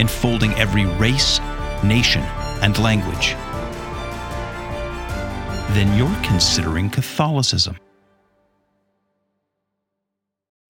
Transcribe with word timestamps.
enfolding 0.00 0.52
every 0.54 0.86
race, 0.86 1.40
nation, 1.82 2.22
and 2.62 2.78
language, 2.78 3.34
then 5.74 5.96
you're 5.98 6.22
considering 6.22 6.88
Catholicism. 6.90 7.76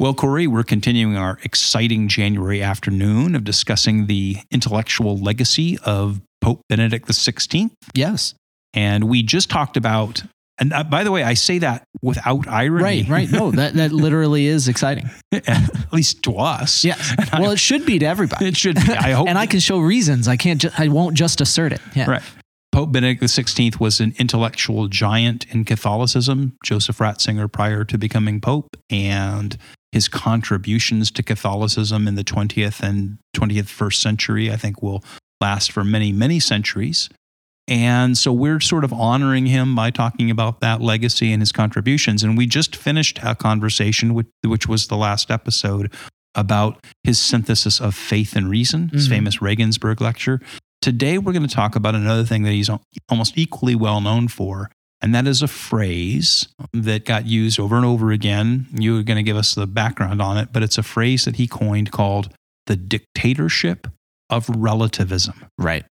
Well, 0.01 0.15
Cory, 0.15 0.47
we're 0.47 0.65
continuing 0.65 1.17
our 1.17 1.39
exciting 1.45 2.09
January 2.09 2.63
afternoon 2.63 3.35
of 3.35 3.45
discussing 3.45 4.07
the 4.07 4.39
intellectual 4.51 5.17
legacy 5.17 5.79
of 5.85 6.21
Pope 6.41 6.63
Benedict 6.69 7.07
XVI. 7.07 7.71
Yes. 7.95 8.35
And 8.75 9.05
we 9.05 9.23
just 9.23 9.51
talked 9.51 9.77
about, 9.77 10.23
and 10.59 10.73
uh, 10.73 10.85
by 10.85 11.05
the 11.05 11.11
way, 11.11 11.23
I 11.23 11.35
say 11.35 11.59
that 11.59 11.85
without 12.03 12.47
irony. 12.47 13.03
Right, 13.03 13.09
right. 13.09 13.31
No, 13.31 13.51
that, 13.51 13.75
that 13.75 13.93
literally 13.93 14.47
is 14.47 14.69
exciting. 14.69 15.11
At 15.33 15.93
least 15.93 16.23
to 16.25 16.37
us. 16.37 16.85
Yes. 16.85 17.15
Well, 17.33 17.51
it 17.51 17.59
should 17.59 17.85
be 17.85 17.99
to 17.99 18.07
everybody. 18.07 18.47
It 18.47 18.57
should 18.57 18.77
be. 18.77 18.93
I 18.93 19.11
hope. 19.13 19.29
and 19.29 19.37
I 19.37 19.47
can 19.47 19.59
show 19.61 19.81
reasons. 19.81 20.29
I 20.29 20.37
can't. 20.37 20.61
Ju- 20.61 20.71
I 20.79 20.89
won't 20.89 21.17
just 21.17 21.41
assert 21.41 21.73
it. 21.73 21.81
Yeah. 21.97 22.09
Right. 22.09 22.23
Pope 22.71 22.93
Benedict 22.93 23.23
XVI 23.23 23.79
was 23.81 24.01
an 24.01 24.15
intellectual 24.19 24.89
giant 24.89 25.47
in 25.53 25.65
Catholicism, 25.65 26.57
Joseph 26.65 26.99
Ratzinger 26.99 27.51
prior 27.51 27.85
to 27.85 27.99
becoming 27.99 28.41
Pope, 28.41 28.77
and 28.91 29.57
his 29.93 30.09
contributions 30.09 31.11
to 31.13 31.23
Catholicism 31.23 32.09
in 32.09 32.15
the 32.17 32.25
20th 32.25 32.81
and 32.81 33.19
21st 33.37 33.95
century, 33.95 34.51
I 34.53 34.57
think, 34.57 34.83
will 34.83 35.05
last 35.41 35.71
for 35.71 35.85
many, 35.85 36.13
many 36.13 36.41
centuries. 36.41 37.09
And 37.67 38.17
so 38.19 38.33
we're 38.33 38.61
sort 38.61 38.85
of 38.85 38.93
honoring 38.93 39.47
him 39.47 39.75
by 39.75 39.91
talking 39.91 40.31
about 40.31 40.61
that 40.61 40.81
legacy 40.83 41.33
and 41.33 41.41
his 41.41 41.51
contributions. 41.53 42.23
And 42.23 42.37
we 42.37 42.47
just 42.47 42.77
finished 42.77 43.19
a 43.23 43.35
conversation, 43.35 44.13
which, 44.13 44.27
which 44.45 44.69
was 44.69 44.89
the 44.89 44.97
last 44.97 45.31
episode, 45.31 45.91
about 46.35 46.85
his 47.05 47.19
synthesis 47.19 47.81
of 47.81 47.95
faith 47.95 48.37
and 48.37 48.51
reason, 48.51 48.89
his 48.91 49.07
Mhm. 49.07 49.11
famous 49.11 49.41
Regensburg 49.41 50.01
lecture. 50.01 50.41
Today, 50.83 51.17
we're 51.17 51.33
going 51.33 51.47
to 51.47 51.55
talk 51.55 51.75
about 51.77 51.95
another 51.95 52.25
thing 52.25 52.43
that 52.43 52.53
he's 52.53 52.69
almost 53.09 53.39
equally 53.39 53.75
well 53.75 54.03
known 54.03 54.29
for, 54.29 54.71
and 55.01 55.15
that 55.15 55.27
is 55.27 55.41
a 55.41 55.49
phrase 55.49 56.47
that 56.75 57.07
got 57.07 57.25
used 57.27 57.59
over 57.59 57.77
and 57.77 57.87
over 57.87 58.11
again. 58.13 58.67
You're 58.79 59.03
going 59.05 59.17
to 59.17 59.23
give 59.23 59.37
us 59.39 59.55
the 59.55 59.67
background 59.67 60.21
on 60.21 60.37
it, 60.37 60.49
but 60.53 60.63
it's 60.63 60.77
a 60.77 60.83
phrase 60.83 61.25
that 61.25 61.37
he 61.37 61.47
coined 61.47 61.91
called 61.93 62.29
the 62.67 62.77
dictatorship 62.77 63.87
of 64.29 64.49
relativism. 64.51 65.47
Right. 65.57 65.85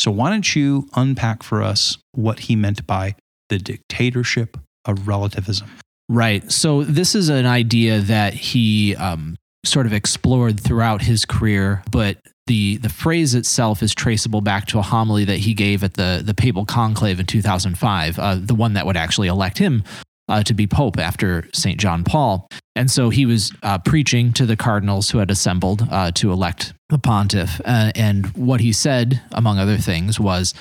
So, 0.00 0.10
why 0.10 0.30
don't 0.30 0.56
you 0.56 0.88
unpack 0.94 1.42
for 1.42 1.62
us 1.62 1.98
what 2.12 2.40
he 2.40 2.56
meant 2.56 2.86
by 2.86 3.16
the 3.50 3.58
dictatorship 3.58 4.56
of 4.86 5.06
relativism? 5.06 5.68
Right. 6.08 6.50
So 6.50 6.82
this 6.82 7.14
is 7.14 7.28
an 7.28 7.44
idea 7.44 8.00
that 8.00 8.32
he 8.32 8.96
um, 8.96 9.36
sort 9.66 9.84
of 9.84 9.92
explored 9.92 10.58
throughout 10.58 11.02
his 11.02 11.26
career, 11.26 11.82
but 11.92 12.16
the 12.46 12.78
the 12.78 12.88
phrase 12.88 13.34
itself 13.34 13.82
is 13.82 13.94
traceable 13.94 14.40
back 14.40 14.66
to 14.68 14.78
a 14.78 14.82
homily 14.82 15.26
that 15.26 15.36
he 15.36 15.52
gave 15.52 15.84
at 15.84 15.94
the 15.94 16.22
the 16.24 16.32
papal 16.32 16.64
conclave 16.64 17.20
in 17.20 17.26
2005, 17.26 18.18
uh, 18.18 18.38
the 18.40 18.54
one 18.54 18.72
that 18.72 18.86
would 18.86 18.96
actually 18.96 19.28
elect 19.28 19.58
him 19.58 19.84
uh, 20.30 20.42
to 20.44 20.54
be 20.54 20.66
pope 20.66 20.98
after 20.98 21.48
Saint 21.52 21.78
John 21.78 22.04
Paul. 22.04 22.48
And 22.76 22.90
so 22.90 23.10
he 23.10 23.26
was 23.26 23.52
uh, 23.62 23.78
preaching 23.78 24.32
to 24.34 24.46
the 24.46 24.56
cardinals 24.56 25.10
who 25.10 25.18
had 25.18 25.30
assembled 25.30 25.86
uh, 25.90 26.12
to 26.12 26.32
elect 26.32 26.72
the 26.88 26.98
pontiff, 26.98 27.60
uh, 27.64 27.92
and 27.94 28.26
what 28.36 28.60
he 28.60 28.72
said, 28.72 29.20
among 29.32 29.58
other 29.58 29.76
things, 29.76 30.18
was. 30.18 30.54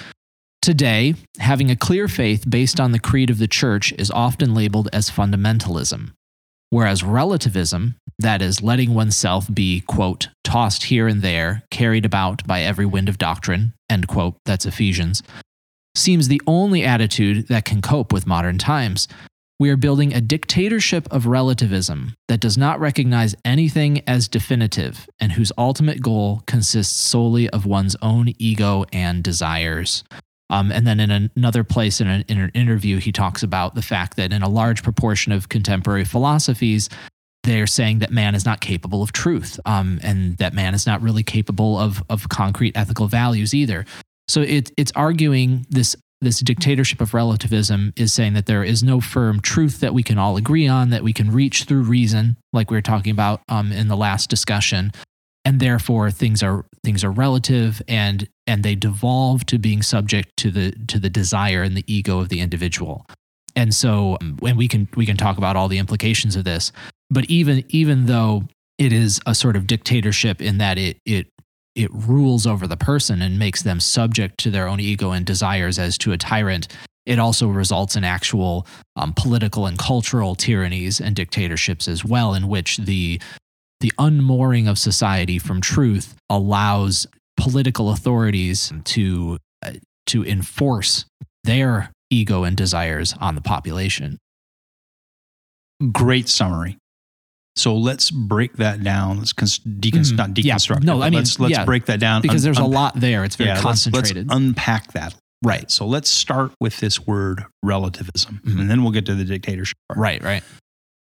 Today, 0.61 1.15
having 1.39 1.71
a 1.71 1.75
clear 1.75 2.09
faith 2.09 2.43
based 2.49 2.81
on 2.81 2.91
the 2.91 2.99
creed 2.99 3.29
of 3.29 3.37
the 3.37 3.47
church 3.47 3.93
is 3.93 4.11
often 4.11 4.53
labeled 4.53 4.89
as 4.91 5.09
fundamentalism, 5.09 6.11
whereas 6.69 7.01
relativism, 7.01 7.95
that 8.19 8.41
is, 8.41 8.61
letting 8.61 8.93
oneself 8.93 9.47
be, 9.53 9.79
quote, 9.87 10.27
tossed 10.43 10.83
here 10.83 11.07
and 11.07 11.21
there, 11.21 11.63
carried 11.71 12.05
about 12.05 12.45
by 12.45 12.61
every 12.61 12.85
wind 12.85 13.07
of 13.07 13.17
doctrine, 13.17 13.73
end 13.89 14.07
quote, 14.09 14.35
that's 14.45 14.65
Ephesians, 14.65 15.23
seems 15.95 16.27
the 16.27 16.41
only 16.45 16.83
attitude 16.83 17.47
that 17.47 17.65
can 17.65 17.81
cope 17.81 18.11
with 18.11 18.27
modern 18.27 18.57
times. 18.57 19.07
We 19.59 19.69
are 19.71 19.77
building 19.77 20.13
a 20.13 20.21
dictatorship 20.21 21.05
of 21.11 21.25
relativism 21.25 22.15
that 22.29 22.39
does 22.39 22.57
not 22.57 22.79
recognize 22.79 23.35
anything 23.43 24.01
as 24.07 24.29
definitive 24.29 25.09
and 25.19 25.33
whose 25.33 25.51
ultimate 25.57 26.01
goal 26.01 26.43
consists 26.47 26.95
solely 26.95 27.49
of 27.49 27.65
one's 27.65 27.97
own 28.01 28.33
ego 28.37 28.85
and 28.93 29.21
desires. 29.21 30.05
Um, 30.49 30.71
and 30.71 30.87
then 30.87 31.01
in 31.01 31.29
another 31.35 31.65
place 31.65 31.99
in 31.99 32.07
an, 32.07 32.23
in 32.29 32.39
an 32.39 32.51
interview, 32.53 32.99
he 32.99 33.11
talks 33.11 33.43
about 33.43 33.75
the 33.75 33.81
fact 33.81 34.15
that 34.15 34.31
in 34.31 34.41
a 34.43 34.49
large 34.49 34.81
proportion 34.81 35.33
of 35.33 35.49
contemporary 35.49 36.05
philosophies, 36.05 36.87
they're 37.43 37.67
saying 37.67 37.99
that 37.99 38.11
man 38.11 38.35
is 38.35 38.45
not 38.45 38.61
capable 38.61 39.03
of 39.03 39.11
truth 39.11 39.59
um, 39.65 39.99
and 40.03 40.37
that 40.37 40.53
man 40.53 40.73
is 40.73 40.87
not 40.87 41.01
really 41.01 41.23
capable 41.23 41.77
of, 41.77 42.01
of 42.09 42.29
concrete 42.29 42.77
ethical 42.77 43.07
values 43.07 43.53
either. 43.53 43.85
So 44.29 44.41
it, 44.41 44.71
it's 44.77 44.93
arguing 44.95 45.65
this, 45.69 45.97
this 46.21 46.39
dictatorship 46.39 46.99
of 46.99 47.13
relativism 47.13 47.93
is 47.95 48.13
saying 48.13 48.33
that 48.33 48.45
there 48.45 48.63
is 48.63 48.83
no 48.83 48.99
firm 48.99 49.39
truth 49.39 49.79
that 49.79 49.93
we 49.93 50.03
can 50.03 50.17
all 50.17 50.35
agree 50.35 50.67
on, 50.67 50.89
that 50.89 51.03
we 51.03 51.13
can 51.13 51.31
reach 51.31 51.63
through 51.63 51.83
reason, 51.83 52.37
like 52.51 52.69
we 52.69 52.77
were 52.77 52.81
talking 52.81 53.11
about 53.11 53.41
um, 53.47 53.71
in 53.71 53.87
the 53.87 53.95
last 53.95 54.29
discussion. 54.29 54.91
And 55.45 55.59
therefore 55.59 56.11
things 56.11 56.43
are 56.43 56.65
things 56.83 57.03
are 57.03 57.11
relative 57.11 57.81
and 57.87 58.27
and 58.45 58.63
they 58.63 58.75
devolve 58.75 59.45
to 59.47 59.57
being 59.57 59.81
subject 59.81 60.35
to 60.37 60.51
the 60.51 60.71
to 60.87 60.99
the 60.99 61.09
desire 61.09 61.63
and 61.63 61.77
the 61.77 61.85
ego 61.91 62.19
of 62.19 62.29
the 62.29 62.41
individual. 62.41 63.05
And 63.55 63.73
so 63.73 64.17
when 64.39 64.57
we 64.57 64.67
can 64.67 64.89
we 64.95 65.05
can 65.05 65.17
talk 65.17 65.37
about 65.37 65.55
all 65.55 65.69
the 65.69 65.77
implications 65.77 66.35
of 66.35 66.43
this. 66.43 66.73
But 67.09 67.25
even 67.25 67.63
even 67.69 68.05
though 68.05 68.43
it 68.77 68.91
is 68.91 69.21
a 69.25 69.33
sort 69.33 69.55
of 69.55 69.65
dictatorship 69.65 70.41
in 70.41 70.57
that 70.57 70.77
it 70.77 70.97
it 71.05 71.27
it 71.79 71.89
rules 71.93 72.45
over 72.45 72.67
the 72.67 72.75
person 72.75 73.21
and 73.21 73.39
makes 73.39 73.61
them 73.61 73.79
subject 73.79 74.37
to 74.37 74.51
their 74.51 74.67
own 74.67 74.81
ego 74.81 75.11
and 75.11 75.25
desires 75.25 75.79
as 75.79 75.97
to 75.97 76.11
a 76.11 76.17
tyrant 76.17 76.67
it 77.05 77.17
also 77.17 77.47
results 77.47 77.95
in 77.95 78.03
actual 78.03 78.67
um, 78.95 79.13
political 79.13 79.65
and 79.65 79.79
cultural 79.79 80.35
tyrannies 80.35 80.99
and 80.99 81.15
dictatorships 81.15 81.87
as 81.87 82.05
well 82.05 82.33
in 82.33 82.47
which 82.47 82.77
the 82.77 83.19
the 83.79 83.93
unmooring 83.97 84.67
of 84.67 84.77
society 84.77 85.39
from 85.39 85.61
truth 85.61 86.15
allows 86.29 87.07
political 87.37 87.91
authorities 87.91 88.73
to 88.83 89.37
uh, 89.65 89.71
to 90.05 90.25
enforce 90.25 91.05
their 91.45 91.91
ego 92.09 92.43
and 92.43 92.57
desires 92.57 93.15
on 93.21 93.35
the 93.35 93.41
population. 93.41 94.17
Great 95.91 96.27
summary. 96.27 96.77
So 97.59 97.75
let's 97.75 98.09
break 98.09 98.53
that 98.57 98.83
down. 98.83 99.19
Let's 99.19 99.33
cons- 99.33 99.59
deconst- 99.59 100.13
Mhm. 100.13 100.17
not 100.17 100.37
Yeah. 100.37 100.55
deconstruct. 100.55 100.83
No, 100.83 101.01
it, 101.01 101.05
I 101.05 101.09
mean, 101.09 101.19
let's 101.19 101.39
let's 101.39 101.51
yeah, 101.51 101.65
break 101.65 101.85
that 101.85 101.99
down 101.99 102.21
Because 102.21 102.41
Un- 102.43 102.45
there's 102.45 102.57
a 102.59 102.63
unpack- 102.63 102.73
lot 102.75 102.99
there. 102.99 103.23
It's 103.25 103.35
very 103.35 103.49
yeah, 103.49 103.55
let's- 103.55 103.63
concentrated. 103.63 104.27
Let's, 104.29 104.37
unpack 104.37 104.93
that. 104.93 105.15
Right. 105.43 105.69
So 105.69 105.85
let's 105.85 106.09
start 106.09 106.51
with 106.59 106.77
this 106.79 107.05
word 107.05 107.43
relativism, 107.63 108.41
Mhm. 108.45 108.59
and 108.61 108.69
then 108.69 108.83
we'll 108.83 108.91
get 108.91 109.05
to 109.07 109.15
the 109.15 109.23
dictatorship. 109.25 109.77
part. 109.87 109.99
right, 109.99 110.23
right. 110.23 110.43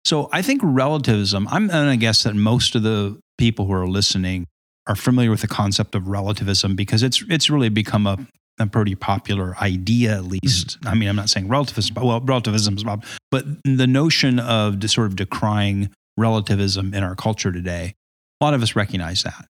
So 0.05 0.29
I 0.31 0.41
think 0.41 0.61
relativism, 0.63 1.47
I'm 1.51 1.67
going 1.67 1.89
to 1.91 1.97
guess 1.97 2.23
that 2.23 2.35
most 2.35 2.75
of 2.75 2.83
the 2.83 3.17
people 3.37 3.65
who 3.67 3.73
are 3.73 3.87
listening 3.87 4.45
are 4.87 4.95
familiar 4.95 5.29
with 5.29 5.41
the 5.41 5.47
concept 5.47 5.93
of 5.93 6.07
relativism 6.07 6.75
because 6.75 7.03
it's 7.03 7.23
it's 7.29 7.49
really 7.49 7.69
become 7.69 8.07
a, 8.07 8.17
a 8.59 8.65
pretty 8.65 8.95
popular 8.95 9.55
idea, 9.61 10.15
at 10.17 10.25
least. 10.25 10.77
I 10.85 10.95
mean, 10.95 11.09
I'm 11.09 11.15
not 11.15 11.29
saying 11.29 11.47
relativism, 11.47 11.93
but 11.93 12.05
well, 12.05 12.21
relativism 12.21 12.77
is, 12.77 12.83
but 13.29 13.45
the 13.63 13.87
notion 13.87 14.39
of 14.39 14.89
sort 14.89 15.07
of 15.07 15.15
decrying 15.15 15.89
relativism 16.19 16.93
in 16.93 17.03
our 17.03 17.15
culture 17.15 17.51
today, 17.51 17.95
a 18.41 18.45
lot 18.45 18.53
of 18.53 18.61
us 18.61 18.75
recognize 18.75 19.23
that. 19.23 19.45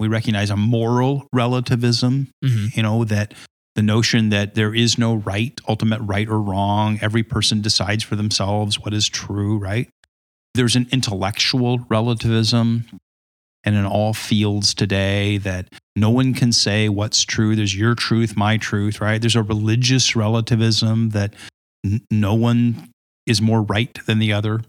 We 0.00 0.08
recognize 0.08 0.50
a 0.50 0.56
moral 0.56 1.26
relativism, 1.32 2.28
Mhm. 2.44 2.76
you 2.76 2.82
know, 2.82 3.04
that 3.04 3.32
the 3.76 3.82
notion 3.82 4.30
that 4.30 4.54
there 4.54 4.74
is 4.74 4.98
no 4.98 5.14
right, 5.14 5.58
ultimate 5.68 6.00
right 6.00 6.28
or 6.28 6.40
wrong. 6.40 6.98
Every 7.02 7.22
person 7.22 7.60
decides 7.60 8.02
for 8.02 8.16
themselves 8.16 8.78
what 8.80 8.94
is 8.94 9.08
true, 9.08 9.58
right? 9.58 9.88
There's 10.54 10.76
an 10.76 10.86
intellectual 10.90 11.80
relativism 11.90 12.86
and 13.64 13.74
in 13.76 13.84
all 13.84 14.14
fields 14.14 14.72
today 14.74 15.38
that 15.38 15.68
no 15.96 16.08
one 16.08 16.32
can 16.34 16.52
say 16.52 16.88
what's 16.88 17.22
true. 17.24 17.56
There's 17.56 17.74
your 17.76 17.94
truth, 17.94 18.36
my 18.36 18.56
truth, 18.56 19.00
right? 19.00 19.20
There's 19.20 19.36
a 19.36 19.42
religious 19.42 20.14
relativism 20.16 21.10
that 21.10 21.34
n- 21.84 22.00
no 22.10 22.32
one 22.34 22.90
is 23.26 23.42
more 23.42 23.62
right 23.62 23.92
than 24.06 24.18
the 24.18 24.32
other. 24.32 24.62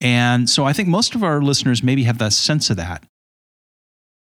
And 0.00 0.48
so 0.48 0.64
I 0.64 0.72
think 0.72 0.88
most 0.88 1.14
of 1.14 1.22
our 1.24 1.40
listeners 1.42 1.82
maybe 1.82 2.04
have 2.04 2.18
that 2.18 2.32
sense 2.32 2.70
of 2.70 2.76
that. 2.76 3.02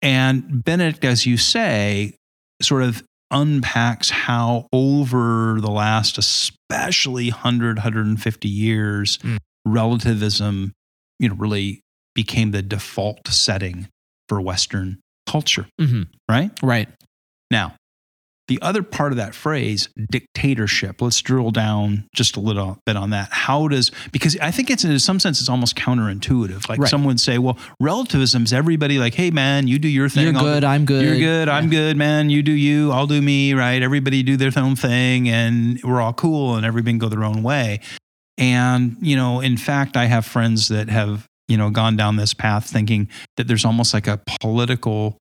And 0.01 0.63
Benedict, 0.63 1.05
as 1.05 1.25
you 1.25 1.37
say, 1.37 2.15
sort 2.61 2.83
of 2.83 3.03
unpacks 3.31 4.09
how 4.09 4.67
over 4.73 5.57
the 5.61 5.71
last 5.71 6.17
especially 6.17 7.29
100 7.29 7.77
150 7.77 8.49
years 8.49 9.17
Mm. 9.19 9.37
relativism 9.65 10.73
you 11.17 11.29
know 11.29 11.35
really 11.35 11.79
became 12.13 12.51
the 12.51 12.61
default 12.61 13.25
setting 13.29 13.87
for 14.27 14.41
western 14.41 14.99
culture 15.25 15.65
Mhm. 15.79 16.07
right 16.29 16.51
Right. 16.61 16.89
now 17.49 17.73
the 18.47 18.59
other 18.61 18.83
part 18.83 19.11
of 19.13 19.17
that 19.17 19.33
phrase 19.33 19.87
dictatorship 20.09 21.01
let's 21.01 21.21
drill 21.21 21.51
down 21.51 22.05
just 22.13 22.35
a 22.35 22.39
little 22.39 22.77
bit 22.85 22.95
on 22.97 23.09
that 23.11 23.29
how 23.31 23.67
does 23.67 23.91
because 24.11 24.37
i 24.41 24.51
think 24.51 24.69
it's 24.69 24.83
in 24.83 24.97
some 24.99 25.19
sense 25.19 25.39
it's 25.39 25.49
almost 25.49 25.75
counterintuitive 25.75 26.67
like 26.67 26.79
Right. 26.79 26.89
someone 26.89 27.07
would 27.07 27.19
say 27.19 27.37
well 27.37 27.57
relativism 27.79 28.43
is 28.43 28.53
everybody 28.53 28.97
like 28.99 29.13
hey 29.13 29.31
man 29.31 29.67
you 29.67 29.79
do 29.79 29.87
your 29.87 30.09
thing 30.09 30.25
You're 30.25 30.35
I'll 30.35 30.43
good. 30.43 30.63
I'm 30.63 30.85
good. 30.85 31.05
you're 31.05 31.17
good. 31.17 31.49
I'm 31.49 31.69
good, 31.69 31.97
man. 31.97 32.29
You 32.29 32.41
do 32.43 32.51
you. 32.51 32.91
I'll 32.91 33.07
do 33.07 33.21
me. 33.21 33.53
Right. 33.53 33.81
Everybody 33.81 34.23
do 34.23 34.37
their 34.37 34.51
own 34.57 34.75
thing, 34.75 35.27
and 35.29 35.79
we're 35.83 36.01
all 36.01 36.13
cool, 36.13 36.55
and 36.55 36.65
everybody 36.65 36.91
can 36.93 36.99
go 36.99 37.09
their 37.09 37.23
own 37.23 37.43
way. 37.43 37.79
And 38.37 38.97
you 39.01 39.15
know, 39.15 39.39
in 39.39 39.57
fact, 39.57 39.95
I 39.97 40.05
have 40.05 40.25
friends 40.25 40.67
that 40.69 40.89
have 40.89 41.27
you 41.47 41.57
know 41.57 41.69
gone 41.69 41.95
down 41.95 42.15
this 42.15 42.33
path, 42.33 42.69
thinking 42.69 43.09
that 43.37 43.47
there's 43.47 43.65
almost 43.65 43.93
like 43.93 44.07
a 44.07 44.19
political 44.39 45.17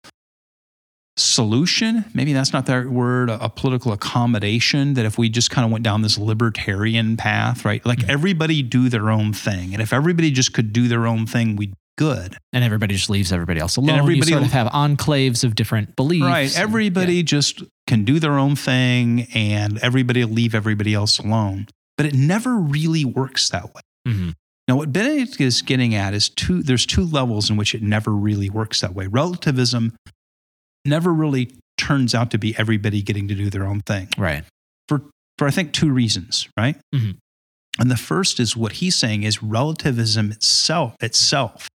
solution. 1.21 2.05
Maybe 2.15 2.33
that's 2.33 2.53
not 2.53 2.67
the 2.67 2.87
word. 2.91 3.31
A, 3.31 3.45
a 3.45 3.49
political 3.49 3.93
accommodation. 3.93 4.95
That 4.95 5.05
if 5.07 5.19
we 5.19 5.29
just 5.29 5.51
kind 5.51 5.65
of 5.65 5.71
went 5.71 5.85
down 5.85 6.03
this 6.03 6.19
libertarian 6.19 7.17
path, 7.17 7.65
right? 7.65 7.85
Like 7.85 8.01
Mhm. 8.01 8.09
everybody 8.11 8.63
do 8.63 8.89
their 8.89 9.11
own 9.11 9.33
thing, 9.33 9.73
and 9.73 9.83
if 9.83 9.93
everybody 9.93 10.31
just 10.31 10.53
could 10.53 10.73
do 10.73 10.89
their 10.89 11.07
own 11.07 11.27
thing, 11.27 11.57
we'd 11.57 11.75
good. 11.99 12.35
And 12.55 12.65
everybody 12.65 12.95
just 12.95 13.11
leaves 13.11 13.31
everybody 13.31 13.61
else 13.61 13.77
alone. 13.77 13.91
everybody- 13.99 14.31
you 14.31 14.37
sort 14.39 14.43
of 14.47 14.53
have 14.53 14.69
enclaves 14.69 15.45
of 15.45 15.55
different 15.55 15.97
beliefs. 15.97 16.25
Right. 16.25 16.49
and- 16.49 16.57
Everybody 16.57 17.23
just 17.23 17.63
can 17.87 18.05
do 18.05 18.19
their 18.19 18.39
own 18.39 18.57
thing 18.57 19.27
and 19.35 19.77
everybody 19.79 20.25
will 20.25 20.33
leave 20.33 20.55
everybody 20.55 20.95
else 20.95 21.19
alone. 21.19 21.67
But 21.99 22.07
it 22.07 22.15
never 22.15 22.57
really 22.57 23.05
works 23.05 23.51
that 23.51 23.75
way. 23.75 23.83
Yeah. 24.07 24.13
Mhm. 24.13 24.35
Now, 24.67 24.77
what 24.77 24.93
Benedict 24.95 25.39
is 25.43 25.61
getting 25.61 25.95
at 25.95 26.15
is 26.15 26.31
two, 26.31 26.63
there's 26.63 26.87
two 26.87 27.05
levels 27.05 27.51
in 27.51 27.57
which 27.59 27.75
it 27.75 27.83
never 27.83 28.13
really 28.13 28.49
works 28.49 28.81
that 28.81 28.95
way. 28.95 29.07
Relativism 29.07 29.93
never 30.85 31.12
really 31.12 31.53
turns 31.79 32.15
out 32.15 32.31
to 32.31 32.38
be 32.38 32.56
everybody 32.59 33.03
getting 33.03 33.29
to 33.29 33.35
do 33.35 33.50
their 33.50 33.65
own 33.67 33.81
thing 33.81 34.09
Right. 34.19 34.44
for 34.88 35.03
for 35.38 35.47
I 35.47 35.50
think 35.50 35.73
two 35.73 35.91
reasons, 35.91 36.49
right? 36.59 36.77
Mhm. 36.94 37.17
And 37.79 37.91
the 37.91 37.97
first 37.97 38.38
is 38.41 38.56
what 38.56 38.73
he's 38.73 38.97
saying 38.97 39.23
is 39.23 39.43
relativism 39.43 40.32
itself 40.32 40.94
itself 41.00 41.69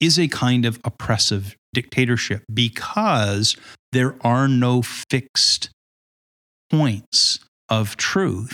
is 0.00 0.18
a 0.18 0.28
kind 0.28 0.64
of 0.64 0.80
oppressive 0.84 1.54
dictatorship 1.74 2.42
because 2.52 3.56
there 3.92 4.16
are 4.26 4.48
no 4.48 4.80
fixed 4.82 5.68
points 6.70 7.40
of 7.68 7.96
truth. 7.96 8.52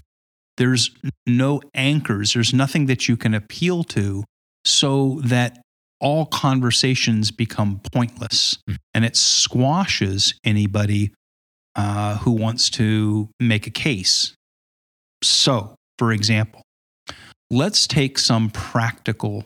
There's 0.57 0.91
no 1.27 1.61
anchors. 1.75 2.33
There's 2.33 2.53
nothing 2.55 2.87
that 2.87 3.09
you 3.09 3.17
can 3.17 3.35
appeal 3.35 3.85
to 3.85 4.25
so 4.65 5.21
that 5.23 5.61
all 6.07 6.25
conversations 6.27 7.31
become 7.33 7.81
pointless 7.93 8.59
Mm. 8.69 8.77
and 8.95 9.05
it 9.05 9.17
squashes 9.17 10.35
anybody 10.45 11.13
uh, 11.75 12.17
who 12.19 12.31
wants 12.31 12.71
to 12.71 13.29
make 13.41 13.67
a 13.67 13.71
case. 13.71 14.33
So, 15.23 15.75
for 15.99 16.13
example, 16.13 16.63
let's 17.51 17.87
take 17.87 18.19
some 18.19 18.51
practical 18.51 19.45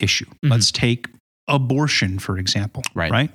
issue. 0.00 0.26
Mhm. 0.44 0.50
Let's 0.50 0.70
take 0.72 1.06
abortion, 1.46 2.18
for 2.18 2.38
example. 2.38 2.82
Right. 2.94 3.12
Right. 3.12 3.30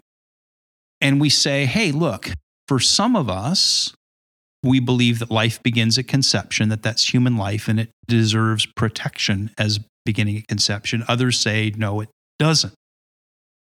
And 1.02 1.22
we 1.22 1.30
say, 1.30 1.66
hey, 1.66 1.92
look, 1.92 2.32
for 2.68 2.80
some 2.80 3.16
of 3.16 3.30
us, 3.30 3.94
we 4.64 4.80
believe 4.80 5.20
that 5.20 5.30
life 5.30 5.62
begins 5.64 5.98
at 5.98 6.08
conception, 6.08 6.70
that 6.70 6.82
that's 6.82 7.14
human 7.14 7.38
life 7.38 7.68
and 7.70 7.80
it 7.80 7.90
deserves 8.08 8.66
protection 8.66 9.52
as 9.58 9.80
beginning 10.06 10.38
at 10.38 10.48
conception. 10.48 11.04
Others 11.08 11.40
say, 11.40 11.72
no, 11.78 12.02
it 12.02 12.10
doesn't. 12.40 12.74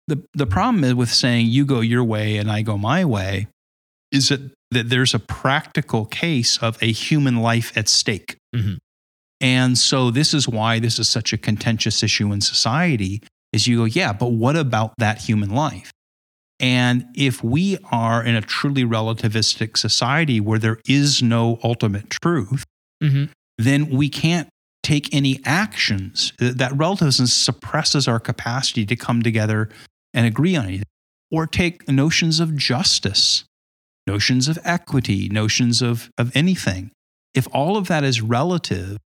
The, 0.07 0.21
the 0.33 0.45
problem 0.48 0.83
is 0.83 0.95
with 0.95 1.10
saying 1.10 1.48
you 1.48 1.65
go 1.65 1.80
your 1.80 2.04
way 2.04 2.38
and 2.38 2.51
I 2.51 2.62
go 2.62 2.77
my 2.77 3.06
way 3.06 3.48
is 4.12 4.30
that, 4.30 4.42
that 4.71 4.89
there's 4.89 5.13
a 5.13 5.19
practical 5.19 6.06
case 6.06 6.57
of 6.57 6.77
a 6.81 6.92
human 6.92 7.38
life 7.38 7.75
at 7.77 7.88
stake. 7.88 8.36
Mhm. 8.56 8.77
And 9.42 9.77
so 9.77 10.12
this 10.12 10.33
is 10.33 10.48
why 10.48 10.80
this 10.80 11.00
is 11.00 11.10
such 11.10 11.33
a 11.33 11.38
contentious 11.38 12.04
issue 12.04 12.31
in 12.31 12.42
society 12.42 13.21
is 13.51 13.68
you 13.68 13.77
go, 13.77 13.86
yeah, 13.86 14.13
but 14.13 14.31
what 14.31 14.56
about 14.56 14.94
that 14.98 15.19
human 15.19 15.50
life? 15.50 15.92
And 16.59 17.06
if 17.16 17.44
we 17.44 17.77
are 17.92 18.24
in 18.24 18.36
a 18.36 18.42
truly 18.42 18.83
relativistic 18.86 19.77
society 19.77 20.39
where 20.39 20.59
there 20.59 20.80
is 20.88 21.21
no 21.21 21.59
ultimate 21.63 22.09
truth, 22.09 22.63
Mhm. 23.01 23.30
then 23.57 23.89
we 23.89 24.09
can't 24.09 24.48
take 24.83 25.13
any 25.13 25.39
actions. 25.45 26.33
That 26.39 26.71
relativism 26.75 27.27
suppresses 27.27 28.07
our 28.07 28.19
capacity 28.19 28.85
to 28.85 28.95
come 28.95 29.21
together 29.24 29.69
and 30.13 30.25
agree 30.27 30.56
on 30.56 30.65
anything, 30.65 30.85
or 31.31 31.47
take 31.47 31.88
notions 31.89 32.39
of 32.39 32.56
justice, 32.56 33.45
notions 34.06 34.47
of 34.47 34.59
equity, 34.63 35.30
notions 35.30 35.81
of, 35.81 36.09
of 36.18 36.35
anything. 36.35 36.91
If 37.33 37.47
all 37.51 37.77
of 37.77 37.88
that 37.88 38.03
is 38.03 38.21
relative, 38.21 38.97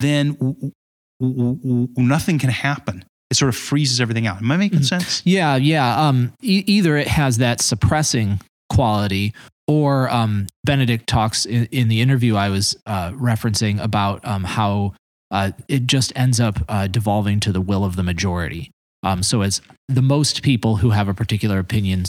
then 0.00 0.32
w- 0.34 0.72
w- 1.20 1.54
w- 1.56 1.88
nothing 1.96 2.38
can 2.38 2.50
happen. 2.50 3.04
It 3.30 3.36
sort 3.36 3.48
of 3.50 3.56
freezes 3.56 4.00
everything 4.00 4.26
out. 4.26 4.38
Am 4.38 4.50
I 4.50 4.56
making 4.56 4.80
Mhm. 4.80 4.84
sense? 4.88 5.22
Yeah, 5.24 5.56
yeah. 5.56 6.08
Um, 6.08 6.32
e- 6.42 6.64
either 6.66 6.96
it 6.96 7.08
has 7.08 7.38
that 7.38 7.60
suppressing 7.60 8.40
quality, 8.70 9.32
or 9.68 10.08
um, 10.10 10.46
Benedict 10.64 11.06
talks 11.06 11.44
in, 11.44 11.66
in 11.72 11.88
the 11.88 12.00
interview 12.00 12.36
I 12.36 12.48
was 12.50 12.76
uh, 12.86 13.10
referencing 13.12 13.82
about 13.82 14.24
um, 14.24 14.44
how 14.44 14.94
uh, 15.30 15.50
it 15.68 15.86
just 15.86 16.12
ends 16.16 16.38
up 16.40 16.60
uh, 16.68 16.86
devolving 16.86 17.40
to 17.40 17.52
the 17.52 17.60
will 17.60 17.84
of 17.84 17.96
the 17.96 18.02
majority. 18.02 18.70
Um, 19.02 19.22
so 19.22 19.42
it's 19.42 19.60
the 19.88 20.02
most 20.02 20.42
people 20.42 20.76
who 20.76 20.90
have 20.90 21.08
a 21.08 21.14
particular 21.14 21.58
opinion 21.58 22.04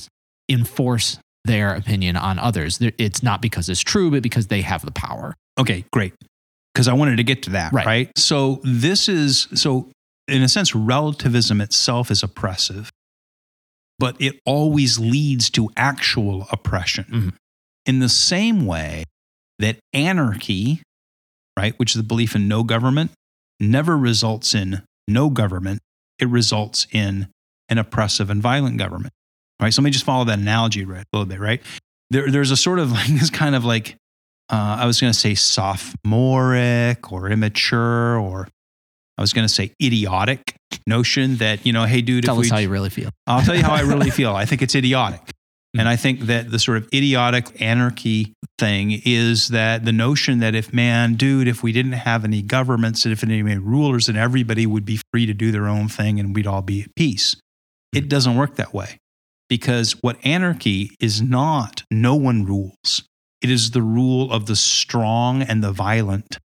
enforce 0.50 1.18
their 1.46 1.74
opinion 1.74 2.16
on 2.16 2.40
others. 2.40 2.80
It's 2.98 3.24
not 3.24 3.42
because 3.42 3.70
it's 3.70 3.82
true, 3.82 4.12
but 4.12 4.22
because 4.24 4.48
they 4.48 4.62
have 4.62 4.86
the 4.86 4.92
power. 4.92 5.34
Okay, 5.60 5.86
great. 5.92 6.14
Because 6.74 6.88
I 6.88 6.94
wanted 6.94 7.18
to 7.18 7.24
get 7.24 7.44
to 7.44 7.50
that, 7.52 7.74
Right. 7.74 7.86
right. 7.86 8.12
So 8.18 8.62
this 8.64 9.10
is 9.10 9.48
so 9.56 9.90
in 10.28 10.44
a 10.44 10.50
sense, 10.50 10.76
relativism 10.76 11.62
itself 11.62 12.12
is 12.12 12.22
oppressive, 12.22 12.92
but 13.98 14.16
it 14.20 14.40
always 14.46 15.00
leads 15.00 15.50
to 15.52 15.70
actual 15.78 16.48
oppression. 16.52 17.06
Mhm. 17.10 17.34
In 17.88 18.00
the 18.00 18.10
same 18.10 18.68
way 18.68 19.06
that 19.58 19.78
anarchy, 19.94 20.84
right, 21.58 21.74
which 21.80 21.92
is 21.92 21.96
the 21.96 22.08
belief 22.08 22.36
in 22.36 22.48
no 22.48 22.64
government, 22.64 23.12
never 23.60 23.98
results 23.98 24.54
in 24.54 24.84
no 25.08 25.30
government. 25.30 25.80
It 26.20 26.28
results 26.28 26.86
in 26.92 27.30
an 27.70 27.78
oppressive 27.78 28.30
and 28.30 28.42
violent 28.42 28.78
government. 28.78 29.14
Right. 29.60 29.74
So 29.74 29.82
let 29.82 29.86
me 29.86 29.92
just 29.92 30.06
follow 30.06 30.26
that 30.26 30.38
analogy 30.38 30.86
right, 30.86 31.02
a 31.02 31.18
little 31.18 31.26
bit, 31.26 31.40
right? 31.40 31.62
There, 32.12 32.30
there's 32.30 32.52
a 32.52 32.58
sort 32.58 32.78
of 32.78 32.92
like 32.98 33.08
this 33.08 33.30
kind 33.30 33.56
of 33.56 33.66
like 33.66 33.96
uh, 34.50 34.78
I 34.80 34.86
was 34.86 35.02
going 35.02 35.12
to 35.12 35.18
say 35.18 35.36
sophomoric 35.36 37.12
or 37.12 37.30
immature, 37.30 38.18
or 38.18 38.48
I 39.18 39.22
was 39.22 39.34
going 39.34 39.48
to 39.48 39.54
say 39.54 39.74
idiotic 39.82 40.56
notion 40.86 41.38
that, 41.38 41.66
you 41.66 41.74
know, 41.74 41.84
hey, 41.84 42.02
dude, 42.02 42.24
Tell 42.24 42.40
us 42.40 42.46
we, 42.46 42.50
how 42.50 42.58
you 42.58 42.70
really 42.70 42.90
feel. 42.90 43.10
I'll 43.26 43.42
tell 43.42 43.56
you 43.56 43.64
how 43.64 43.74
I 43.74 43.82
really 43.82 44.10
feel. 44.12 44.34
I 44.34 44.46
think 44.46 44.62
it's 44.62 44.76
idiotic. 44.76 45.22
And 45.80 45.88
I 45.88 45.96
think 45.96 46.22
that 46.22 46.52
the 46.52 46.60
sort 46.60 46.78
of 46.78 46.88
idiotic 46.94 47.62
anarchy 47.62 48.34
thing 48.58 49.02
is 49.06 49.50
that 49.50 49.86
the 49.86 49.92
notion 49.92 50.40
that 50.40 50.56
if, 50.56 50.74
man, 50.74 51.16
dude, 51.16 51.48
if 51.48 51.62
we 51.62 51.72
didn't 51.72 51.94
have 51.94 52.24
any 52.24 52.42
governments 52.42 53.06
and 53.06 53.12
if 53.12 53.24
any 53.24 53.42
rulers, 53.42 54.08
then 54.08 54.16
everybody 54.16 54.66
would 54.66 54.86
be 54.86 55.00
free 55.12 55.26
to 55.26 55.34
do 55.34 55.52
their 55.52 55.68
own 55.68 55.88
thing 55.88 56.20
and 56.20 56.36
we'd 56.36 56.48
all 56.48 56.62
be 56.62 56.82
at 56.82 56.96
peace. 56.96 57.36
It 57.94 58.04
hmm. 58.04 58.08
doesn't 58.08 58.36
work 58.36 58.56
that 58.56 58.74
way 58.74 58.98
because 59.50 59.94
what 60.02 60.18
anarchy 60.24 60.92
is 61.00 61.22
not, 61.22 61.84
no 61.92 62.16
one 62.16 62.46
rules. 62.46 63.04
It 63.42 63.52
is 63.52 63.72
the 63.72 63.82
rule 63.82 64.32
of 64.32 64.48
the 64.48 64.56
strong 64.56 65.42
and 65.42 65.64
the 65.64 65.72
violent 65.72 66.40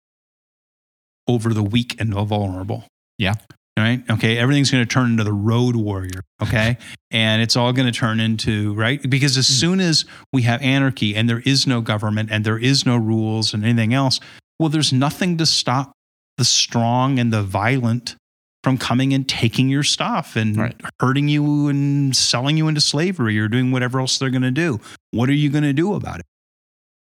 over 1.27 1.55
the 1.55 1.63
weak 1.63 1.97
and 1.99 2.13
the 2.13 2.23
vulnerable. 2.25 2.85
Yeah. 3.19 3.35
Right. 3.79 4.03
Okay. 4.11 4.37
Everything's 4.37 4.71
going 4.71 4.85
to 4.85 4.89
turn 4.89 5.13
into 5.13 5.25
the 5.25 5.33
road 5.33 5.77
warrior. 5.77 6.21
Okay. 6.43 6.77
and 7.11 7.41
it's 7.41 7.57
all 7.57 7.73
going 7.73 7.91
to 7.91 7.99
turn 7.99 8.21
into, 8.21 8.75
right? 8.75 9.01
Because 9.09 9.37
as 9.39 9.47
Mm. 9.49 9.61
soon 9.61 9.81
as 9.81 10.05
we 10.33 10.43
have 10.43 10.61
anarchy 10.63 11.17
and 11.17 11.29
there 11.29 11.41
is 11.47 11.67
no 11.67 11.81
government 11.81 12.29
and 12.31 12.45
there 12.45 12.59
is 12.59 12.85
no 12.85 12.97
rules 12.97 13.55
and 13.55 13.65
anything 13.65 13.95
else, 13.95 14.21
well, 14.59 14.69
there's 14.69 14.93
nothing 14.93 15.39
to 15.39 15.47
stop 15.47 15.93
the 16.37 16.45
strong 16.45 17.19
and 17.19 17.33
the 17.33 17.43
violent 17.43 18.15
from 18.63 18.77
coming 18.79 19.13
and 19.15 19.29
taking 19.29 19.69
your 19.69 19.83
stuff 19.83 20.37
and 20.37 20.57
Right. 20.57 20.81
hurting 21.01 21.29
you 21.29 21.69
and 21.69 22.15
selling 22.17 22.57
you 22.59 22.69
into 22.69 22.81
slavery 22.81 23.39
or 23.39 23.49
doing 23.49 23.73
whatever 23.73 23.99
else 24.01 24.19
they're 24.19 24.31
going 24.31 24.43
to 24.43 24.51
do. 24.53 24.81
What 25.13 25.29
are 25.31 25.35
you 25.35 25.49
going 25.51 25.65
to 25.65 25.73
do 25.73 25.95
about 25.95 26.21
it? 26.21 26.27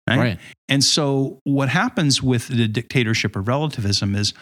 Right. 0.09 0.39
And 0.67 0.83
so, 0.83 1.39
what 1.43 1.69
happens 1.69 2.21
with 2.23 2.47
the 2.47 2.67
dictatorship 2.67 3.35
of 3.35 3.47
relativism 3.47 4.15
is, 4.15 4.33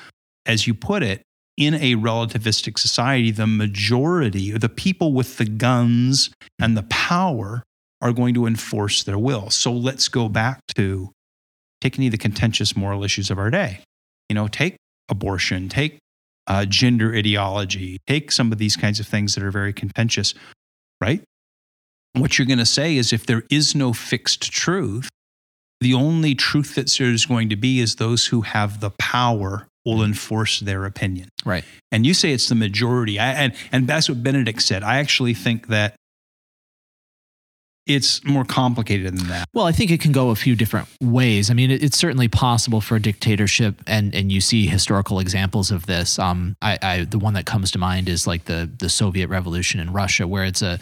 as 0.45 0.65
you 0.65 0.73
put 0.73 1.03
it, 1.03 1.21
in 1.59 1.75
a 1.75 1.95
relativistic 1.95 2.79
society, 2.79 3.29
the 3.29 3.45
majority, 3.45 4.53
or 4.53 4.57
the 4.57 4.69
people 4.69 5.13
with 5.13 5.37
the 5.37 5.45
guns 5.45 6.31
and 6.57 6.75
the 6.75 6.83
power, 6.83 7.63
are 8.01 8.13
going 8.13 8.33
to 8.33 8.45
enforce 8.45 9.03
their 9.03 9.19
will. 9.19 9.49
So 9.49 9.73
let's 9.73 10.07
go 10.07 10.29
back 10.29 10.61
to 10.75 11.11
take 11.81 11.99
any 11.99 12.07
of 12.07 12.11
the 12.11 12.17
contentious 12.17 12.75
moral 12.77 13.03
issues 13.03 13.29
of 13.29 13.37
our 13.37 13.51
day. 13.51 13.81
You 14.29 14.35
know, 14.35 14.47
take 14.47 14.77
abortion, 15.09 15.67
take 15.67 15.99
uh, 16.47 16.65
gender 16.65 17.13
ideology, 17.13 17.99
take 18.07 18.31
some 18.31 18.53
of 18.53 18.57
these 18.57 18.77
kinds 18.77 19.01
of 19.01 19.07
things 19.07 19.35
that 19.35 19.43
are 19.43 19.51
very 19.51 19.73
contentious, 19.73 20.33
right? 21.01 21.21
What 22.13 22.37
you're 22.37 22.47
going 22.47 22.59
to 22.59 22.65
say 22.65 22.95
is 22.95 23.11
if 23.11 23.25
there 23.25 23.43
is 23.49 23.75
no 23.75 23.91
fixed 23.91 24.51
truth, 24.51 25.09
the 25.81 25.93
only 25.93 26.35
truth 26.35 26.75
that 26.75 26.93
there's 26.97 27.25
going 27.25 27.49
to 27.49 27.55
be 27.55 27.79
is 27.79 27.95
those 27.95 28.27
who 28.27 28.41
have 28.41 28.79
the 28.79 28.91
power 28.91 29.67
will 29.89 30.03
enforce 30.03 30.59
their 30.59 30.85
opinion. 30.85 31.29
Right. 31.45 31.63
And 31.91 32.05
you 32.05 32.13
say 32.13 32.31
it's 32.31 32.49
the 32.49 32.55
majority. 32.55 33.19
I, 33.19 33.31
and, 33.31 33.53
and 33.71 33.87
that's 33.87 34.09
what 34.09 34.23
Benedict 34.23 34.61
said. 34.61 34.83
I 34.83 34.99
actually 34.99 35.33
think 35.33 35.67
that 35.67 35.95
it's 37.89 38.23
more 38.23 38.45
complicated 38.45 39.17
than 39.17 39.27
that. 39.29 39.49
Well, 39.53 39.65
I 39.65 39.71
think 39.71 39.89
it 39.89 39.99
can 39.99 40.11
go 40.11 40.29
a 40.29 40.35
few 40.35 40.55
different 40.55 40.87
ways. 41.01 41.49
I 41.49 41.55
mean, 41.55 41.71
it, 41.71 41.83
it's 41.83 41.97
certainly 41.97 42.27
possible 42.27 42.81
for 42.81 42.95
a 42.95 43.01
dictatorship, 43.01 43.81
and 43.87 44.13
and 44.13 44.31
you 44.31 44.41
see 44.41 44.67
historical 44.67 45.19
examples 45.19 45.71
of 45.71 45.87
this. 45.87 46.19
Um, 46.19 46.55
I, 46.61 46.77
I 46.81 47.03
the 47.05 47.17
one 47.17 47.33
that 47.33 47.47
comes 47.47 47.71
to 47.71 47.79
mind 47.79 48.07
is 48.07 48.27
like 48.27 48.45
the 48.45 48.69
the 48.77 48.89
Soviet 48.89 49.27
Revolution 49.27 49.79
in 49.79 49.91
Russia, 49.91 50.27
where 50.27 50.43
it's 50.43 50.61
a 50.61 50.79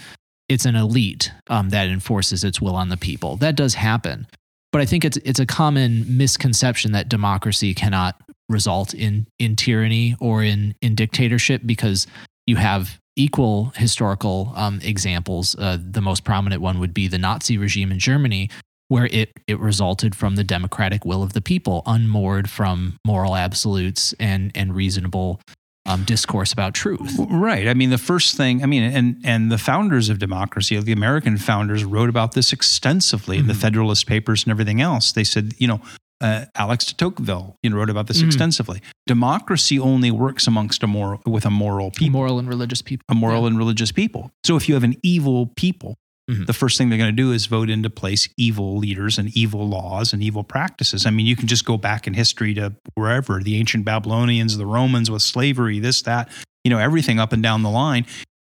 it's 0.49 0.65
an 0.65 0.75
elite 0.75 1.31
um, 1.49 1.69
that 1.69 1.87
enforces 1.87 2.43
its 2.43 2.61
will 2.61 2.75
on 2.75 2.89
the 2.89 2.97
people. 2.97 3.37
That 3.37 3.55
does 3.55 3.75
happen, 3.75 4.27
but 4.73 4.81
I 4.81 4.85
think 4.85 5.05
it's 5.05 5.17
it's 5.17 5.39
a 5.39 5.45
common 5.45 6.17
misconception 6.17 6.91
that 6.91 7.07
democracy 7.07 7.73
cannot 7.73 8.19
result 8.49 8.93
in 8.93 9.27
in 9.39 9.55
tyranny 9.55 10.15
or 10.19 10.43
in 10.43 10.75
in 10.81 10.95
dictatorship 10.95 11.61
because 11.65 12.07
you 12.45 12.55
have 12.55 12.99
equal 13.17 13.73
historical 13.75 14.53
um, 14.55 14.79
examples. 14.83 15.55
Uh, 15.55 15.77
the 15.79 16.01
most 16.01 16.23
prominent 16.23 16.61
one 16.61 16.79
would 16.79 16.93
be 16.93 17.07
the 17.07 17.17
Nazi 17.17 17.57
regime 17.57 17.91
in 17.91 17.99
Germany, 17.99 18.49
where 18.87 19.07
it, 19.07 19.33
it 19.47 19.59
resulted 19.59 20.15
from 20.15 20.35
the 20.35 20.43
democratic 20.43 21.03
will 21.03 21.23
of 21.23 21.33
the 21.33 21.41
people, 21.41 21.81
unmoored 21.85 22.49
from 22.49 22.97
moral 23.05 23.35
absolutes 23.35 24.13
and, 24.19 24.51
and 24.55 24.75
reasonable 24.75 25.41
um, 25.87 26.03
discourse 26.03 26.53
about 26.53 26.73
truth. 26.73 27.15
Right. 27.17 27.67
I 27.67 27.73
mean, 27.73 27.89
the 27.89 27.97
first 27.97 28.35
thing, 28.35 28.61
I 28.61 28.65
mean, 28.65 28.83
and 28.83 29.21
and 29.23 29.51
the 29.51 29.57
founders 29.57 30.09
of 30.09 30.19
democracy, 30.19 30.79
the 30.79 30.91
American 30.91 31.37
founders, 31.37 31.85
wrote 31.85 32.09
about 32.09 32.33
this 32.33 32.51
extensively 32.53 33.37
mm-hmm. 33.37 33.43
in 33.43 33.47
the 33.47 33.53
Federalist 33.53 34.05
Papers 34.05 34.43
and 34.43 34.51
everything 34.51 34.81
else. 34.81 35.13
They 35.13 35.23
said, 35.23 35.53
you 35.57 35.67
know, 35.67 35.81
uh, 36.21 36.45
Alex 36.55 36.85
de 36.85 36.95
Tocqueville 36.95 37.55
you 37.61 37.69
know, 37.69 37.77
wrote 37.77 37.89
about 37.89 38.07
this 38.07 38.21
mm. 38.21 38.25
extensively. 38.25 38.81
Democracy 39.05 39.79
only 39.79 40.11
works 40.11 40.47
amongst 40.47 40.83
a 40.83 40.87
moral 40.87 41.21
with 41.25 41.45
a 41.45 41.49
moral 41.49 41.91
people, 41.91 42.19
moral 42.19 42.39
and 42.39 42.47
religious 42.47 42.81
people, 42.81 43.03
a 43.09 43.15
moral 43.15 43.41
yeah. 43.41 43.47
and 43.47 43.57
religious 43.57 43.91
people. 43.91 44.31
So 44.43 44.55
if 44.55 44.67
you 44.67 44.73
have 44.73 44.83
an 44.83 44.95
evil 45.03 45.47
people, 45.55 45.95
mm-hmm. 46.29 46.45
the 46.45 46.53
first 46.53 46.77
thing 46.77 46.89
they're 46.89 46.97
going 46.97 47.15
to 47.15 47.15
do 47.15 47.31
is 47.31 47.45
vote 47.45 47.69
into 47.69 47.89
place 47.89 48.29
evil 48.37 48.77
leaders 48.77 49.17
and 49.17 49.35
evil 49.35 49.67
laws 49.67 50.13
and 50.13 50.23
evil 50.23 50.43
practices. 50.43 51.05
I 51.05 51.11
mean, 51.11 51.25
you 51.25 51.35
can 51.35 51.47
just 51.47 51.65
go 51.65 51.77
back 51.77 52.07
in 52.07 52.13
history 52.13 52.53
to 52.55 52.75
wherever 52.95 53.41
the 53.41 53.55
ancient 53.57 53.85
Babylonians, 53.85 54.57
the 54.57 54.65
Romans 54.65 55.11
with 55.11 55.21
slavery, 55.21 55.79
this, 55.79 56.01
that, 56.03 56.29
you 56.63 56.71
know, 56.71 56.79
everything 56.79 57.19
up 57.19 57.33
and 57.33 57.43
down 57.43 57.63
the 57.63 57.69
line. 57.69 58.05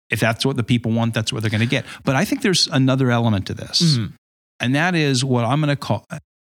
If 0.10 0.20
that's 0.20 0.46
what 0.46 0.58
the 0.58 0.64
people 0.64 0.92
want, 0.92 1.14
that's 1.14 1.34
what 1.34 1.42
they're 1.42 1.50
going 1.50 1.62
to 1.62 1.66
get. 1.68 1.86
But 2.04 2.16
I 2.16 2.26
think 2.26 2.44
there's 2.44 2.68
another 2.68 3.10
element 3.10 3.48
to 3.48 3.54
this. 3.56 3.82
Mm-hmm. 3.82 4.16
And 4.60 4.76
that 4.76 4.94
is 4.94 5.26
what 5.26 5.44
I'm 5.44 5.60
going 5.60 5.70
to 5.70 5.76
call 5.76 6.06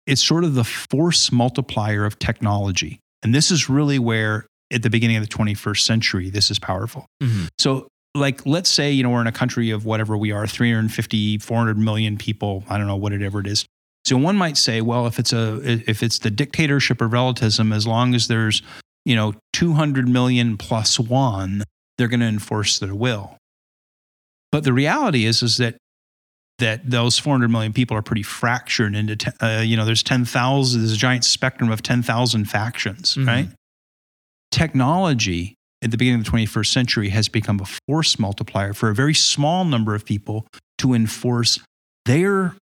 it's 0.06 0.24
sort 0.24 0.44
of 0.44 0.54
the 0.54 0.64
force 0.64 1.32
multiplier 1.32 2.04
of 2.04 2.18
technology. 2.18 3.00
And 3.22 3.34
this 3.34 3.50
is 3.50 3.68
really 3.68 3.98
where, 3.98 4.46
at 4.72 4.82
the 4.82 4.90
beginning 4.90 5.16
of 5.16 5.22
the 5.22 5.28
21st 5.28 5.80
century, 5.80 6.30
this 6.30 6.50
is 6.50 6.58
powerful. 6.58 7.06
Mm-hmm. 7.22 7.46
So, 7.58 7.88
like, 8.14 8.44
let's 8.46 8.70
say, 8.70 8.92
you 8.92 9.02
know, 9.02 9.10
we're 9.10 9.20
in 9.20 9.26
a 9.26 9.32
country 9.32 9.70
of 9.70 9.84
whatever 9.84 10.16
we 10.16 10.30
are 10.30 10.46
350, 10.46 11.38
400 11.38 11.78
million 11.78 12.16
people, 12.16 12.64
I 12.68 12.78
don't 12.78 12.86
know, 12.86 12.96
whatever 12.96 13.40
it 13.40 13.46
is. 13.46 13.64
So 14.04 14.18
one 14.18 14.36
might 14.36 14.56
say, 14.58 14.82
well, 14.82 15.06
if 15.06 15.18
it's 15.18 15.32
a 15.32 15.60
if 15.64 16.02
it's 16.02 16.18
the 16.18 16.30
dictatorship 16.30 17.00
of 17.00 17.12
relativism, 17.12 17.72
as 17.72 17.86
long 17.86 18.14
as 18.14 18.28
there's 18.28 18.62
you 19.06 19.16
know 19.16 19.34
200 19.54 20.08
million 20.08 20.58
plus 20.58 21.00
one, 21.00 21.64
they're 21.96 22.08
going 22.08 22.20
to 22.20 22.26
enforce 22.26 22.78
their 22.78 22.94
will. 22.94 23.38
But 24.52 24.64
the 24.64 24.72
reality 24.72 25.24
is, 25.24 25.42
is 25.42 25.56
that 25.56 25.76
that 26.58 26.88
those 26.88 27.18
400 27.18 27.48
million 27.48 27.72
people 27.72 27.96
are 27.96 28.02
pretty 28.02 28.22
fractured 28.22 28.94
into, 28.94 29.32
uh, 29.40 29.60
you 29.60 29.76
know, 29.76 29.84
there's 29.84 30.02
10,000, 30.02 30.80
there's 30.80 30.92
a 30.92 30.96
giant 30.96 31.24
spectrum 31.24 31.70
of 31.70 31.82
10,000 31.82 32.44
factions, 32.44 33.14
mm-hmm. 33.14 33.26
right? 33.26 33.48
Technology 34.50 35.54
at 35.82 35.90
the 35.90 35.96
beginning 35.96 36.20
of 36.20 36.26
the 36.26 36.30
21st 36.30 36.66
century 36.66 37.08
has 37.08 37.28
become 37.28 37.60
a 37.60 37.66
force 37.86 38.18
multiplier 38.18 38.72
for 38.72 38.88
a 38.88 38.94
very 38.94 39.14
small 39.14 39.64
number 39.64 39.94
of 39.94 40.04
people 40.04 40.46
to 40.78 40.94
enforce 40.94 41.58
their 42.06 42.54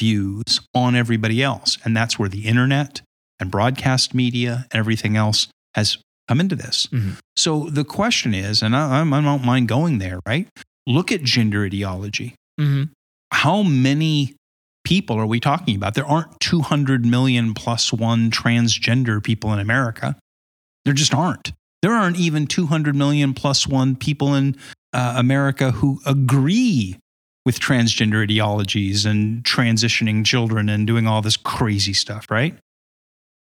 views 0.00 0.60
on 0.74 0.96
everybody 0.96 1.42
else. 1.42 1.78
And 1.84 1.96
that's 1.96 2.18
where 2.18 2.28
the 2.28 2.46
internet 2.46 3.02
and 3.38 3.50
broadcast 3.50 4.14
media 4.14 4.66
and 4.70 4.78
everything 4.78 5.16
else 5.16 5.48
has 5.74 5.98
come 6.26 6.40
into 6.40 6.56
this. 6.56 6.86
Mm-hmm. 6.86 7.12
So 7.36 7.68
the 7.68 7.84
question 7.84 8.34
is, 8.34 8.62
and 8.62 8.74
I, 8.74 9.02
I, 9.02 9.20
don't 9.20 9.44
mind 9.44 9.68
going 9.68 9.98
there, 9.98 10.20
right? 10.26 10.48
Look 10.86 11.12
at 11.12 11.22
gender 11.22 11.64
ideology. 11.64 12.34
Mm-hmm 12.58 12.84
how 13.32 13.62
many 13.62 14.36
people 14.84 15.18
are 15.18 15.26
we 15.26 15.40
talking 15.40 15.76
about? 15.76 15.94
There 15.94 16.06
aren't 16.06 16.38
200 16.40 17.04
million 17.04 17.54
plus 17.54 17.92
one 17.92 18.30
transgender 18.30 19.22
people 19.22 19.52
in 19.52 19.58
America. 19.58 20.16
There 20.84 20.94
just 20.94 21.14
aren't. 21.14 21.52
There 21.82 21.92
aren't 21.92 22.18
even 22.18 22.46
200 22.46 22.94
million 22.94 23.34
plus 23.34 23.66
one 23.66 23.96
people 23.96 24.34
in 24.34 24.56
uh, 24.92 25.14
America 25.16 25.72
who 25.72 26.00
agree 26.06 26.98
with 27.44 27.60
transgender 27.60 28.22
ideologies 28.22 29.06
and 29.06 29.44
transitioning 29.44 30.24
children 30.24 30.68
and 30.68 30.86
doing 30.86 31.06
all 31.06 31.22
this 31.22 31.36
crazy 31.36 31.92
stuff, 31.92 32.26
right? 32.30 32.56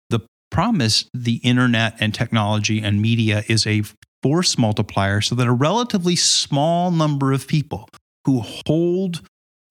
The 0.10 0.22
problem 0.52 0.82
is 0.82 1.10
the 1.14 1.36
internet 1.38 1.96
and 2.00 2.14
technology 2.14 2.82
and 2.82 3.02
media 3.02 3.44
is 3.48 3.68
a 3.68 3.84
force 4.24 4.58
multiplier 4.58 5.22
so 5.22 5.36
that 5.36 5.48
a 5.48 5.52
relatively 5.52 6.16
small 6.16 6.92
number 6.92 7.34
of 7.34 7.48
people 7.48 7.90
who 8.26 8.42
hold 8.66 9.22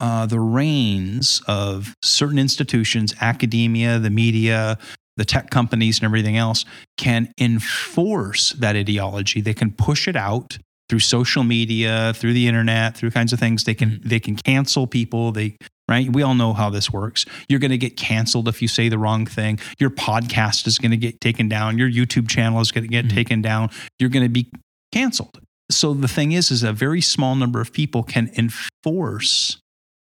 uh, 0.00 0.26
the 0.26 0.40
reins 0.40 1.42
of 1.46 1.94
certain 2.02 2.38
institutions, 2.38 3.14
academia, 3.20 3.98
the 3.98 4.10
media, 4.10 4.78
the 5.16 5.24
tech 5.24 5.50
companies, 5.50 5.98
and 5.98 6.04
everything 6.04 6.36
else 6.36 6.64
can 6.96 7.32
enforce 7.40 8.50
that 8.52 8.76
ideology. 8.76 9.40
They 9.40 9.54
can 9.54 9.72
push 9.72 10.06
it 10.06 10.16
out 10.16 10.58
through 10.88 11.00
social 11.00 11.42
media, 11.42 12.12
through 12.14 12.32
the 12.32 12.46
internet, 12.46 12.96
through 12.96 13.10
kinds 13.10 13.32
of 13.32 13.38
things. 13.38 13.64
They 13.64 13.74
can 13.74 13.90
mm-hmm. 13.90 14.08
they 14.08 14.20
can 14.20 14.36
cancel 14.36 14.86
people. 14.86 15.32
They 15.32 15.56
right. 15.88 16.10
We 16.10 16.22
all 16.22 16.34
know 16.34 16.52
how 16.52 16.70
this 16.70 16.92
works. 16.92 17.26
You're 17.48 17.60
going 17.60 17.72
to 17.72 17.78
get 17.78 17.96
canceled 17.96 18.48
if 18.48 18.62
you 18.62 18.68
say 18.68 18.88
the 18.88 18.98
wrong 18.98 19.26
thing. 19.26 19.58
Your 19.78 19.90
podcast 19.90 20.66
is 20.66 20.78
going 20.78 20.92
to 20.92 20.96
get 20.96 21.20
taken 21.20 21.48
down. 21.48 21.78
Your 21.78 21.90
YouTube 21.90 22.28
channel 22.28 22.60
is 22.60 22.72
going 22.72 22.84
to 22.84 22.88
get 22.88 23.06
mm-hmm. 23.06 23.16
taken 23.16 23.42
down. 23.42 23.70
You're 23.98 24.10
going 24.10 24.24
to 24.24 24.30
be 24.30 24.50
canceled. 24.92 25.40
So 25.70 25.92
the 25.92 26.08
thing 26.08 26.32
is, 26.32 26.50
is 26.50 26.62
a 26.62 26.72
very 26.72 27.02
small 27.02 27.34
number 27.34 27.60
of 27.60 27.72
people 27.72 28.02
can 28.02 28.30
enforce 28.38 29.60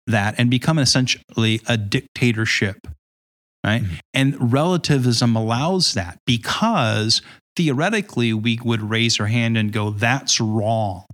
that 0.07 0.35
and 0.39 0.51
become 0.51 0.79
essentially 0.79 1.61
a 1.67 1.77
dictatorship. 1.77 2.87
Right. 3.65 3.83
Mm-hmm. 3.83 3.95
And 4.15 4.53
relativism 4.53 5.35
allows 5.35 5.95
that 5.95 6.19
because 6.25 7.21
theoretically 7.57 8.33
we 8.33 8.61
would 8.63 8.83
raise 8.83 9.19
our 9.19 9.27
hand 9.27 9.57
and 9.57 9.73
go, 9.73 9.91
that's 9.91 10.41
wrong. 10.41 11.05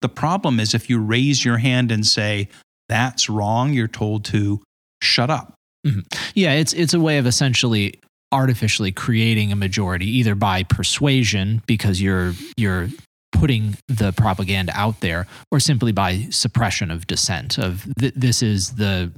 The 0.00 0.08
problem 0.08 0.58
is 0.58 0.74
if 0.74 0.90
you 0.90 0.98
raise 0.98 1.44
your 1.44 1.58
hand 1.58 1.92
and 1.92 2.04
say, 2.04 2.48
that's 2.88 3.28
wrong, 3.28 3.72
you're 3.72 3.86
told 3.86 4.24
to 4.26 4.60
shut 5.02 5.30
up. 5.30 5.54
Mm-hmm. 5.86 6.00
Yeah, 6.34 6.54
it's 6.54 6.72
it's 6.72 6.94
a 6.94 7.00
way 7.00 7.18
of 7.18 7.26
essentially 7.26 7.94
artificially 8.32 8.92
creating 8.92 9.52
a 9.52 9.56
majority 9.56 10.06
either 10.18 10.34
by 10.34 10.62
persuasion 10.64 11.62
because 11.66 12.02
you're 12.02 12.34
you're 12.56 12.88
putting 13.32 13.76
the 13.88 14.12
propaganda 14.12 14.72
out 14.74 15.00
there 15.00 15.26
or 15.50 15.60
simply 15.60 15.92
by 15.92 16.26
suppression 16.30 16.90
of 16.90 17.06
dissent 17.06 17.58
of 17.58 17.86
th- 17.98 18.14
this 18.14 18.42
is 18.42 18.72
the 18.72 19.12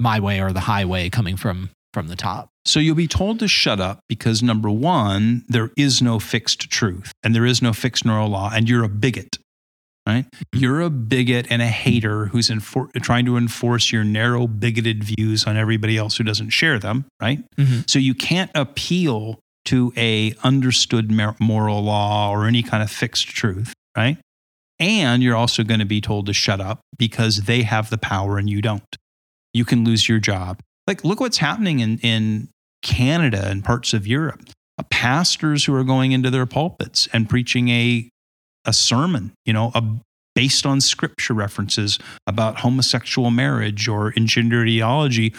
my 0.00 0.20
way 0.20 0.40
or 0.40 0.52
the 0.52 0.60
highway 0.60 1.08
coming 1.08 1.36
from 1.36 1.70
from 1.92 2.08
the 2.08 2.16
top. 2.16 2.50
So 2.66 2.78
you'll 2.78 2.94
be 2.94 3.08
told 3.08 3.38
to 3.38 3.48
shut 3.48 3.80
up 3.80 4.00
because 4.08 4.42
number 4.42 4.70
1 4.70 5.44
there 5.48 5.70
is 5.78 6.02
no 6.02 6.18
fixed 6.18 6.68
truth 6.70 7.12
and 7.22 7.34
there 7.34 7.46
is 7.46 7.62
no 7.62 7.72
fixed 7.72 8.04
moral 8.04 8.28
law 8.28 8.50
and 8.52 8.68
you're 8.68 8.84
a 8.84 8.88
bigot. 8.88 9.38
Right? 10.06 10.26
Mm-hmm. 10.30 10.58
You're 10.58 10.80
a 10.82 10.90
bigot 10.90 11.46
and 11.48 11.62
a 11.62 11.66
hater 11.66 12.26
who's 12.26 12.48
infor- 12.48 12.92
trying 13.02 13.24
to 13.24 13.36
enforce 13.36 13.90
your 13.90 14.04
narrow 14.04 14.46
bigoted 14.46 15.02
views 15.02 15.46
on 15.46 15.56
everybody 15.56 15.96
else 15.96 16.16
who 16.16 16.22
doesn't 16.22 16.50
share 16.50 16.78
them, 16.78 17.06
right? 17.20 17.40
Mm-hmm. 17.56 17.80
So 17.88 17.98
you 17.98 18.14
can't 18.14 18.50
appeal 18.54 19.40
to 19.66 19.92
a 19.96 20.34
understood 20.42 21.10
moral 21.40 21.82
law 21.82 22.30
or 22.30 22.46
any 22.46 22.62
kind 22.62 22.82
of 22.82 22.90
fixed 22.90 23.28
truth, 23.28 23.72
right? 23.96 24.18
And 24.78 25.22
you're 25.22 25.36
also 25.36 25.62
going 25.62 25.80
to 25.80 25.86
be 25.86 26.00
told 26.00 26.26
to 26.26 26.32
shut 26.32 26.60
up 26.60 26.80
because 26.98 27.42
they 27.42 27.62
have 27.62 27.90
the 27.90 27.98
power 27.98 28.38
and 28.38 28.48
you 28.48 28.60
don't. 28.60 28.96
You 29.54 29.64
can 29.64 29.84
lose 29.84 30.08
your 30.08 30.18
job. 30.18 30.60
Like, 30.86 31.04
look 31.04 31.20
what's 31.20 31.38
happening 31.38 31.80
in, 31.80 31.98
in 31.98 32.48
Canada 32.82 33.48
and 33.48 33.64
parts 33.64 33.94
of 33.94 34.06
Europe. 34.06 34.42
Uh, 34.78 34.82
pastors 34.90 35.64
who 35.64 35.74
are 35.74 35.84
going 35.84 36.12
into 36.12 36.30
their 36.30 36.46
pulpits 36.46 37.08
and 37.12 37.28
preaching 37.28 37.70
a, 37.70 38.08
a 38.66 38.72
sermon, 38.72 39.32
you 39.46 39.52
know, 39.52 39.72
a, 39.74 39.82
based 40.34 40.66
on 40.66 40.82
scripture 40.82 41.32
references 41.32 41.98
about 42.26 42.60
homosexual 42.60 43.30
marriage 43.30 43.88
or 43.88 44.10
in 44.10 44.26
gender 44.26 44.62
ideology, 44.62 45.32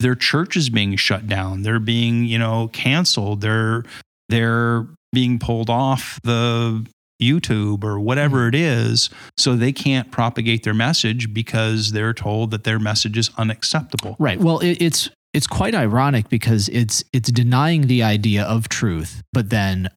their 0.00 0.14
church 0.14 0.56
is 0.56 0.68
being 0.70 0.96
shut 0.96 1.26
down. 1.26 1.62
They're 1.62 1.80
being, 1.80 2.24
you 2.24 2.38
know, 2.38 2.68
canceled. 2.68 3.40
They're 3.40 3.84
they're 4.28 4.86
being 5.12 5.38
pulled 5.38 5.70
off 5.70 6.20
the 6.22 6.86
YouTube 7.22 7.82
or 7.84 7.98
whatever 7.98 8.48
it 8.48 8.54
is, 8.54 9.08
so 9.38 9.56
they 9.56 9.72
can't 9.72 10.10
propagate 10.10 10.64
their 10.64 10.74
message 10.74 11.32
because 11.32 11.92
they're 11.92 12.12
told 12.12 12.50
that 12.50 12.64
their 12.64 12.78
message 12.78 13.16
is 13.16 13.30
unacceptable. 13.38 14.16
Right. 14.18 14.38
Well, 14.38 14.58
it, 14.58 14.82
it's 14.82 15.08
it's 15.32 15.46
quite 15.46 15.74
ironic 15.74 16.28
because 16.28 16.68
it's 16.68 17.04
it's 17.12 17.30
denying 17.30 17.86
the 17.86 18.02
idea 18.02 18.44
of 18.44 18.68
truth, 18.68 19.22
but 19.32 19.50
then 19.50 19.88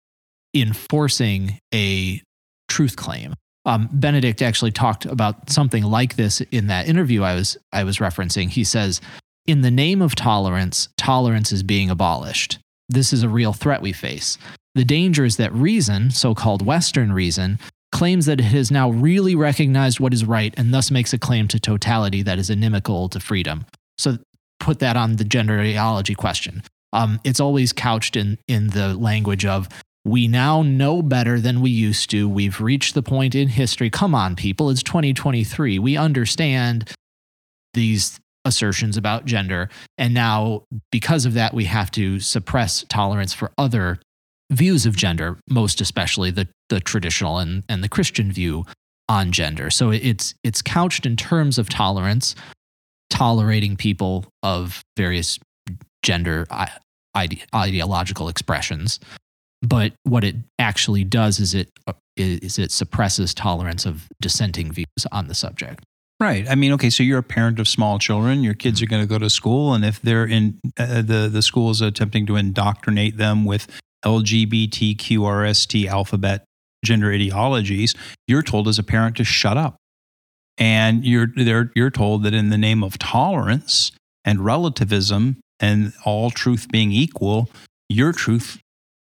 enforcing 0.55 1.59
a 1.73 2.21
truth 2.69 2.95
claim. 2.95 3.33
Um, 3.65 3.89
Benedict 3.91 4.41
actually 4.41 4.71
talked 4.71 5.05
about 5.05 5.49
something 5.49 5.83
like 5.83 6.15
this 6.15 6.41
in 6.51 6.67
that 6.67 6.87
interview 6.87 7.23
I 7.23 7.35
was 7.35 7.57
I 7.73 7.83
was 7.83 7.97
referencing. 7.97 8.49
He 8.49 8.63
says, 8.63 9.01
"In 9.49 9.61
the 9.61 9.71
name 9.71 9.99
of 9.99 10.13
tolerance, 10.13 10.89
tolerance 10.95 11.51
is 11.51 11.63
being 11.63 11.89
abolished. 11.89 12.59
This 12.87 13.11
is 13.11 13.23
a 13.23 13.29
real 13.29 13.51
threat 13.51 13.81
we 13.81 13.91
face. 13.91 14.37
The 14.75 14.85
danger 14.85 15.25
is 15.25 15.37
that 15.37 15.51
reason, 15.51 16.11
so 16.11 16.35
called 16.35 16.63
Western 16.63 17.11
reason, 17.11 17.57
claims 17.91 18.27
that 18.27 18.39
it 18.39 18.43
has 18.43 18.69
now 18.69 18.91
really 18.91 19.33
recognized 19.33 19.99
what 19.99 20.13
is 20.13 20.23
right 20.23 20.53
and 20.55 20.71
thus 20.71 20.91
makes 20.91 21.13
a 21.13 21.17
claim 21.17 21.47
to 21.47 21.59
totality 21.59 22.21
that 22.21 22.37
is 22.37 22.51
inimical 22.51 23.09
to 23.09 23.19
freedom. 23.19 23.65
So 23.97 24.19
put 24.59 24.77
that 24.81 24.95
on 24.95 25.15
the 25.15 25.23
gender 25.23 25.59
ideology 25.59 26.13
question. 26.13 26.61
Um, 26.93 27.19
it's 27.23 27.39
always 27.39 27.73
couched 27.73 28.15
in, 28.15 28.37
in 28.47 28.67
the 28.67 28.93
language 28.93 29.45
of, 29.45 29.67
we 30.05 30.27
now 30.27 30.61
know 30.61 31.01
better 31.01 31.39
than 31.39 31.59
we 31.61 31.71
used 31.71 32.11
to. 32.11 32.29
We've 32.29 32.61
reached 32.61 32.93
the 32.93 33.01
point 33.01 33.33
in 33.33 33.47
history. 33.47 33.89
Come 33.89 34.13
on, 34.13 34.35
people, 34.35 34.69
it's 34.69 34.83
2023. 34.83 35.79
We 35.79 35.97
understand 35.97 36.91
these 37.73 38.19
assertions 38.49 38.97
about 38.97 39.25
gender. 39.25 39.69
And 39.97 40.13
now, 40.13 40.63
because 40.91 41.25
of 41.25 41.33
that, 41.35 41.53
we 41.53 41.65
have 41.65 41.89
to 41.91 42.19
suppress 42.19 42.83
tolerance 42.89 43.33
for 43.33 43.51
other 43.57 43.99
views 44.51 44.85
of 44.85 44.97
gender, 44.97 45.37
most 45.49 45.79
especially 45.79 46.31
the, 46.31 46.47
the 46.67 46.81
traditional 46.81 47.37
and, 47.37 47.63
and 47.69 47.83
the 47.83 47.89
Christian 47.89 48.31
view 48.31 48.65
on 49.07 49.31
gender. 49.31 49.69
So 49.69 49.91
it's 49.91 50.35
it's 50.43 50.61
couched 50.61 51.05
in 51.05 51.15
terms 51.15 51.57
of 51.57 51.69
tolerance, 51.69 52.35
tolerating 53.09 53.75
people 53.75 54.25
of 54.43 54.83
various 54.97 55.39
gender 56.03 56.45
ide- 57.15 57.43
ideological 57.53 58.29
expressions. 58.29 58.99
But 59.61 59.93
what 60.03 60.23
it 60.23 60.35
actually 60.57 61.03
does 61.03 61.39
is 61.39 61.53
it 61.53 61.69
uh, 61.87 61.93
is 62.15 62.59
it 62.59 62.71
suppresses 62.71 63.33
tolerance 63.33 63.85
of 63.85 64.07
dissenting 64.21 64.71
views 64.71 65.05
on 65.11 65.27
the 65.27 65.35
subject. 65.35 65.83
Right. 66.19 66.49
I 66.49 66.55
mean, 66.55 66.73
okay, 66.73 66.89
so 66.89 67.01
you're 67.01 67.19
a 67.19 67.23
parent 67.23 67.59
of 67.59 67.67
small 67.67 67.97
children. 67.97 68.43
Your 68.43 68.53
kids 68.53 68.81
are 68.81 68.85
going 68.85 69.01
to 69.01 69.07
go 69.07 69.17
to 69.17 69.29
school, 69.29 69.73
and 69.73 69.85
if 69.85 70.01
they're 70.01 70.25
in 70.25 70.59
uh, 70.77 71.01
the 71.01 71.29
the 71.31 71.41
school 71.41 71.69
is 71.69 71.79
attempting 71.79 72.25
to 72.25 72.35
indoctrinate 72.35 73.15
them 73.17 73.45
with 73.45 73.67
LGBTQRST 74.05 75.85
alphabet 75.87 76.43
gender 76.83 77.11
ideologies, 77.11 77.93
you're 78.27 78.41
told 78.41 78.67
as 78.67 78.79
a 78.79 78.83
parent 78.83 79.17
to 79.17 79.23
shut 79.23 79.57
up. 79.57 79.77
And 80.57 81.05
you're, 81.05 81.27
you're 81.73 81.89
told 81.89 82.23
that 82.23 82.33
in 82.33 82.49
the 82.49 82.57
name 82.57 82.83
of 82.83 82.97
tolerance 82.97 83.91
and 84.25 84.43
relativism 84.43 85.37
and 85.59 85.93
all 86.03 86.31
truth 86.31 86.67
being 86.69 86.91
equal, 86.91 87.49
your 87.87 88.11
truth 88.11 88.59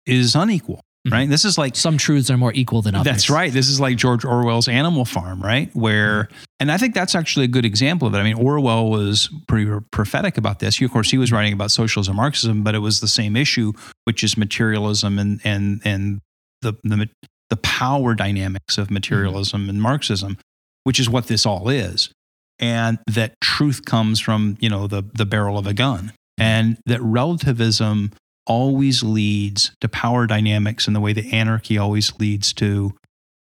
is 0.06 0.36
unequal. 0.36 0.82
Mm-hmm. 1.08 1.16
right? 1.16 1.30
This 1.30 1.46
is 1.46 1.58
like 1.58 1.76
some 1.76 1.98
truths 1.98 2.30
are 2.30 2.38
more 2.38 2.54
equal 2.54 2.84
than 2.84 2.94
others. 2.94 3.12
That's 3.12 3.30
right. 3.30 3.52
This 3.52 3.70
is 3.70 3.80
like 3.80 3.98
George 3.98 4.24
Orwell's 4.24 4.68
Animal 4.68 5.04
Farm, 5.04 5.42
right? 5.42 5.76
Where, 5.76 6.26
mm-hmm. 6.26 6.36
and 6.60 6.72
I 6.72 6.78
think 6.78 6.94
that's 6.94 7.16
actually 7.16 7.46
a 7.46 7.48
good 7.48 7.66
example 7.66 8.08
of 8.08 8.14
it. 8.14 8.18
I 8.20 8.24
mean, 8.24 8.36
Orwell 8.36 8.92
was 8.92 9.28
pretty 9.48 9.72
prophetic 9.92 10.38
about 10.38 10.60
this. 10.60 10.78
He, 10.78 10.86
of 10.86 10.92
course, 10.92 11.10
he 11.10 11.18
was 11.18 11.32
writing 11.32 11.54
about 11.54 11.72
socialism, 11.72 12.18
Marxism, 12.18 12.62
but 12.62 12.76
it 12.76 12.80
was 12.80 13.00
the 13.00 13.08
same 13.08 13.36
issue, 13.36 13.74
which 14.04 14.24
is 14.24 14.38
materialism 14.38 15.18
and 15.18 15.42
and 15.44 15.82
and 15.84 16.22
the 16.62 16.74
the 16.84 17.10
the 17.50 17.58
power 17.58 18.14
dynamics 18.14 18.78
of 18.78 18.92
materialism 18.92 19.62
mm-hmm. 19.62 19.70
and 19.72 19.82
Marxism, 19.82 20.38
which 20.84 21.00
is 21.00 21.10
what 21.10 21.26
this 21.26 21.48
all 21.48 21.68
is, 21.68 22.12
and 22.60 23.00
that 23.08 23.34
truth 23.42 23.86
comes 23.86 24.20
from 24.20 24.56
you 24.60 24.70
know 24.70 24.86
the 24.86 25.02
the 25.16 25.26
barrel 25.26 25.58
of 25.58 25.66
a 25.66 25.74
gun, 25.74 26.00
mm-hmm. 26.00 26.44
and 26.44 26.78
that 26.86 27.02
relativism 27.02 28.12
always 28.52 29.02
leads 29.02 29.72
to 29.80 29.88
power 29.88 30.28
dynamics 30.28 30.86
in 30.86 30.94
the 30.94 31.00
way 31.00 31.14
that 31.14 31.26
anarchy 31.34 31.78
always 31.78 32.20
leads 32.20 32.52
to 32.52 32.92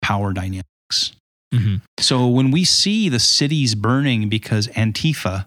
power 0.03 0.35
dynamics. 0.35 1.12
Mm-hmm. 1.55 1.77
So 1.99 2.29
when 2.29 2.51
we 2.51 2.64
see 2.64 3.09
the 3.09 3.18
cities 3.18 3.75
burning 3.75 4.29
because 4.29 4.68
Antifa, 4.68 5.47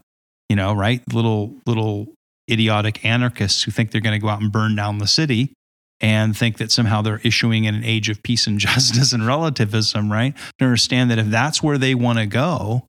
you 0.50 0.56
know, 0.56 0.74
right, 0.74 1.02
little 1.14 1.54
little 1.68 2.08
idiotic 2.50 3.06
anarchists 3.06 3.62
who 3.62 3.70
think 3.70 3.92
they're 3.92 4.02
going 4.02 4.20
to 4.20 4.26
go 4.26 4.30
out 4.30 4.42
and 4.42 4.52
burn 4.52 4.76
down 4.76 4.98
the 4.98 5.08
city 5.08 5.54
and 6.02 6.36
think 6.36 6.58
that 6.58 6.72
somehow 6.72 7.04
they're 7.04 7.22
issuing 7.24 7.66
in 7.66 7.76
an 7.76 7.84
age 7.84 8.10
of 8.10 8.24
peace 8.24 8.48
and 8.48 8.60
justice 8.68 9.14
and 9.14 9.28
relativism, 9.28 10.12
right? 10.12 10.36
To 10.58 10.66
understand 10.66 11.12
that 11.12 11.20
if 11.20 11.28
that's 11.28 11.62
where 11.62 11.78
they 11.78 11.94
want 11.94 12.18
to 12.18 12.26
go, 12.26 12.88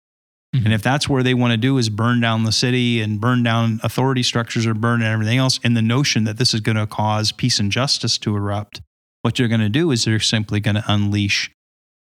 Mm-hmm. 0.55 0.67
And 0.67 0.75
if 0.75 0.83
that's 0.83 1.09
where 1.09 1.23
they 1.23 1.35
want 1.35 1.53
to 1.53 1.57
do 1.57 1.79
is 1.79 1.88
burn 1.88 2.21
down 2.21 2.45
the 2.45 2.53
city 2.53 3.01
and 3.01 3.21
burn 3.21 3.43
down 3.43 3.81
authority 3.83 4.23
structures 4.23 4.67
or 4.67 4.75
burn 4.75 5.01
and 5.01 5.11
everything 5.11 5.38
else, 5.38 5.59
in 5.65 5.75
the 5.75 5.83
notion 5.83 6.25
that 6.25 6.37
this 6.37 6.53
is 6.53 6.61
going 6.61 6.77
to 6.77 6.87
cause 6.87 7.33
peace 7.33 7.59
and 7.59 7.73
justice 7.73 8.19
to 8.19 8.37
erupt, 8.37 8.83
what 9.23 9.38
you're 9.38 9.49
going 9.49 9.61
to 9.61 9.71
do 9.71 9.91
is 9.91 10.05
they're 10.05 10.21
simply 10.21 10.61
going 10.61 10.75
to 10.75 10.85
unleash. 10.87 11.51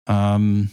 Um, 0.07 0.71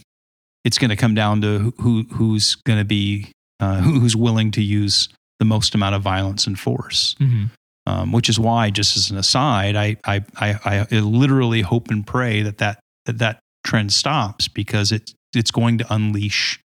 it's 0.63 0.79
going 0.79 0.89
to 0.89 0.95
come 0.95 1.13
down 1.13 1.41
to 1.41 1.73
who 1.79 2.03
who's 2.11 2.55
going 2.55 2.79
to 2.79 2.85
be 2.85 3.31
uh, 3.59 3.81
who's 3.81 4.15
willing 4.15 4.51
to 4.51 4.61
use 4.61 5.09
the 5.39 5.45
most 5.45 5.75
amount 5.75 5.93
of 5.95 6.01
violence 6.01 6.47
and 6.47 6.57
force. 6.57 7.15
Mm-hmm. 7.19 7.45
Um, 7.85 8.11
which 8.11 8.27
is 8.27 8.37
why, 8.37 8.69
just 8.69 8.97
as 8.97 9.11
an 9.11 9.17
aside, 9.17 9.77
I, 9.77 9.95
I, 10.03 10.21
I, 10.35 10.59
I 10.91 10.99
literally 10.99 11.61
hope 11.61 11.89
and 11.89 12.05
pray 12.05 12.41
that 12.41 12.57
that, 12.57 12.81
that 13.05 13.19
that 13.19 13.39
trend 13.63 13.93
stops 13.93 14.49
because 14.49 14.91
it, 14.91 15.13
it's 15.33 15.51
going 15.51 15.77
to 15.77 15.93
unleash 15.93 16.59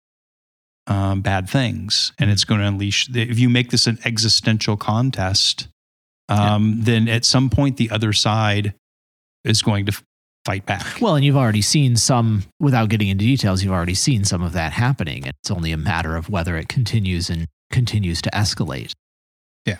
um, 0.92 1.22
bad 1.22 1.48
things, 1.48 2.12
and 2.18 2.30
it's 2.30 2.44
going 2.44 2.60
to 2.60 2.66
unleash. 2.66 3.08
If 3.14 3.38
you 3.38 3.48
make 3.48 3.70
this 3.70 3.86
an 3.86 3.98
existential 4.04 4.76
contest, 4.76 5.68
um, 6.28 6.76
yeah. 6.78 6.84
then 6.84 7.08
at 7.08 7.24
some 7.24 7.48
point 7.48 7.78
the 7.78 7.90
other 7.90 8.12
side 8.12 8.74
is 9.44 9.62
going 9.62 9.86
to 9.86 10.02
fight 10.44 10.66
back. 10.66 11.00
Well, 11.00 11.14
and 11.14 11.24
you've 11.24 11.36
already 11.36 11.62
seen 11.62 11.96
some, 11.96 12.42
without 12.60 12.90
getting 12.90 13.08
into 13.08 13.24
details, 13.24 13.62
you've 13.62 13.72
already 13.72 13.94
seen 13.94 14.24
some 14.24 14.42
of 14.42 14.52
that 14.52 14.72
happening. 14.72 15.24
It's 15.24 15.50
only 15.50 15.72
a 15.72 15.76
matter 15.76 16.14
of 16.16 16.28
whether 16.28 16.56
it 16.56 16.68
continues 16.68 17.30
and 17.30 17.46
continues 17.70 18.20
to 18.22 18.30
escalate. 18.30 18.92
Yeah. 19.64 19.78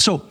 So, 0.00 0.28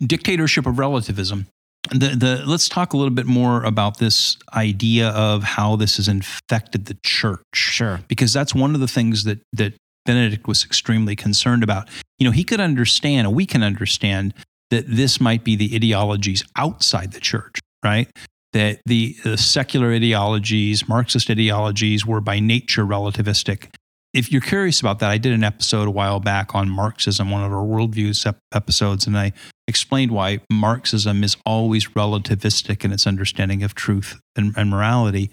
dictatorship 0.00 0.66
of 0.66 0.78
relativism 0.78 1.46
the, 1.90 2.08
the 2.08 2.42
let's 2.46 2.68
talk 2.68 2.92
a 2.92 2.96
little 2.96 3.14
bit 3.14 3.26
more 3.26 3.64
about 3.64 3.98
this 3.98 4.36
idea 4.54 5.08
of 5.08 5.42
how 5.42 5.76
this 5.76 5.96
has 5.96 6.08
infected 6.08 6.86
the 6.86 6.96
church. 7.02 7.40
Sure. 7.54 8.00
Because 8.08 8.32
that's 8.32 8.54
one 8.54 8.74
of 8.74 8.80
the 8.80 8.88
things 8.88 9.24
that 9.24 9.40
that 9.52 9.74
Benedict 10.06 10.46
was 10.46 10.64
extremely 10.64 11.16
concerned 11.16 11.62
about. 11.62 11.88
You 12.18 12.26
know, 12.26 12.32
he 12.32 12.44
could 12.44 12.60
understand, 12.60 13.26
and 13.26 13.36
we 13.36 13.46
can 13.46 13.62
understand 13.62 14.34
that 14.70 14.84
this 14.86 15.20
might 15.20 15.44
be 15.44 15.56
the 15.56 15.74
ideologies 15.74 16.44
outside 16.56 17.12
the 17.12 17.20
church, 17.20 17.58
right? 17.84 18.08
That 18.52 18.80
the, 18.86 19.16
the 19.24 19.36
secular 19.36 19.92
ideologies, 19.92 20.88
Marxist 20.88 21.28
ideologies, 21.28 22.06
were 22.06 22.20
by 22.20 22.40
nature 22.40 22.84
relativistic, 22.84 23.68
if 24.12 24.32
you're 24.32 24.40
curious 24.40 24.80
about 24.80 24.98
that, 25.00 25.10
I 25.10 25.18
did 25.18 25.32
an 25.32 25.44
episode 25.44 25.86
a 25.86 25.90
while 25.90 26.18
back 26.18 26.54
on 26.54 26.68
Marxism, 26.68 27.30
one 27.30 27.44
of 27.44 27.52
our 27.52 27.64
worldviews 27.64 28.32
episodes, 28.52 29.06
and 29.06 29.16
I 29.16 29.32
explained 29.70 30.12
why 30.12 30.40
Marxism 30.50 31.24
is 31.24 31.36
always 31.46 31.86
relativistic 31.88 32.84
in 32.84 32.92
its 32.92 33.06
understanding 33.06 33.62
of 33.62 33.74
truth 33.74 34.20
and, 34.36 34.52
and 34.56 34.68
morality. 34.68 35.30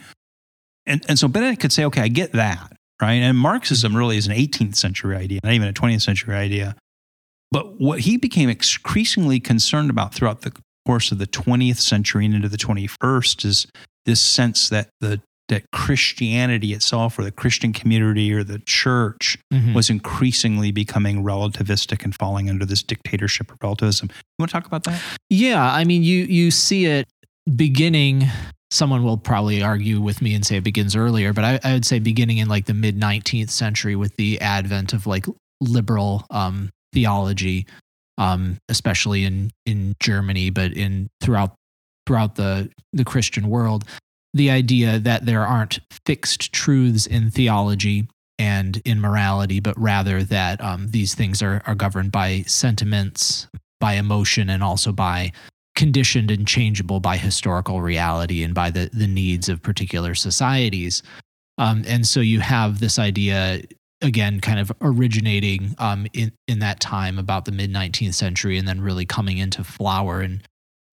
And, 0.86 1.04
and 1.10 1.19
so 1.19 1.28
Benedict 1.28 1.62
could 1.62 1.73
say, 1.73 1.84
okay, 1.86 2.02
I 2.02 2.08
get 2.08 2.32
that, 2.32 2.71
right? 3.02 3.15
And 3.15 3.38
Marxism 3.38 3.95
really 3.95 4.15
is 4.15 4.28
an 4.28 4.34
18th 4.34 4.76
century 4.76 5.15
idea, 5.17 5.41
not 5.43 5.52
even 5.52 5.67
a 5.67 5.73
20th 5.73 6.02
century 6.02 6.36
idea. 6.36 6.76
But 7.52 7.80
what 7.80 8.02
he 8.02 8.17
became 8.17 8.50
increasingly 8.50 9.39
concerned 9.39 9.89
about 9.89 10.13
throughout 10.13 10.41
the 10.41 10.54
course 10.86 11.12
of 11.12 11.17
the 11.17 11.28
20th 11.28 11.80
century 11.80 12.26
and 12.26 12.34
into 12.34 12.47
the 12.47 12.58
21st 12.58 13.45
is 13.45 13.67
this 14.06 14.21
sense 14.21 14.69
that 14.69 14.89
the 15.02 15.21
that 15.50 15.70
Christianity 15.72 16.74
itself 16.74 17.18
or 17.18 17.24
the 17.24 17.32
Christian 17.32 17.72
community 17.72 18.34
or 18.34 18.44
the 18.44 18.60
church 18.60 19.38
mm-hmm. 19.54 19.74
was 19.74 19.90
increasingly 19.90 20.72
becoming 20.72 21.24
relativistic 21.24 22.04
and 22.04 22.14
falling 22.14 22.50
under 22.50 22.66
this 22.66 22.84
dictatorship 22.84 23.52
of 23.52 23.58
relativism. 23.62 24.10
You 24.12 24.44
want 24.44 24.50
to 24.50 24.54
talk 24.54 24.66
about 24.66 24.84
that? 24.84 25.02
Yeah, 25.30 25.64
I 25.64 25.84
mean 25.84 26.04
you 26.04 26.24
you 26.26 26.52
see 26.52 26.86
it 26.86 27.08
beginning 27.56 28.26
someone 28.70 29.04
will 29.04 29.18
probably 29.18 29.62
argue 29.62 30.02
with 30.02 30.22
me 30.22 30.34
and 30.34 30.46
say 30.46 30.58
it 30.58 30.64
begins 30.64 30.96
earlier, 30.96 31.32
but 31.32 31.44
I, 31.44 31.60
I 31.64 31.74
would 31.74 31.86
say 31.86 32.00
beginning 32.00 32.40
in 32.40 32.50
like 32.50 32.66
the 32.66 32.74
mid 32.74 33.00
19th 33.00 33.50
century 33.50 33.96
with 33.96 34.16
the 34.18 34.42
advent 34.42 34.94
of 34.94 35.08
like 35.08 35.26
liberal 35.62 36.26
um, 36.30 36.70
theology, 36.94 37.66
um, 38.18 38.58
especially 38.70 39.24
in 39.24 39.52
in 39.66 39.96
Germany, 40.02 40.50
but 40.50 40.74
in 40.74 41.10
throughout 41.22 41.56
throughout 42.06 42.36
the 42.36 42.70
the 42.94 43.06
Christian 43.06 43.50
world 43.50 43.86
the 44.38 44.50
idea 44.50 45.00
that 45.00 45.26
there 45.26 45.45
aren't 45.45 45.80
fixed 46.06 46.54
truths 46.54 47.06
in 47.06 47.32
theology 47.32 48.08
and 48.39 48.82
in 48.86 49.02
morality, 49.02 49.60
but 49.60 49.80
rather 49.80 50.23
that 50.23 50.62
um, 50.63 50.88
these 50.89 51.15
things 51.15 51.41
are, 51.41 51.62
are 51.65 51.76
governed 51.76 52.12
by 52.12 52.43
sentiments, 52.47 53.47
by 53.80 53.93
emotion, 53.93 54.50
and 54.50 54.63
also 54.63 54.91
by 54.91 55.32
conditioned 55.76 56.32
and 56.32 56.47
changeable 56.47 57.00
by 57.00 57.17
historical 57.17 57.82
reality 57.82 58.43
and 58.43 58.54
by 58.54 58.71
the, 58.71 58.89
the 58.93 59.08
needs 59.08 59.50
of 59.50 59.62
particular 59.62 60.15
societies. 60.15 61.04
Um, 61.58 61.84
and 61.88 62.08
so 62.08 62.19
you 62.19 62.39
have 62.39 62.80
this 62.80 62.97
idea 63.00 63.62
again 64.02 64.39
kind 64.39 64.60
of 64.60 64.71
originating 64.82 65.76
um, 65.80 66.08
in, 66.13 66.32
in 66.47 66.60
that 66.60 66.80
time 66.80 67.17
about 67.17 67.45
the 67.45 67.52
mid 67.52 67.71
19th 67.71 68.13
century 68.13 68.58
and 68.58 68.67
then 68.67 68.82
really 68.82 69.06
coming 69.06 69.38
into 69.38 69.63
flower 69.63 70.21
and 70.21 70.43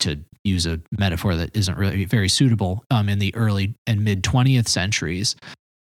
to 0.00 0.18
use 0.44 0.66
a 0.66 0.80
metaphor 0.96 1.34
that 1.34 1.56
isn't 1.56 1.76
really 1.76 2.04
very 2.04 2.28
suitable 2.28 2.84
um, 2.90 3.08
in 3.08 3.18
the 3.18 3.34
early 3.34 3.74
and 3.86 4.04
mid 4.04 4.22
20th 4.22 4.68
centuries. 4.68 5.36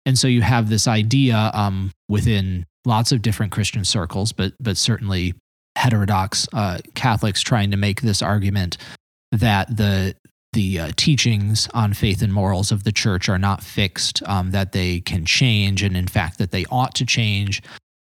And 0.05 0.17
so 0.17 0.27
you 0.27 0.41
have 0.41 0.69
this 0.69 0.87
idea 0.87 1.51
um, 1.53 1.91
within 2.09 2.65
lots 2.85 3.13
of 3.13 3.21
different 3.21 3.49
christian 3.51 3.85
circles 3.85 4.33
but 4.33 4.51
but 4.59 4.75
certainly 4.75 5.33
heterodox 5.77 6.47
uh, 6.51 6.79
catholics 6.95 7.41
trying 7.41 7.71
to 7.71 7.77
make 7.77 8.01
this 8.01 8.21
argument 8.21 8.77
that 9.31 9.75
the 9.77 10.13
the 10.53 10.79
uh, 10.79 10.91
teachings 10.95 11.67
on 11.73 11.93
faith 11.93 12.21
and 12.21 12.31
morals 12.31 12.71
of 12.71 12.83
the 12.83 12.91
church 12.91 13.27
are 13.27 13.39
not 13.39 13.63
fixed, 13.63 14.21
um, 14.27 14.51
that 14.51 14.71
they 14.71 14.99
can 14.99 15.25
change, 15.25 15.83
and 15.83 15.97
in 15.97 16.07
fact, 16.07 16.37
that 16.37 16.51
they 16.51 16.63
ought 16.69 16.93
to 16.95 17.05
change 17.05 17.61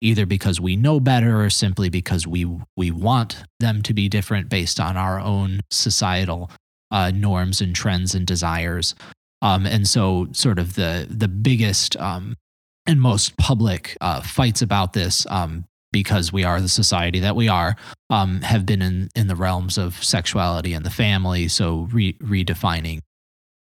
either 0.06 0.26
because 0.26 0.62
we 0.62 0.76
know 0.76 1.00
better 1.00 1.42
or 1.42 1.50
simply 1.50 1.90
because 1.90 2.28
we, 2.28 2.46
we 2.78 2.92
want 2.92 3.44
them 3.60 3.82
to 3.82 3.94
be 3.94 4.08
different 4.08 4.50
based 4.50 4.80
on 4.80 4.96
our 4.96 5.20
own 5.20 5.62
societal 5.72 6.52
uh, 6.92 7.12
norms 7.14 7.60
and 7.60 7.76
trends 7.76 8.14
and 8.14 8.28
desires. 8.28 8.94
Um, 9.42 9.66
and 9.66 9.88
so, 9.88 10.28
sort 10.32 10.60
of 10.60 10.76
the, 10.76 11.08
the 11.10 11.28
biggest 11.28 11.98
um, 11.98 12.36
and 12.86 13.02
most 13.02 13.36
public 13.38 13.98
uh, 14.00 14.22
fights 14.22 14.62
about 14.62 14.94
this 14.94 15.26
um, 15.30 15.66
because 15.92 16.32
we 16.32 16.44
are 16.44 16.62
the 16.62 16.70
society 16.70 17.20
that 17.22 17.36
we 17.36 17.48
are, 17.48 17.76
um, 18.10 18.42
have 18.42 18.66
been 18.66 18.82
in, 18.82 19.10
in 19.16 19.28
the 19.28 19.36
realms 19.36 19.78
of 19.78 20.02
sexuality 20.04 20.74
and 20.74 20.86
the 20.86 20.92
family. 20.92 21.48
So 21.48 21.88
re- 21.92 22.14
redefining 22.20 23.00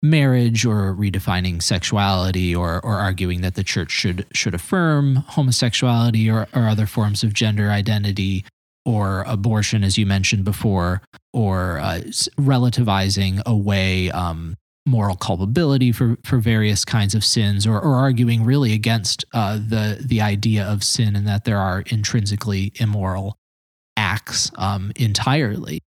marriage 0.03 0.65
or 0.65 0.93
redefining 0.93 1.61
sexuality 1.61 2.53
or, 2.53 2.81
or 2.83 2.95
arguing 2.95 3.41
that 3.41 3.55
the 3.55 3.63
church 3.63 3.89
should, 3.89 4.27
should 4.33 4.53
affirm 4.53 5.15
homosexuality 5.15 6.29
or, 6.29 6.45
or 6.53 6.67
other 6.67 6.85
forms 6.85 7.23
of 7.23 7.33
gender 7.33 7.69
identity 7.69 8.45
or 8.85 9.23
abortion, 9.27 9.81
as 9.81 9.97
you 9.97 10.05
mentioned 10.05 10.43
before, 10.43 11.01
or 11.31 11.79
uh, 11.79 12.01
relativizing 12.37 13.41
away 13.45 14.11
um, 14.11 14.57
moral 14.85 15.15
culpability 15.15 15.93
for, 15.93 16.17
for 16.25 16.37
various 16.37 16.83
kinds 16.83 17.15
of 17.15 17.23
sins 17.23 17.65
or, 17.65 17.79
or 17.79 17.95
arguing 17.95 18.43
really 18.43 18.73
against 18.73 19.23
uh, 19.33 19.55
the, 19.55 20.03
the 20.05 20.19
idea 20.19 20.65
of 20.65 20.83
sin 20.83 21.15
and 21.15 21.25
that 21.25 21.45
there 21.45 21.57
are 21.57 21.81
intrinsically 21.87 22.73
immoral 22.75 23.37
acts 23.95 24.51
um, 24.57 24.91
entirely. 24.97 25.79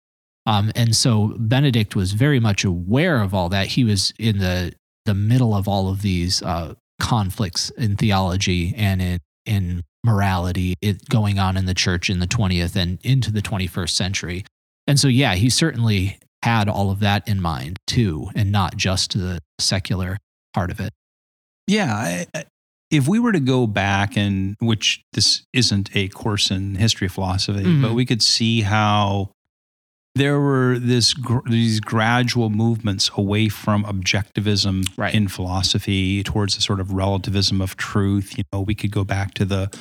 Um, 0.46 0.72
and 0.74 0.94
so 0.94 1.34
Benedict 1.38 1.96
was 1.96 2.12
very 2.12 2.40
much 2.40 2.64
aware 2.64 3.22
of 3.22 3.34
all 3.34 3.48
that. 3.48 3.68
He 3.68 3.84
was 3.84 4.12
in 4.18 4.38
the, 4.38 4.74
the 5.06 5.14
middle 5.14 5.54
of 5.54 5.66
all 5.66 5.88
of 5.88 6.02
these 6.02 6.42
uh, 6.42 6.74
conflicts 7.00 7.70
in 7.70 7.96
theology 7.96 8.74
and 8.76 9.00
in, 9.00 9.20
in 9.46 9.82
morality 10.04 10.74
it, 10.82 11.08
going 11.08 11.38
on 11.38 11.56
in 11.56 11.64
the 11.64 11.74
church 11.74 12.10
in 12.10 12.18
the 12.18 12.26
20th 12.26 12.76
and 12.76 12.98
into 13.02 13.32
the 13.32 13.42
21st 13.42 13.90
century. 13.90 14.44
And 14.86 15.00
so, 15.00 15.08
yeah, 15.08 15.34
he 15.34 15.48
certainly 15.48 16.18
had 16.42 16.68
all 16.68 16.90
of 16.90 17.00
that 17.00 17.26
in 17.26 17.40
mind 17.40 17.78
too, 17.86 18.28
and 18.34 18.52
not 18.52 18.76
just 18.76 19.14
the 19.14 19.40
secular 19.58 20.18
part 20.52 20.70
of 20.70 20.78
it. 20.78 20.92
Yeah. 21.66 22.24
If 22.90 23.08
we 23.08 23.18
were 23.18 23.32
to 23.32 23.40
go 23.40 23.66
back 23.66 24.16
and, 24.18 24.56
which 24.60 25.02
this 25.14 25.44
isn't 25.54 25.88
a 25.96 26.08
course 26.08 26.50
in 26.50 26.74
history 26.74 27.06
of 27.06 27.12
philosophy, 27.12 27.64
mm-hmm. 27.64 27.80
but 27.82 27.94
we 27.94 28.04
could 28.04 28.22
see 28.22 28.60
how 28.60 29.30
there 30.14 30.38
were 30.38 30.78
this 30.78 31.14
these 31.46 31.80
gradual 31.80 32.50
movements 32.50 33.10
away 33.16 33.48
from 33.48 33.84
objectivism 33.84 34.86
right. 34.96 35.14
in 35.14 35.28
philosophy 35.28 36.22
towards 36.22 36.56
a 36.56 36.60
sort 36.60 36.80
of 36.80 36.92
relativism 36.92 37.60
of 37.60 37.76
truth. 37.76 38.38
You 38.38 38.44
know, 38.52 38.60
we 38.60 38.74
could 38.74 38.92
go 38.92 39.04
back 39.04 39.34
to 39.34 39.44
the 39.44 39.74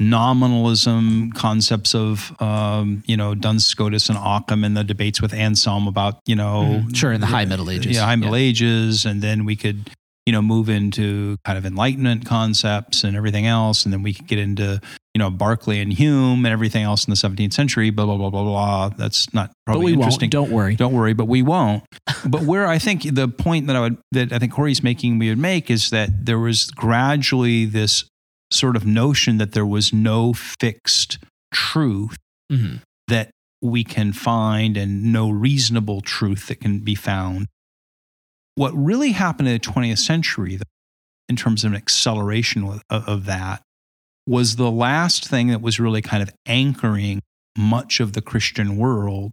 nominalism 0.00 1.32
concepts 1.32 1.94
of 1.94 2.40
um, 2.40 3.02
you 3.06 3.16
know 3.16 3.34
Duns 3.34 3.66
Scotus 3.66 4.08
and 4.08 4.16
Occam 4.16 4.64
and 4.64 4.76
the 4.76 4.84
debates 4.84 5.20
with 5.20 5.34
Anselm 5.34 5.86
about 5.86 6.20
you 6.24 6.36
know 6.36 6.82
mm, 6.84 6.96
sure 6.96 7.12
in 7.12 7.20
the 7.20 7.26
High 7.26 7.44
Middle 7.44 7.70
Ages 7.70 7.96
yeah 7.96 8.04
High 8.04 8.16
Middle 8.16 8.36
yeah. 8.36 8.48
Ages 8.48 9.04
and 9.04 9.20
then 9.22 9.44
we 9.44 9.56
could 9.56 9.90
you 10.28 10.32
know 10.32 10.42
move 10.42 10.68
into 10.68 11.38
kind 11.46 11.56
of 11.56 11.64
Enlightenment 11.64 12.26
concepts 12.26 13.02
and 13.02 13.16
everything 13.16 13.46
else 13.46 13.84
and 13.84 13.94
then 13.94 14.02
we 14.02 14.12
could 14.12 14.26
get 14.26 14.38
into 14.38 14.78
you 15.14 15.18
know 15.18 15.30
Berkeley 15.30 15.80
and 15.80 15.90
Hume 15.90 16.44
and 16.44 16.52
everything 16.52 16.82
else 16.82 17.06
in 17.06 17.10
the 17.10 17.16
17th 17.16 17.54
century 17.54 17.88
blah 17.88 18.04
blah 18.04 18.18
blah 18.18 18.28
blah 18.28 18.42
blah 18.42 18.88
that's 18.90 19.32
not 19.32 19.52
probably 19.64 19.80
but 19.80 19.86
we 19.86 19.92
interesting 19.94 20.26
won't. 20.26 20.32
don't 20.32 20.50
worry 20.50 20.76
don't 20.76 20.92
worry 20.92 21.14
but 21.14 21.28
we 21.28 21.40
won't 21.40 21.82
but 22.28 22.42
where 22.42 22.66
I 22.66 22.78
think 22.78 23.14
the 23.14 23.26
point 23.26 23.68
that 23.68 23.76
I 23.76 23.80
would 23.80 23.96
that 24.12 24.30
I 24.30 24.38
think 24.38 24.52
Cory's 24.52 24.82
making 24.82 25.18
we 25.18 25.30
would 25.30 25.38
make 25.38 25.70
is 25.70 25.88
that 25.88 26.26
there 26.26 26.38
was 26.38 26.70
gradually 26.72 27.64
this 27.64 28.04
sort 28.50 28.76
of 28.76 28.84
notion 28.84 29.38
that 29.38 29.52
there 29.52 29.64
was 29.64 29.94
no 29.94 30.34
fixed 30.34 31.16
truth 31.54 32.18
mm-hmm. 32.52 32.76
that 33.08 33.30
we 33.62 33.82
can 33.82 34.12
find 34.12 34.76
and 34.76 35.10
no 35.10 35.30
reasonable 35.30 36.02
truth 36.02 36.48
that 36.48 36.60
can 36.60 36.80
be 36.80 36.94
found. 36.94 37.46
What 38.58 38.74
really 38.74 39.12
happened 39.12 39.46
in 39.46 39.54
the 39.54 39.60
20th 39.60 39.98
century, 39.98 40.58
in 41.28 41.36
terms 41.36 41.62
of 41.62 41.70
an 41.70 41.76
acceleration 41.76 42.80
of, 42.90 43.24
that, 43.26 43.62
was 44.26 44.56
the 44.56 44.68
last 44.68 45.28
thing 45.28 45.46
that 45.46 45.62
was 45.62 45.78
really 45.78 46.02
kind 46.02 46.24
of 46.24 46.30
anchoring 46.44 47.20
much 47.56 48.00
of 48.00 48.14
the 48.14 48.20
Christian 48.20 48.76
world 48.76 49.30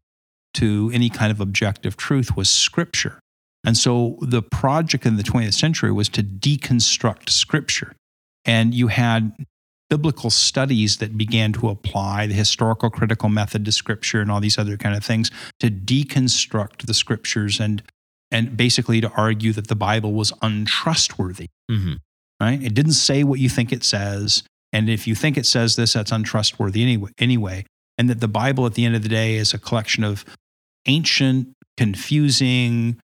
to 0.53 0.91
any 0.93 1.09
kind 1.09 1.31
of 1.31 1.41
objective 1.41 1.97
truth 1.97 2.38
was 2.38 2.51
scripture. 2.51 3.19
And 3.63 3.75
so 3.75 4.19
the 4.21 4.43
project 4.43 5.07
in 5.07 5.17
the 5.17 5.23
20th 5.23 5.55
century 5.55 5.91
was 5.91 6.07
to 6.09 6.21
deconstruct 6.21 7.29
scripture. 7.29 7.95
And 8.45 8.75
you 8.75 8.89
had 8.89 9.35
biblical 9.89 10.29
studies 10.29 10.97
that 10.97 11.17
began 11.17 11.51
to 11.53 11.69
apply 11.69 12.27
the 12.27 12.35
historical 12.35 12.91
critical 12.91 13.29
method 13.29 13.65
to 13.65 13.71
scripture 13.71 14.21
and 14.21 14.29
all 14.29 14.39
these 14.39 14.59
other 14.59 14.77
kind 14.77 14.95
of 14.95 15.03
things 15.03 15.31
to 15.59 15.71
deconstruct 15.71 16.85
the 16.85 16.93
scriptures 16.93 17.59
and 17.59 17.81
and 18.36 18.58
basically 18.58 19.00
to 19.00 19.10
argue 19.12 19.54
that 19.54 19.67
the 19.67 19.76
Bible 19.76 20.13
was 20.13 20.34
untrustworthy. 20.41 21.48
Mm-hmm. 21.71 21.93
Right? 22.41 22.62
It 22.62 22.74
didn't 22.74 22.93
say 22.93 23.24
what 23.24 23.39
you 23.39 23.48
think 23.48 23.71
it 23.71 23.84
says. 23.84 24.43
And 24.74 24.89
if 24.89 25.08
you 25.08 25.15
think 25.15 25.38
it 25.38 25.45
says 25.45 25.78
this, 25.78 25.93
that's 25.93 26.12
untrustworthy 26.12 26.84
anyway, 26.84 27.12
anyway. 27.17 27.65
And 27.98 28.10
that 28.10 28.19
the 28.19 28.28
Bible 28.28 28.65
at 28.65 28.74
the 28.74 28.84
end 28.84 28.95
of 28.95 29.04
the 29.04 29.10
day 29.10 29.36
is 29.36 29.54
a 29.54 29.58
collection 29.58 30.04
of 30.04 30.26
ancient, 30.86 31.54
confusing, 31.78 33.00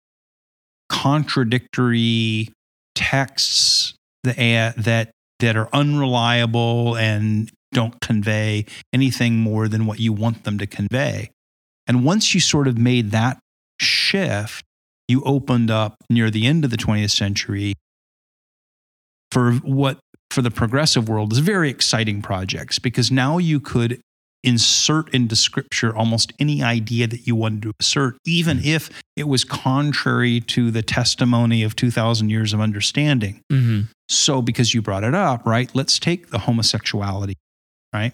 contradictory 0.90 2.50
texts 2.94 3.94
that, 4.24 4.76
that 4.78 5.12
that 5.40 5.56
are 5.56 5.70
unreliable 5.74 6.96
and 6.98 7.50
don't 7.72 8.00
convey 8.02 8.66
anything 8.94 9.38
more 9.38 9.68
than 9.68 9.86
what 9.86 10.00
you 10.00 10.14
want 10.14 10.44
them 10.44 10.58
to 10.60 10.68
convey. 10.68 11.32
And 11.88 12.06
once 12.06 12.36
you 12.36 12.40
sort 12.40 12.68
of 12.68 12.78
made 12.78 13.12
that 13.12 13.40
shift, 13.80 14.64
you 15.12 15.22
opened 15.24 15.70
up 15.70 15.96
near 16.10 16.32
the 16.32 16.48
end 16.48 16.66
of 16.66 16.72
the 16.72 16.78
20th 16.78 17.12
century 17.12 17.76
for 19.32 19.54
what 19.54 20.00
for 20.32 20.42
the 20.42 20.52
progressive 20.52 21.10
world 21.10 21.34
is 21.34 21.40
very 21.40 21.70
exciting 21.70 22.22
projects 22.22 22.80
because 22.80 23.12
now 23.12 23.38
you 23.38 23.60
could 23.60 24.02
insert 24.44 25.14
into 25.14 25.36
scripture 25.36 25.96
almost 25.96 26.34
any 26.40 26.64
idea 26.64 27.06
that 27.06 27.28
you 27.28 27.36
wanted 27.36 27.62
to 27.62 27.72
assert, 27.80 28.18
even 28.26 28.58
mm-hmm. 28.58 28.68
if 28.68 28.90
it 29.16 29.28
was 29.28 29.44
contrary 29.44 30.40
to 30.40 30.72
the 30.72 30.82
testimony 30.82 31.64
of 31.64 31.76
2,000 31.76 32.30
years 32.30 32.54
of 32.54 32.60
understanding. 32.60 33.42
Mm-hmm. 33.52 33.82
So, 34.10 34.42
because 34.42 34.74
you 34.74 34.82
brought 34.82 35.04
it 35.04 35.14
up, 35.14 35.46
right, 35.46 35.70
let's 35.76 36.00
take 36.00 36.32
the 36.32 36.40
homosexuality, 36.40 37.36
right? 37.94 38.14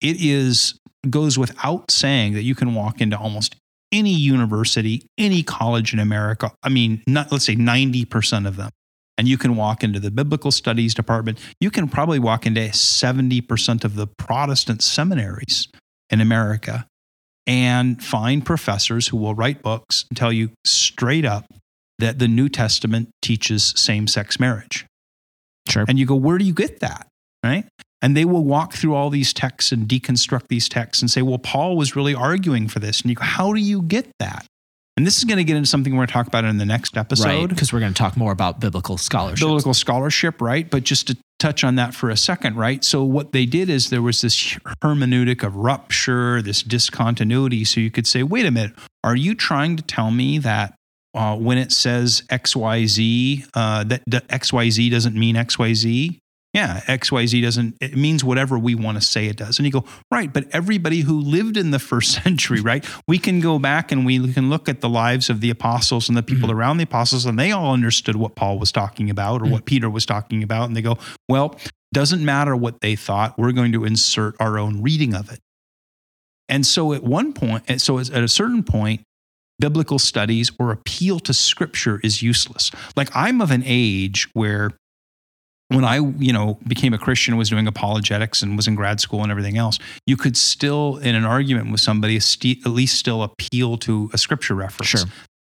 It 0.00 0.16
is 0.20 0.78
goes 1.08 1.38
without 1.38 1.90
saying 1.90 2.34
that 2.34 2.42
you 2.42 2.54
can 2.54 2.74
walk 2.74 3.00
into 3.00 3.18
almost 3.18 3.56
any 3.92 4.14
university, 4.14 5.06
any 5.18 5.42
college 5.42 5.92
in 5.92 5.98
America. 5.98 6.52
I 6.62 6.70
mean, 6.70 7.02
not, 7.06 7.30
let's 7.30 7.44
say 7.44 7.54
90% 7.54 8.46
of 8.48 8.56
them 8.56 8.70
and 9.18 9.28
you 9.28 9.38
can 9.38 9.56
walk 9.56 9.84
into 9.84 10.00
the 10.00 10.10
biblical 10.10 10.50
studies 10.50 10.94
department. 10.94 11.38
You 11.60 11.70
can 11.70 11.88
probably 11.88 12.18
walk 12.18 12.46
into 12.46 12.60
70% 12.60 13.84
of 13.84 13.94
the 13.94 14.06
Protestant 14.06 14.82
seminaries 14.82 15.68
in 16.10 16.20
America 16.20 16.86
and 17.46 18.02
find 18.02 18.44
professors 18.44 19.08
who 19.08 19.16
will 19.16 19.34
write 19.34 19.62
books 19.62 20.06
and 20.10 20.16
tell 20.16 20.32
you 20.32 20.50
straight 20.64 21.24
up 21.24 21.46
that 21.98 22.18
the 22.18 22.28
New 22.28 22.48
Testament 22.48 23.10
teaches 23.20 23.74
same 23.76 24.06
sex 24.06 24.40
marriage. 24.40 24.86
Sure. 25.68 25.84
And 25.86 25.98
you 25.98 26.06
go, 26.06 26.16
where 26.16 26.38
do 26.38 26.44
you 26.44 26.54
get 26.54 26.80
that? 26.80 27.06
Right. 27.44 27.64
And 28.02 28.16
they 28.16 28.24
will 28.24 28.44
walk 28.44 28.74
through 28.74 28.94
all 28.94 29.10
these 29.10 29.32
texts 29.32 29.70
and 29.72 29.88
deconstruct 29.88 30.48
these 30.48 30.68
texts 30.68 31.00
and 31.02 31.10
say, 31.10 31.22
well, 31.22 31.38
Paul 31.38 31.76
was 31.76 31.94
really 31.94 32.14
arguing 32.14 32.68
for 32.68 32.80
this. 32.80 33.00
And 33.00 33.10
you 33.10 33.14
go, 33.16 33.24
how 33.24 33.52
do 33.52 33.60
you 33.60 33.80
get 33.82 34.10
that? 34.18 34.44
and 34.96 35.06
this 35.06 35.16
is 35.16 35.24
going 35.24 35.38
to 35.38 35.44
get 35.44 35.56
into 35.56 35.68
something 35.68 35.94
we're 35.94 36.00
going 36.00 36.08
to 36.08 36.12
talk 36.12 36.26
about 36.26 36.44
in 36.44 36.58
the 36.58 36.66
next 36.66 36.98
episode 36.98 37.48
Because 37.48 37.72
we're 37.72 37.80
going 37.80 37.94
to 37.94 37.98
talk 37.98 38.16
more 38.16 38.30
about 38.30 38.60
biblical 38.60 38.98
scholarship. 38.98 39.46
biblical 39.46 39.72
scholarship, 39.72 40.40
right? 40.42 40.68
But 40.68 40.84
just 40.84 41.06
to 41.06 41.16
touch 41.38 41.64
on 41.64 41.76
that 41.76 41.94
for 41.94 42.10
a 42.10 42.16
second, 42.16 42.56
right? 42.56 42.84
So 42.84 43.02
what 43.02 43.32
they 43.32 43.46
did 43.46 43.70
is 43.70 43.88
there 43.88 44.02
was 44.02 44.20
this 44.20 44.58
hermeneutic 44.82 45.42
of 45.42 45.56
rupture, 45.56 46.42
this 46.42 46.62
discontinuity. 46.62 47.64
So 47.64 47.80
you 47.80 47.90
could 47.90 48.06
say, 48.06 48.22
wait 48.22 48.44
a 48.44 48.50
minute, 48.50 48.74
are 49.02 49.16
you 49.16 49.34
trying 49.34 49.76
to 49.76 49.82
tell 49.82 50.10
me 50.10 50.38
that 50.38 50.74
uh, 51.14 51.36
when 51.36 51.56
it 51.56 51.72
says 51.72 52.22
X 52.28 52.54
Y 52.54 52.86
Z, 52.86 53.44
uh, 53.54 53.84
that, 53.84 54.02
that 54.06 54.24
X 54.30 54.52
Y 54.52 54.68
Z 54.68 54.90
doesn't 54.90 55.14
mean 55.14 55.36
X 55.36 55.58
Y 55.58 55.72
Z? 55.72 56.18
Yeah, 56.52 56.82
X 56.86 57.10
Y 57.10 57.24
Z 57.24 57.40
doesn't. 57.40 57.76
It 57.80 57.96
means 57.96 58.22
whatever 58.22 58.58
we 58.58 58.74
want 58.74 58.98
to 58.98 59.00
say 59.00 59.26
it 59.26 59.36
does. 59.36 59.58
And 59.58 59.64
you 59.64 59.72
go 59.72 59.84
right, 60.10 60.30
but 60.30 60.46
everybody 60.52 61.00
who 61.00 61.18
lived 61.18 61.56
in 61.56 61.70
the 61.70 61.78
first 61.78 62.12
century, 62.22 62.60
right? 62.60 62.84
We 63.08 63.18
can 63.18 63.40
go 63.40 63.58
back 63.58 63.90
and 63.90 64.04
we 64.04 64.32
can 64.32 64.50
look 64.50 64.68
at 64.68 64.80
the 64.80 64.88
lives 64.88 65.30
of 65.30 65.40
the 65.40 65.48
apostles 65.48 66.08
and 66.08 66.16
the 66.16 66.22
people 66.22 66.48
mm-hmm. 66.48 66.58
around 66.58 66.76
the 66.76 66.84
apostles, 66.84 67.24
and 67.24 67.38
they 67.38 67.52
all 67.52 67.72
understood 67.72 68.16
what 68.16 68.34
Paul 68.34 68.58
was 68.58 68.70
talking 68.70 69.08
about 69.08 69.40
or 69.40 69.46
mm. 69.46 69.52
what 69.52 69.64
Peter 69.64 69.88
was 69.88 70.04
talking 70.04 70.42
about. 70.42 70.66
And 70.66 70.76
they 70.76 70.82
go, 70.82 70.98
well, 71.28 71.58
doesn't 71.94 72.24
matter 72.24 72.54
what 72.54 72.80
they 72.80 72.96
thought. 72.96 73.38
We're 73.38 73.52
going 73.52 73.72
to 73.72 73.84
insert 73.84 74.34
our 74.38 74.58
own 74.58 74.82
reading 74.82 75.14
of 75.14 75.30
it. 75.32 75.40
And 76.48 76.66
so 76.66 76.92
at 76.92 77.02
one 77.02 77.32
point, 77.32 77.80
so 77.80 77.98
at 77.98 78.10
a 78.10 78.28
certain 78.28 78.62
point, 78.62 79.02
biblical 79.58 79.98
studies 79.98 80.50
or 80.58 80.70
appeal 80.70 81.20
to 81.20 81.32
scripture 81.32 82.00
is 82.02 82.22
useless. 82.22 82.70
Like 82.96 83.08
I'm 83.14 83.40
of 83.40 83.50
an 83.50 83.62
age 83.64 84.28
where 84.32 84.72
when 85.74 85.84
I, 85.84 85.96
you 85.96 86.32
know, 86.32 86.58
became 86.66 86.92
a 86.92 86.98
Christian, 86.98 87.36
was 87.36 87.50
doing 87.50 87.66
apologetics 87.66 88.42
and 88.42 88.56
was 88.56 88.66
in 88.66 88.74
grad 88.74 89.00
school 89.00 89.22
and 89.22 89.30
everything 89.30 89.58
else, 89.58 89.78
you 90.06 90.16
could 90.16 90.36
still, 90.36 90.96
in 90.98 91.14
an 91.14 91.24
argument 91.24 91.70
with 91.70 91.80
somebody, 91.80 92.16
at 92.16 92.66
least 92.66 92.98
still 92.98 93.22
appeal 93.22 93.76
to 93.78 94.10
a 94.12 94.18
scripture 94.18 94.54
reference. 94.54 94.88
Sure. 94.88 95.00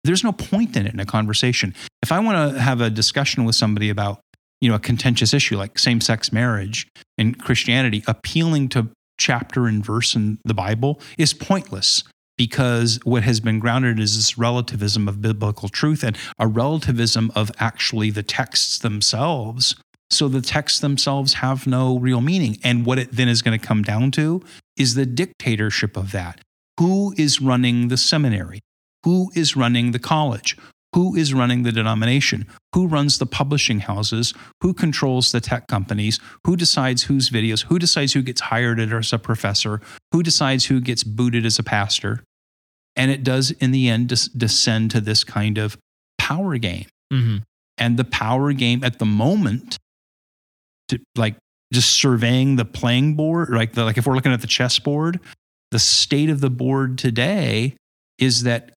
There's 0.04 0.24
no 0.24 0.32
point 0.32 0.76
in 0.76 0.86
it 0.86 0.94
in 0.94 1.00
a 1.00 1.06
conversation. 1.06 1.74
If 2.02 2.10
I 2.10 2.18
want 2.20 2.54
to 2.54 2.60
have 2.60 2.80
a 2.80 2.90
discussion 2.90 3.44
with 3.44 3.54
somebody 3.54 3.88
about, 3.88 4.20
you 4.60 4.68
know, 4.68 4.74
a 4.74 4.80
contentious 4.80 5.32
issue 5.32 5.56
like 5.56 5.78
same-sex 5.78 6.32
marriage 6.32 6.88
and 7.18 7.38
Christianity, 7.38 8.02
appealing 8.06 8.68
to 8.70 8.88
chapter 9.18 9.66
and 9.66 9.84
verse 9.84 10.16
in 10.16 10.38
the 10.44 10.54
Bible 10.54 11.00
is 11.18 11.32
pointless 11.32 12.02
because 12.36 12.98
what 13.04 13.22
has 13.22 13.38
been 13.38 13.60
grounded 13.60 14.00
is 14.00 14.16
this 14.16 14.36
relativism 14.36 15.06
of 15.06 15.20
biblical 15.20 15.68
truth 15.68 16.02
and 16.02 16.16
a 16.38 16.48
relativism 16.48 17.30
of 17.36 17.52
actually 17.60 18.10
the 18.10 18.22
texts 18.22 18.78
themselves. 18.78 19.76
So 20.12 20.28
the 20.28 20.40
texts 20.40 20.80
themselves 20.80 21.34
have 21.34 21.66
no 21.66 21.98
real 21.98 22.20
meaning. 22.20 22.58
And 22.62 22.84
what 22.84 22.98
it 22.98 23.12
then 23.12 23.28
is 23.28 23.42
going 23.42 23.58
to 23.58 23.66
come 23.66 23.82
down 23.82 24.10
to 24.12 24.42
is 24.76 24.94
the 24.94 25.06
dictatorship 25.06 25.96
of 25.96 26.12
that. 26.12 26.40
Who 26.78 27.14
is 27.16 27.40
running 27.40 27.88
the 27.88 27.96
seminary? 27.96 28.60
Who 29.04 29.30
is 29.34 29.56
running 29.56 29.92
the 29.92 29.98
college? 29.98 30.56
Who 30.94 31.16
is 31.16 31.32
running 31.32 31.62
the 31.62 31.72
denomination? 31.72 32.46
Who 32.74 32.86
runs 32.86 33.16
the 33.18 33.26
publishing 33.26 33.80
houses? 33.80 34.34
Who 34.60 34.74
controls 34.74 35.32
the 35.32 35.40
tech 35.40 35.66
companies? 35.66 36.20
Who 36.46 36.56
decides 36.56 37.04
whose 37.04 37.30
videos? 37.30 37.64
Who 37.64 37.78
decides 37.78 38.12
who 38.12 38.22
gets 38.22 38.42
hired 38.42 38.78
as 38.78 39.12
a 39.12 39.18
professor? 39.18 39.80
Who 40.12 40.22
decides 40.22 40.66
who 40.66 40.80
gets 40.80 41.02
booted 41.02 41.46
as 41.46 41.58
a 41.58 41.62
pastor? 41.62 42.22
And 42.94 43.10
it 43.10 43.24
does, 43.24 43.52
in 43.52 43.70
the 43.70 43.88
end, 43.88 44.08
des- 44.08 44.28
descend 44.36 44.90
to 44.90 45.00
this 45.00 45.24
kind 45.24 45.56
of 45.56 45.78
power 46.18 46.58
game. 46.58 46.86
hmm 47.10 47.38
And 47.78 47.96
the 47.96 48.04
power 48.04 48.52
game 48.52 48.84
at 48.84 48.98
the 48.98 49.06
moment, 49.06 49.78
to 50.92 51.00
like 51.16 51.36
just 51.72 51.90
surveying 51.92 52.56
the 52.56 52.64
playing 52.64 53.14
board, 53.14 53.48
like 53.50 53.72
the, 53.72 53.84
like 53.84 53.98
if 53.98 54.06
we're 54.06 54.14
looking 54.14 54.32
at 54.32 54.40
the 54.40 54.46
chessboard, 54.46 55.20
the 55.70 55.78
state 55.78 56.30
of 56.30 56.40
the 56.40 56.50
board 56.50 56.98
today 56.98 57.74
is 58.18 58.42
that 58.44 58.72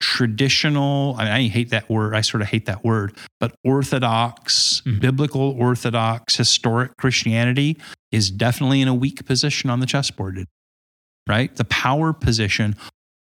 traditional. 0.00 1.14
I, 1.18 1.24
mean, 1.24 1.32
I 1.32 1.48
hate 1.48 1.70
that 1.70 1.88
word. 1.90 2.14
I 2.14 2.20
sort 2.22 2.40
of 2.42 2.48
hate 2.48 2.66
that 2.66 2.84
word, 2.84 3.14
but 3.38 3.54
orthodox, 3.64 4.82
Mhm. 4.86 5.00
biblical 5.00 5.42
orthodox, 5.58 6.36
historic 6.36 6.92
Christianity 6.96 7.76
is 8.10 8.30
definitely 8.30 8.80
in 8.80 8.88
a 8.88 8.94
weak 8.94 9.24
position 9.26 9.68
on 9.70 9.80
the 9.80 9.86
chessboard. 9.86 10.44
Right, 11.28 11.54
the 11.54 11.64
power 11.66 12.12
position 12.12 12.74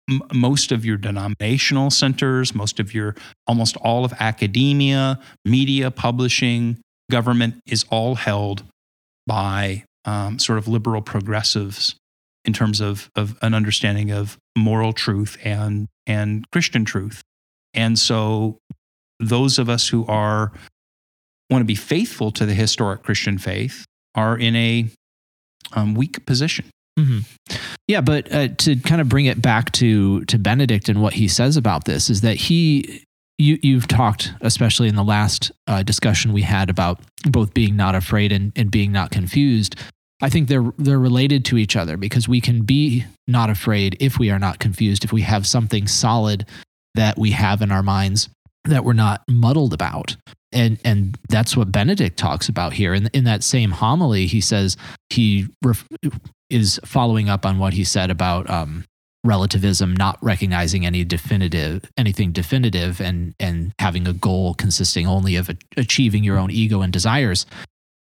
m- 0.10 0.22
most 0.34 0.72
of 0.74 0.84
your 0.84 0.98
denominational 0.98 1.90
centers, 1.90 2.54
most 2.54 2.80
of 2.82 2.94
your, 2.94 3.16
almost 3.48 3.78
all 3.78 4.04
of 4.04 4.12
academia, 4.20 5.20
media, 5.46 5.90
publishing, 5.92 6.80
government 7.14 7.62
is 7.68 7.86
all 7.92 8.16
held 8.16 8.64
by 9.28 9.84
um, 10.06 10.40
sort 10.40 10.58
of 10.58 10.68
liberal 10.68 11.02
progressives 11.02 11.96
in 12.44 12.54
terms 12.54 12.82
of, 12.82 13.10
of 13.16 13.38
an 13.42 13.54
understanding 13.54 14.12
of 14.12 14.38
moral 14.58 14.94
truth 14.94 15.38
and, 15.44 15.88
and 16.08 16.44
Christian 16.52 16.84
truth. 16.84 17.22
And 17.76 18.00
so 18.00 18.58
those 19.20 19.60
of 19.60 19.70
us 19.70 19.88
who 19.90 20.06
are 20.08 20.52
want 21.52 21.62
to 21.62 21.66
be 21.66 21.76
faithful 21.76 22.32
to 22.32 22.46
the 22.48 22.56
historic 22.56 23.04
Christian 23.04 23.38
faith 23.38 23.86
are 24.16 24.36
in 24.38 24.56
a 24.56 24.90
um, 25.74 25.94
weak 25.94 26.26
position. 26.26 26.66
hmm 26.98 27.20
Yeah, 27.88 28.02
but 28.02 28.32
uh, 28.34 28.48
to 28.48 28.76
kind 28.78 29.02
of 29.02 29.08
bring 29.08 29.26
it 29.26 29.40
back 29.40 29.72
to 29.74 30.26
to 30.26 30.40
Benedict 30.40 30.90
and 30.90 31.00
what 31.00 31.14
he 31.14 31.28
says 31.28 31.58
about 31.58 31.86
this 31.86 32.10
is 32.10 32.22
that 32.22 32.36
he 32.36 33.04
you 33.44 33.60
you've 33.62 33.88
talked 33.88 34.34
especially 34.42 34.88
in 34.88 34.96
the 34.96 35.04
last 35.04 35.52
uh, 35.68 35.84
discussion 35.84 36.34
we 36.34 36.42
had 36.42 36.70
about 36.70 37.00
both 37.26 37.54
being 37.54 37.76
not 37.76 37.94
afraid 37.94 38.32
and, 38.32 38.52
and 38.56 38.72
being 38.72 38.92
not 38.92 39.12
confused. 39.12 39.76
I 40.22 40.30
think 40.30 40.48
they're 40.48 40.72
they're 40.78 41.00
related 41.00 41.44
to 41.46 41.58
each 41.58 41.76
other 41.76 41.98
because 41.98 42.28
we 42.28 42.40
can 42.40 42.64
be 42.64 43.06
not 43.28 43.50
afraid 43.50 43.98
if 44.00 44.18
we 44.18 44.32
are 44.32 44.40
not 44.40 44.60
confused 44.60 45.04
if 45.04 45.12
we 45.12 45.22
have 45.22 45.46
something 45.46 45.88
solid 45.88 46.46
that 46.96 47.18
we 47.18 47.32
have 47.32 47.62
in 47.62 47.72
our 47.72 47.84
minds 47.84 48.30
that 48.66 48.86
we're 48.86 48.94
not 48.94 49.24
muddled 49.30 49.74
about. 49.74 50.16
And 50.54 50.80
and 50.86 51.18
that's 51.30 51.58
what 51.58 51.72
Benedict 51.72 52.18
talks 52.18 52.48
about 52.48 52.74
here. 52.74 52.94
In 52.94 53.08
in 53.08 53.26
that 53.26 53.44
same 53.44 53.72
homily, 53.72 54.28
he 54.28 54.40
says 54.40 54.78
he 55.10 55.48
ref, 55.64 55.86
is 56.50 56.80
following 56.86 57.28
up 57.28 57.46
on 57.46 57.58
what 57.58 57.74
he 57.74 57.84
said 57.84 58.10
about 58.10 58.50
um, 58.50 58.86
relativism, 59.24 59.96
not 59.96 60.18
recognizing 60.22 60.86
any 60.86 61.04
definitive 61.04 61.90
anything 61.98 62.32
definitive, 62.32 63.00
and 63.02 63.34
and 63.40 63.74
having 63.80 64.08
a 64.08 64.14
goal 64.14 64.54
consisting 64.54 65.08
only 65.08 65.36
of 65.36 65.50
achieving 65.78 66.24
your 66.24 66.38
own 66.38 66.52
ego 66.52 66.82
and 66.82 66.94
desires. 66.94 67.46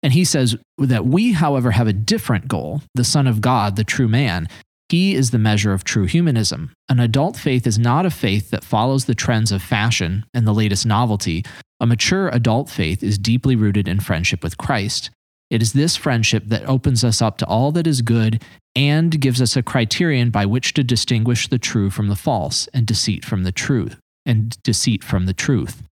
And 0.04 0.14
he 0.14 0.26
says 0.26 0.56
that 0.78 1.06
we, 1.06 1.34
however, 1.34 1.72
have 1.72 1.88
a 1.88 1.94
different 1.94 2.48
goal: 2.48 2.82
the 2.96 3.04
Son 3.04 3.28
of 3.28 3.42
God, 3.42 3.76
the 3.76 3.84
true 3.84 4.08
man. 4.08 4.48
He 4.90 5.16
is 5.16 5.32
the 5.32 5.38
measure 5.38 5.72
of 5.72 5.86
true 5.86 6.04
humanism. 6.04 6.74
An 6.90 7.00
adult 7.00 7.38
faith 7.38 7.66
is 7.66 7.80
not 7.80 8.06
a 8.06 8.10
faith 8.10 8.50
that 8.50 8.66
follows 8.66 9.06
the 9.06 9.16
trends 9.16 9.54
of 9.54 9.64
fashion 9.64 10.26
and 10.34 10.46
the 10.46 10.54
latest 10.54 10.86
novelty. 10.86 11.46
A 11.80 11.88
mature 11.88 12.28
adult 12.28 12.70
faith 12.70 13.02
is 13.02 13.18
deeply 13.18 13.56
rooted 13.56 13.88
in 13.88 14.02
friendship 14.02 14.44
with 14.44 14.58
Christ. 14.58 15.10
It 15.50 15.62
is 15.62 15.72
this 15.72 15.96
friendship 15.96 16.44
that 16.48 16.68
opens 16.68 17.06
us 17.06 17.22
up 17.22 17.38
to 17.38 17.46
all 17.46 17.72
that 17.72 17.88
is 17.88 18.02
good 18.02 18.44
and 18.76 19.20
gives 19.20 19.42
us 19.42 19.56
a 19.56 19.64
criterion 19.64 20.30
by 20.30 20.46
which 20.46 20.74
to 20.74 20.84
distinguish 20.84 21.48
the 21.48 21.60
true 21.60 21.90
from 21.90 22.08
the 22.08 22.16
false 22.16 22.68
and 22.74 22.86
deceit 22.86 23.26
from 23.26 23.44
the 23.44 23.52
truth 23.52 23.98
and 24.26 24.62
deceit 24.64 25.04
from 25.04 25.26
the 25.26 25.34
truth. 25.34 25.84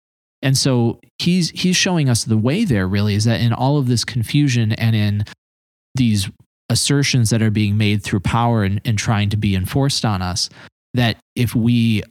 And 0.41 0.57
so 0.57 0.99
he's 1.17 1.49
he's 1.49 1.75
showing 1.75 2.09
us 2.09 2.23
the 2.23 2.37
way 2.37 2.63
there 2.63 2.87
really 2.87 3.15
is 3.15 3.25
that 3.25 3.41
in 3.41 3.51
all 3.51 3.77
of 3.77 3.87
this 3.87 4.05
confusion 4.05 4.71
and 4.73 4.95
in 4.95 5.25
these 5.95 6.29
assertions 6.69 7.29
that 7.31 7.41
are 7.41 7.51
being 7.51 7.77
made 7.77 8.03
through 8.03 8.21
power 8.21 8.63
and, 8.63 8.79
and 8.85 8.97
trying 8.97 9.29
to 9.31 9.37
be 9.37 9.55
enforced 9.55 10.05
on 10.05 10.21
us, 10.21 10.49
that 10.93 11.17
if 11.35 11.55
we 11.55 12.03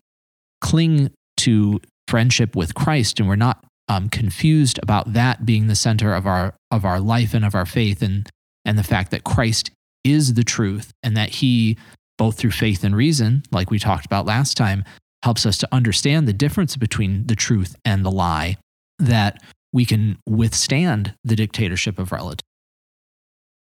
cling 0.60 1.10
to 1.38 1.80
friendship 2.08 2.56
with 2.56 2.74
Christ 2.74 3.20
and 3.20 3.28
we're 3.28 3.36
not 3.36 3.64
um, 3.88 4.08
confused 4.08 4.78
about 4.82 5.12
that 5.14 5.46
being 5.46 5.66
the 5.66 5.74
center 5.74 6.12
of 6.12 6.26
our 6.26 6.54
of 6.70 6.84
our 6.84 7.00
life 7.00 7.32
and 7.32 7.44
of 7.44 7.54
our 7.54 7.66
faith 7.66 8.02
and 8.02 8.28
and 8.64 8.78
the 8.78 8.82
fact 8.82 9.10
that 9.12 9.24
Christ 9.24 9.70
is 10.04 10.34
the 10.34 10.44
truth 10.44 10.92
and 11.02 11.16
that 11.16 11.30
he 11.30 11.76
both 12.16 12.36
through 12.38 12.50
faith 12.50 12.82
and 12.84 12.94
reason 12.96 13.42
like 13.52 13.70
we 13.70 13.78
talked 13.78 14.06
about 14.06 14.26
last 14.26 14.56
time 14.56 14.84
helps 15.22 15.44
us 15.46 15.58
to 15.58 15.68
understand 15.72 16.26
the 16.28 16.32
difference 16.32 16.76
between 16.76 17.26
the 17.26 17.36
truth 17.36 17.76
and 17.84 18.04
the 18.04 18.10
lie 18.10 18.56
that 18.98 19.42
we 19.72 19.84
can 19.84 20.16
withstand 20.26 21.14
the 21.24 21.36
dictatorship 21.36 21.98
of 21.98 22.10
relative 22.12 22.44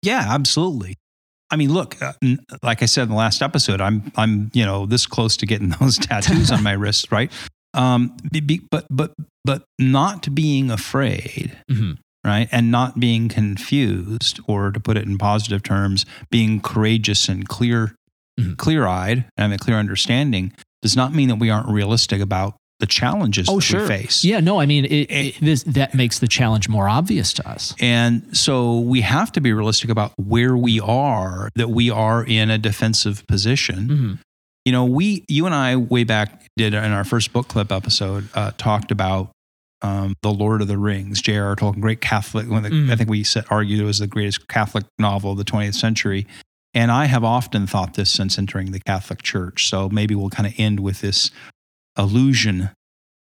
Yeah, 0.01 0.25
absolutely. 0.29 0.95
I 1.51 1.55
mean, 1.55 1.73
look, 1.73 1.99
uh, 2.01 2.13
like 2.61 2.83
I 2.83 2.85
said 2.85 3.03
in 3.03 3.09
the 3.09 3.15
last 3.15 3.41
episode, 3.41 3.81
I'm 3.81 4.11
I'm 4.15 4.51
you 4.53 4.63
know 4.63 4.85
this 4.85 5.05
close 5.07 5.35
to 5.37 5.45
getting 5.45 5.69
those 5.79 5.97
tattoos 5.97 6.51
on 6.51 6.61
my 6.63 6.73
wrist, 6.83 7.11
right? 7.11 7.31
Um, 7.73 8.15
be- 8.31 8.39
be- 8.39 8.61
but 8.69 8.85
but 8.89 9.13
but 9.43 9.63
not 9.79 10.33
being 10.35 10.69
afraid, 10.71 11.57
Mhm. 11.69 11.97
Right, 12.25 12.47
and 12.51 12.71
not 12.71 12.99
being 12.99 13.29
confused, 13.29 14.39
or 14.47 14.71
to 14.71 14.79
put 14.79 14.97
it 14.97 15.05
in 15.05 15.17
positive 15.17 15.63
terms, 15.63 16.05
being 16.29 16.59
courageous 16.61 17.29
and 17.29 17.47
clear, 17.47 17.95
Mhm. 18.39 18.57
clear 18.57 18.87
eyed, 18.87 19.17
and 19.37 19.43
having 19.51 19.55
a 19.55 19.57
clear 19.57 19.77
understanding, 19.77 20.51
does 20.81 20.95
not 20.95 21.13
mean 21.13 21.27
that 21.29 21.35
we 21.35 21.49
aren't 21.49 21.67
realistic 21.67 22.21
about 22.21 22.55
the 22.79 22.85
challenges 22.87 23.47
Oh, 23.49 23.55
that 23.57 23.61
sure. 23.61 23.81
we 23.81 23.87
face. 23.87 24.23
yeah 24.23 24.39
no 24.39 24.61
i 24.61 24.65
mean 24.65 24.85
it, 24.85 25.11
it, 25.11 25.35
this, 25.41 25.63
that 25.63 25.93
makes 25.93 26.19
the 26.19 26.29
challenge 26.29 26.69
more 26.69 26.87
obvious 26.87 27.33
to 27.33 27.45
us 27.49 27.75
And 27.81 28.25
so 28.31 28.79
we 28.79 29.01
have 29.01 29.33
to 29.33 29.41
be 29.41 29.51
realistic 29.51 29.89
about 29.89 30.13
where 30.17 30.55
we 30.55 30.79
are, 30.79 31.49
that 31.55 31.69
we 31.71 31.89
are 31.89 32.23
in 32.23 32.49
a 32.49 32.57
defensive 32.57 33.27
position. 33.27 33.87
Mhm. 33.89 34.19
You 34.65 34.71
know, 34.71 34.85
we, 34.85 35.25
you 35.27 35.45
and 35.45 35.53
I, 35.55 35.75
way 35.75 36.05
back, 36.05 36.45
did 36.55 36.73
in 36.73 36.91
our 36.93 37.03
first 37.03 37.33
book 37.33 37.47
clip 37.49 37.69
episode, 37.71 38.29
uh, 38.33 38.51
talked 38.57 38.91
about 38.91 39.31
um, 39.81 40.15
the 40.21 40.31
Lord 40.31 40.61
of 40.61 40.67
the 40.67 40.77
Rings, 40.77 41.21
J.R.R. 41.21 41.55
Tolkien, 41.55 41.79
great 41.79 42.01
Catholic. 42.01 42.49
One 42.49 42.57
of 42.57 42.63
the, 42.63 42.69
Mm. 42.69 42.91
I 42.91 42.95
think 42.95 43.09
we 43.09 43.23
said, 43.23 43.45
argued 43.49 43.79
it 43.79 43.85
was 43.85 43.99
the 43.99 44.07
greatest 44.07 44.47
Catholic 44.47 44.85
novel 44.97 45.31
of 45.31 45.37
the 45.37 45.45
20th 45.45 45.75
century. 45.75 46.27
And 46.73 46.91
I 46.91 47.05
have 47.05 47.23
often 47.23 47.65
thought 47.65 47.95
this 47.95 48.11
since 48.11 48.37
entering 48.37 48.71
the 48.71 48.79
Catholic 48.79 49.21
Church. 49.23 49.69
So 49.69 49.89
maybe 49.89 50.13
we'll 50.15 50.29
kind 50.29 50.47
of 50.47 50.53
end 50.57 50.79
with 50.81 51.01
this 51.01 51.31
allusion 51.95 52.69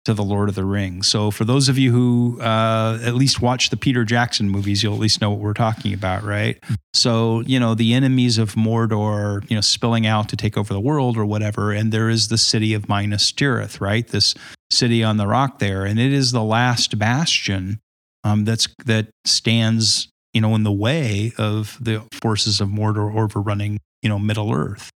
to 0.06 0.14
the 0.14 0.24
Lord 0.24 0.50
of 0.50 0.56
the 0.56 0.64
Rings. 0.64 1.08
So 1.08 1.30
for 1.30 1.46
those 1.46 1.70
of 1.70 1.78
you 1.78 1.92
who 1.92 2.42
uh, 2.42 3.00
at 3.04 3.16
least 3.16 3.42
watch 3.42 3.70
the 3.70 3.78
Peter 3.78 4.06
Jackson 4.06 4.50
movies, 4.50 4.82
you'll 4.82 4.94
at 4.94 5.00
least 5.00 5.22
know 5.22 5.30
what 5.30 5.40
we're 5.40 5.54
talking 5.54 5.94
about, 5.94 6.24
right? 6.24 6.58
So 6.94 7.42
you 7.42 7.60
know 7.60 7.76
the 7.76 7.94
enemies 7.94 8.38
of 8.38 8.56
Mordor, 8.56 9.48
you 9.50 9.56
know, 9.56 9.62
spilling 9.62 10.08
out 10.08 10.30
to 10.30 10.36
take 10.36 10.58
over 10.58 10.74
the 10.74 10.80
world 10.80 11.18
or 11.18 11.26
whatever, 11.26 11.72
and 11.72 11.92
there 11.92 12.10
is 12.10 12.30
the 12.30 12.38
city 12.38 12.74
of 12.74 12.88
Minas 12.90 13.32
Tirith, 13.32 13.82
right? 13.82 14.08
This 14.08 14.36
city 14.72 15.04
on 15.04 15.18
the 15.18 15.28
rock 15.28 15.60
there, 15.60 15.86
and 15.86 16.00
it 16.00 16.14
is 16.14 16.32
the 16.32 16.44
last 16.44 16.98
bastion 16.98 17.80
um, 18.24 18.46
that's 18.46 18.68
that 18.86 19.10
stands, 19.26 20.10
you 20.34 20.42
know, 20.42 20.56
in 20.56 20.64
the 20.64 20.72
way 20.72 21.34
of 21.38 21.78
the 21.80 22.04
forces 22.22 22.62
of 22.62 22.70
Mordor 22.70 23.16
overrunning, 23.16 23.80
you 24.02 24.10
know, 24.10 24.20
Middle 24.20 24.54
Earth. 24.54 24.90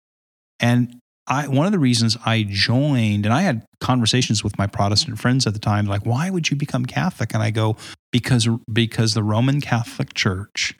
And 0.59 0.99
I, 1.25 1.47
one 1.47 1.65
of 1.65 1.71
the 1.71 1.79
reasons 1.79 2.17
I 2.25 2.45
joined, 2.47 3.25
and 3.25 3.33
I 3.33 3.43
had 3.43 3.65
conversations 3.79 4.43
with 4.43 4.57
my 4.57 4.67
Protestant 4.67 5.19
friends 5.19 5.47
at 5.47 5.53
the 5.53 5.59
time, 5.59 5.85
like, 5.85 6.05
why 6.05 6.29
would 6.29 6.49
you 6.49 6.57
become 6.57 6.85
Catholic? 6.85 7.33
And 7.33 7.41
I 7.41 7.49
go, 7.49 7.77
because 8.11 8.47
because 8.71 9.13
the 9.13 9.23
Roman 9.23 9.61
Catholic 9.61 10.13
Church 10.13 10.75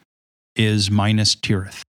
is 0.55 0.91
Minas 0.91 1.35
Tirith. 1.35 1.81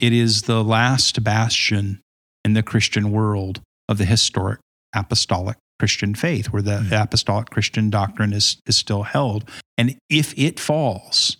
It 0.00 0.12
is 0.12 0.42
the 0.42 0.62
last 0.62 1.24
bastion 1.24 2.00
in 2.44 2.52
the 2.52 2.62
Christian 2.62 3.10
world 3.10 3.60
of 3.88 3.96
the 3.98 4.04
historic 4.04 4.60
apostolic 4.94 5.56
Christian 5.78 6.14
faith, 6.14 6.52
where 6.52 6.62
the 6.62 6.80
Mhm. 6.80 7.02
apostolic 7.02 7.50
Christian 7.50 7.90
doctrine 7.90 8.32
is 8.32 8.58
is 8.66 8.76
still 8.76 9.04
held. 9.04 9.48
And 9.78 9.96
if 10.10 10.32
it 10.38 10.60
falls, 10.60 11.38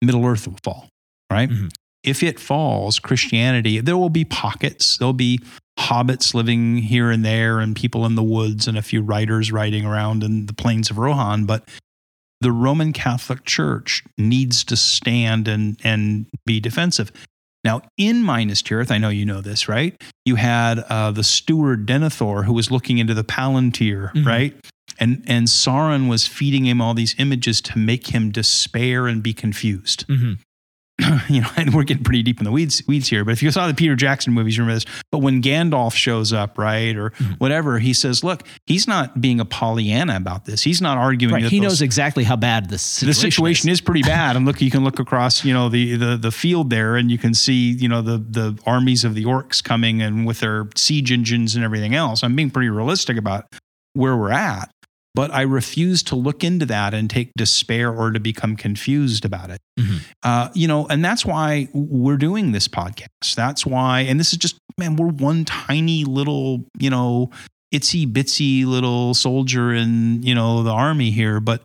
Middle 0.00 0.24
Earth 0.24 0.46
will 0.46 0.58
fall, 0.64 0.88
right? 1.30 1.50
Mhm. 1.50 1.70
If 2.04 2.22
it 2.22 2.40
falls, 2.40 2.98
Christianity, 2.98 3.80
there 3.80 3.96
will 3.96 4.10
be 4.10 4.24
pockets. 4.24 4.96
There'll 4.96 5.12
be 5.12 5.38
hobbits 5.78 6.34
living 6.34 6.78
here 6.78 7.10
and 7.10 7.24
there, 7.24 7.58
and 7.60 7.74
people 7.74 8.04
in 8.06 8.14
the 8.14 8.22
woods, 8.22 8.66
and 8.68 8.76
a 8.78 8.82
few 8.82 9.02
writers 9.02 9.50
riding 9.52 9.84
around 9.86 10.22
in 10.22 10.46
the 10.46 10.52
plains 10.54 10.90
of 10.90 10.98
Rohan. 10.98 11.44
But 11.44 11.68
the 12.40 12.52
Roman 12.52 12.92
Catholic 12.92 13.44
Church 13.44 14.02
needs 14.18 14.64
to 14.64 14.76
stand 14.76 15.48
and, 15.48 15.78
and 15.84 16.26
be 16.44 16.60
defensive. 16.60 17.12
Now, 17.64 17.82
in 17.96 18.24
Minas 18.24 18.60
Tirith, 18.62 18.90
I 18.90 18.98
know 18.98 19.08
you 19.08 19.24
know 19.24 19.40
this, 19.40 19.68
right? 19.68 19.94
You 20.24 20.34
had 20.34 20.80
uh, 20.88 21.12
the 21.12 21.22
steward 21.22 21.86
Denethor 21.86 22.44
who 22.44 22.52
was 22.52 22.72
looking 22.72 22.98
into 22.98 23.14
the 23.14 23.22
Palantir, 23.22 24.12
Mhm. 24.12 24.26
right? 24.26 24.56
And, 24.98 25.22
and 25.28 25.46
Sauron 25.46 26.08
was 26.08 26.26
feeding 26.26 26.66
him 26.66 26.80
all 26.80 26.92
these 26.94 27.14
images 27.18 27.60
to 27.62 27.78
make 27.78 28.08
him 28.12 28.30
despair 28.30 29.06
and 29.06 29.22
be 29.22 29.32
confused 29.32 30.04
Mhm. 30.08 30.38
you 31.28 31.40
know, 31.40 31.48
and 31.56 31.74
we're 31.74 31.82
getting 31.84 32.04
pretty 32.04 32.22
deep 32.22 32.38
in 32.38 32.44
the 32.44 32.52
weeds 32.52 32.82
weeds 32.86 33.08
here. 33.08 33.24
But 33.24 33.32
if 33.32 33.42
you 33.42 33.50
saw 33.50 33.66
the 33.66 33.74
Peter 33.74 33.94
Jackson 33.96 34.32
movies, 34.32 34.56
you 34.56 34.62
remember 34.62 34.80
this. 34.84 35.02
But 35.10 35.18
when 35.18 35.42
Gandalf 35.42 35.94
shows 35.94 36.32
up, 36.32 36.58
right, 36.58 36.96
or 36.96 37.10
Mhm. 37.10 37.38
whatever, 37.38 37.78
he 37.78 37.92
says, 37.92 38.22
"Look, 38.24 38.46
he's 38.66 38.86
not 38.86 39.20
being 39.20 39.40
a 39.40 39.44
Pollyanna 39.44 40.16
about 40.16 40.44
this. 40.44 40.62
He's 40.62 40.80
not 40.80 40.98
arguing 40.98 41.34
Right. 41.34 41.44
He 41.44 41.58
those- 41.58 41.64
knows 41.64 41.82
exactly 41.82 42.24
how 42.24 42.36
bad 42.36 42.64
the 42.66 42.72
the 42.72 42.78
situation, 42.78 43.20
situation 43.30 43.70
is. 43.70 43.80
pretty 43.80 44.02
bad. 44.02 44.36
And 44.36 44.46
look, 44.46 44.60
you 44.60 44.70
can 44.70 44.84
look 44.84 44.98
across, 44.98 45.44
you 45.44 45.52
know, 45.52 45.68
the 45.68 45.96
the 45.96 46.16
the 46.16 46.30
field 46.32 46.70
there, 46.70 46.96
and 46.96 47.10
you 47.10 47.18
can 47.18 47.34
see, 47.34 47.70
you 47.72 47.88
know, 47.88 48.02
the 48.02 48.18
the 48.18 48.58
armies 48.66 49.04
of 49.04 49.14
the 49.14 49.24
orcs 49.24 49.62
coming 49.62 50.00
and 50.02 50.26
with 50.26 50.40
their 50.40 50.68
siege 50.76 51.12
engines 51.12 51.54
and 51.54 51.64
everything 51.64 51.94
else. 51.94 52.22
I'm 52.22 52.34
being 52.36 52.50
pretty 52.50 52.68
realistic 52.70 53.16
about 53.16 53.46
where 53.94 54.16
we're 54.16 54.30
at. 54.32 54.70
But 55.14 55.30
I 55.30 55.42
refuse 55.42 56.02
to 56.04 56.16
look 56.16 56.42
into 56.42 56.64
that 56.66 56.94
and 56.94 57.10
take 57.10 57.32
despair 57.36 57.92
or 57.92 58.10
to 58.12 58.20
become 58.20 58.56
confused 58.56 59.24
about 59.24 59.50
it. 59.50 59.60
Mhm. 59.78 60.00
Uh, 60.22 60.48
you 60.54 60.66
know, 60.66 60.86
and 60.86 61.04
that's 61.04 61.26
why 61.26 61.68
we're 61.74 62.16
doing 62.16 62.52
this 62.52 62.66
podcast. 62.66 63.34
That's 63.34 63.66
why, 63.66 64.00
and 64.00 64.18
this 64.18 64.32
is 64.32 64.38
just, 64.38 64.56
man, 64.78 64.96
we're 64.96 65.08
one 65.08 65.44
tiny 65.44 66.04
little, 66.04 66.64
you 66.78 66.88
know, 66.88 67.30
itsy 67.74 68.10
bitsy 68.10 68.64
little 68.64 69.12
soldier 69.12 69.72
in, 69.74 70.22
you 70.22 70.34
know, 70.34 70.62
the 70.62 70.70
army 70.70 71.10
here. 71.10 71.40
But 71.40 71.62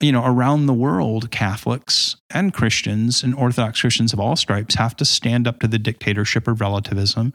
you 0.00 0.10
know, 0.10 0.24
around 0.24 0.66
the 0.66 0.74
world, 0.74 1.30
Catholics 1.30 2.16
and 2.28 2.52
Christians 2.52 3.22
and 3.22 3.36
Orthodox 3.36 3.80
Christians 3.80 4.12
of 4.12 4.18
all 4.18 4.34
stripes 4.34 4.74
have 4.74 4.96
to 4.96 5.04
stand 5.04 5.46
up 5.46 5.60
to 5.60 5.68
the 5.68 5.78
dictatorship 5.78 6.48
of 6.48 6.60
relativism. 6.60 7.32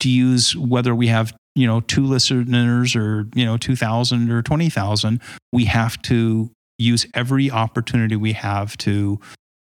To 0.00 0.10
use 0.10 0.54
whether 0.56 0.94
we 0.94 1.06
have, 1.08 1.34
you 1.54 1.66
know, 1.66 1.80
two 1.80 2.04
listeners 2.04 2.94
or, 2.94 3.26
you 3.34 3.44
know, 3.44 3.56
2,000 3.56 4.30
or 4.30 4.42
20,000, 4.42 5.20
we 5.52 5.64
have 5.66 6.00
to 6.02 6.50
use 6.78 7.06
every 7.14 7.50
opportunity 7.50 8.14
we 8.16 8.32
have 8.34 8.76
to 8.78 9.18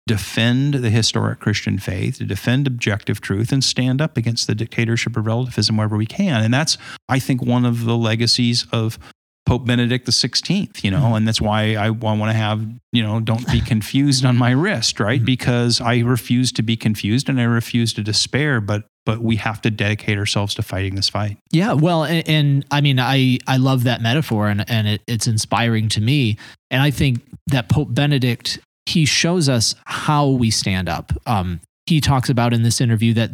defend 0.07 0.75
the 0.75 0.91
historic 0.91 1.38
Christian 1.41 1.79
faith, 1.79 2.19
to 2.19 2.25
defend 2.25 2.67
objective 2.67 3.21
truth, 3.21 3.53
and 3.53 3.62
stand 3.62 4.01
up 4.01 4.17
against 4.17 4.47
the 4.47 4.55
dictatorship 4.55 5.17
of 5.17 5.27
relativism 5.27 5.77
wherever 5.77 5.97
we 5.97 6.07
can. 6.07 6.43
And 6.43 6.53
that's, 6.53 6.79
I 7.09 7.19
think, 7.19 7.43
one 7.43 7.64
of 7.64 7.85
the 7.85 7.97
legacies 7.97 8.67
of 8.73 8.99
Pope 9.47 9.64
Benedict 9.67 10.05
the 10.05 10.12
Sixteenth, 10.12 10.85
you 10.85 10.91
know, 10.91 11.14
and 11.14 11.27
that's 11.27 11.41
why 11.41 11.75
I, 11.75 11.88
want 11.91 12.23
to 12.23 12.33
have, 12.35 12.67
you 12.93 13.03
know, 13.03 13.19
don't 13.21 13.51
be 13.51 13.61
confused 13.73 14.25
on 14.25 14.37
my 14.37 14.51
wrist, 14.51 15.01
right? 15.01 15.23
Mhm. 15.23 15.27
Because 15.27 15.81
I 15.81 16.01
refuse 16.01 16.53
to 16.53 16.62
be 16.62 16.77
confused 16.77 17.29
and 17.31 17.41
I 17.41 17.45
refuse 17.45 17.93
to 17.95 18.03
despair, 18.03 18.61
but 18.61 18.85
but 19.09 19.23
we 19.23 19.37
have 19.37 19.62
to 19.62 19.71
dedicate 19.71 20.18
ourselves 20.18 20.55
to 20.55 20.61
fighting 20.61 20.94
this 20.94 21.09
fight. 21.09 21.38
Yeah, 21.51 21.73
well, 21.73 22.05
and, 22.05 22.29
and 22.29 22.66
I 22.71 22.83
mean, 22.83 23.01
I 23.01 23.38
I 23.47 23.57
love 23.57 23.85
that 23.85 24.03
metaphor, 24.03 24.49
and 24.49 24.68
and 24.68 24.87
it, 24.87 25.03
it's 25.07 25.27
inspiring 25.27 25.88
to 25.88 26.03
me. 26.03 26.37
And 26.71 26.83
I 26.83 26.90
think 26.90 27.23
that 27.47 27.71
Pope 27.71 27.94
Benedict 27.94 28.59
he 28.85 29.07
shows 29.07 29.49
us 29.49 29.75
how 29.87 30.29
we 30.29 30.51
stand 30.51 30.90
up. 30.90 31.11
Um, 31.25 31.61
he 31.87 32.03
talks 32.03 32.29
about 32.29 32.53
in 32.53 32.64
this 32.64 32.83
interview 32.83 33.14
that 33.14 33.31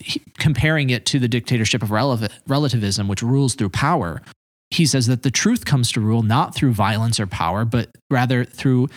he, 0.00 0.20
comparing 0.38 0.90
it 0.90 1.06
to 1.06 1.20
the 1.20 1.28
dictatorship 1.28 1.84
of 1.84 1.90
relev- 1.90 2.32
relativism, 2.48 3.06
which 3.06 3.22
rules 3.22 3.54
through 3.54 3.68
power. 3.68 4.20
He 4.70 4.84
says 4.84 5.06
that 5.06 5.22
the 5.22 5.30
truth 5.30 5.64
comes 5.64 5.92
to 5.92 6.00
rule 6.00 6.24
not 6.24 6.56
through 6.56 6.72
violence 6.72 7.20
or 7.20 7.28
power, 7.28 7.64
but 7.64 7.88
rather 8.10 8.44
through 8.44 8.88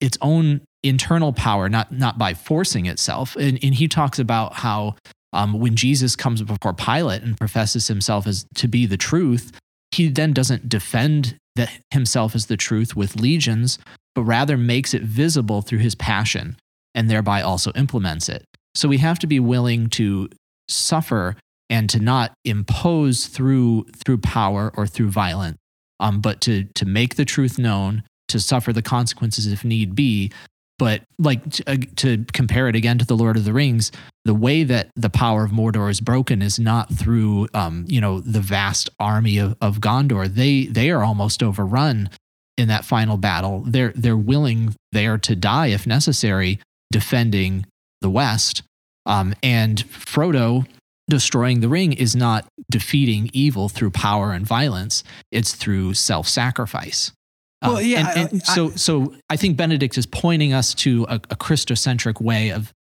its 0.00 0.16
own 0.22 0.62
internal 0.82 1.34
power, 1.34 1.68
not 1.68 1.92
not 1.92 2.16
by 2.16 2.32
forcing 2.32 2.86
itself. 2.86 3.36
And, 3.36 3.58
and 3.62 3.74
he 3.74 3.86
talks 3.86 4.18
about 4.18 4.54
how 4.54 4.96
um, 5.36 5.60
when 5.60 5.76
Jesus 5.76 6.16
comes 6.16 6.42
before 6.42 6.72
Pilate 6.72 7.22
and 7.22 7.36
professes 7.36 7.88
himself 7.88 8.26
as 8.26 8.46
to 8.54 8.66
be 8.66 8.86
the 8.86 8.96
truth, 8.96 9.52
he 9.92 10.08
then 10.08 10.32
doesn't 10.32 10.68
defend 10.68 11.36
the, 11.54 11.68
himself 11.90 12.34
as 12.34 12.46
the 12.46 12.56
truth 12.56 12.96
with 12.96 13.16
legions, 13.16 13.78
but 14.14 14.22
rather 14.22 14.56
makes 14.56 14.94
it 14.94 15.02
visible 15.02 15.62
through 15.62 15.78
his 15.78 15.94
passion 15.94 16.56
and 16.94 17.10
thereby 17.10 17.42
also 17.42 17.70
implements 17.72 18.28
it. 18.28 18.44
So 18.74 18.88
we 18.88 18.98
have 18.98 19.18
to 19.20 19.26
be 19.26 19.38
willing 19.38 19.88
to 19.90 20.28
suffer 20.68 21.36
and 21.68 21.90
to 21.90 22.00
not 22.00 22.32
impose 22.44 23.26
through 23.26 23.84
through 23.94 24.18
power 24.18 24.72
or 24.76 24.86
through 24.86 25.10
violence, 25.10 25.58
um, 26.00 26.20
but 26.20 26.40
to 26.42 26.64
to 26.74 26.86
make 26.86 27.16
the 27.16 27.24
truth 27.24 27.58
known, 27.58 28.02
to 28.28 28.40
suffer 28.40 28.72
the 28.72 28.82
consequences 28.82 29.46
if 29.46 29.64
need 29.64 29.94
be. 29.94 30.32
But 30.78 31.02
like 31.18 31.48
to, 31.52 31.70
uh, 31.70 31.76
to 31.96 32.24
compare 32.32 32.68
it 32.68 32.76
again 32.76 32.98
to 32.98 33.06
the 33.06 33.16
Lord 33.16 33.36
of 33.36 33.44
the 33.44 33.52
Rings, 33.54 33.90
the 34.26 34.34
way 34.34 34.62
that 34.64 34.90
the 34.94 35.08
power 35.08 35.42
of 35.42 35.50
Mordor 35.50 35.90
is 35.90 36.00
broken 36.00 36.42
is 36.42 36.58
not 36.58 36.92
through 36.92 37.48
um, 37.54 37.84
you 37.88 38.00
know 38.00 38.20
the 38.20 38.40
vast 38.40 38.90
army 39.00 39.38
of, 39.38 39.56
of 39.60 39.80
Gondor. 39.80 40.26
They 40.26 40.66
they 40.66 40.90
are 40.90 41.02
almost 41.02 41.42
overrun 41.42 42.10
in 42.58 42.68
that 42.68 42.84
final 42.84 43.16
battle. 43.16 43.62
They're 43.66 43.92
they're 43.94 44.16
willing 44.16 44.74
there 44.92 45.18
to 45.18 45.36
die 45.36 45.68
if 45.68 45.86
necessary, 45.86 46.60
defending 46.90 47.66
the 48.00 48.10
West. 48.10 48.62
Um, 49.06 49.34
and 49.42 49.78
Frodo 49.88 50.66
destroying 51.08 51.60
the 51.60 51.68
ring 51.68 51.92
is 51.92 52.16
not 52.16 52.46
defeating 52.70 53.30
evil 53.32 53.68
through 53.68 53.90
power 53.90 54.32
and 54.32 54.44
violence. 54.44 55.04
It's 55.30 55.54
through 55.54 55.94
self-sacrifice. 55.94 57.10
Um, 57.10 57.16
Well, 57.62 57.80
yeah, 57.80 58.12
and- 58.16 58.30
and 58.32 58.42
I- 58.48 58.54
so 58.54 58.70
so 58.70 59.14
I 59.30 59.36
think 59.36 59.56
Benedict 59.56 59.96
is 59.98 60.06
pointing 60.06 60.52
us 60.52 60.74
to 60.74 61.04
a, 61.08 61.14
a 61.16 61.36
Christocentric 61.36 62.20
way 62.20 62.50
of 62.50 62.72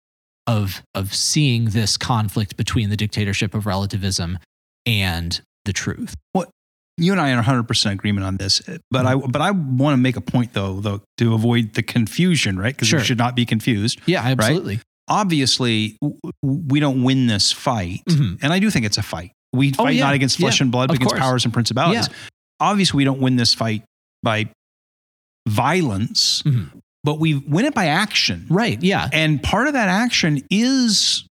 of 0.47 0.81
of 0.93 1.13
seeing 1.13 1.65
this 1.65 1.97
conflict 1.97 2.55
between 2.57 2.89
the 2.89 2.97
dictatorship 2.97 3.53
of 3.55 3.65
relativism 3.65 4.37
and 4.85 5.41
the 5.65 5.73
truth. 5.73 6.15
You 6.97 7.11
and 7.11 7.19
I 7.19 7.33
are 7.33 7.43
100% 7.43 7.91
agreement 7.91 8.25
on 8.25 8.37
this, 8.37 8.61
but 8.89 9.05
I 9.05 9.15
but 9.15 9.41
I 9.41 9.51
want 9.51 9.93
to 9.95 9.97
make 9.97 10.15
a 10.15 10.21
point 10.21 10.53
though, 10.53 10.79
though 10.79 11.01
to 11.17 11.33
avoid 11.33 11.73
the 11.73 11.83
confusion, 11.83 12.57
right? 12.57 12.73
Because 12.73 12.87
Sure. 12.87 12.99
we 12.99 13.05
should 13.05 13.17
not 13.17 13.35
be 13.35 13.45
confused. 13.45 13.99
Yeah, 14.05 14.21
absolutely. 14.23 14.79
Obviously, 15.09 15.97
w- 16.01 16.17
w- 16.41 16.63
we 16.67 16.79
don't 16.79 17.03
win 17.03 17.27
this 17.27 17.51
fight, 17.51 17.99
Mhm. 18.07 18.39
and 18.41 18.53
I 18.53 18.59
do 18.59 18.69
think 18.71 18.85
it's 18.85 18.97
a 18.97 19.03
fight. 19.03 19.31
We 19.51 19.73
Oh, 19.77 19.83
fight 19.83 19.95
yeah. 19.95 20.05
not 20.05 20.13
against 20.13 20.37
flesh 20.37 20.59
Yeah, 20.59 20.63
and 20.65 20.71
blood, 20.71 20.87
but 20.87 20.95
against 20.95 21.13
course. 21.15 21.19
powers 21.19 21.43
and 21.43 21.53
principalities. 21.53 22.07
Obviously, 22.61 22.97
we 22.97 23.03
don't 23.03 23.19
win 23.19 23.35
this 23.35 23.53
fight 23.53 23.83
by 24.23 24.49
violence, 25.47 26.41
Mhm. 26.43 26.69
but 27.03 27.19
we 27.19 27.35
win 27.35 27.65
it 27.65 27.73
by 27.73 27.87
action. 27.87 28.45
Right. 28.49 28.81
Yeah. 28.81 29.09
And 29.13 29.41
part 29.41 29.67
of 29.67 29.73
that 29.73 29.89
action 29.89 30.41
is 30.49 31.25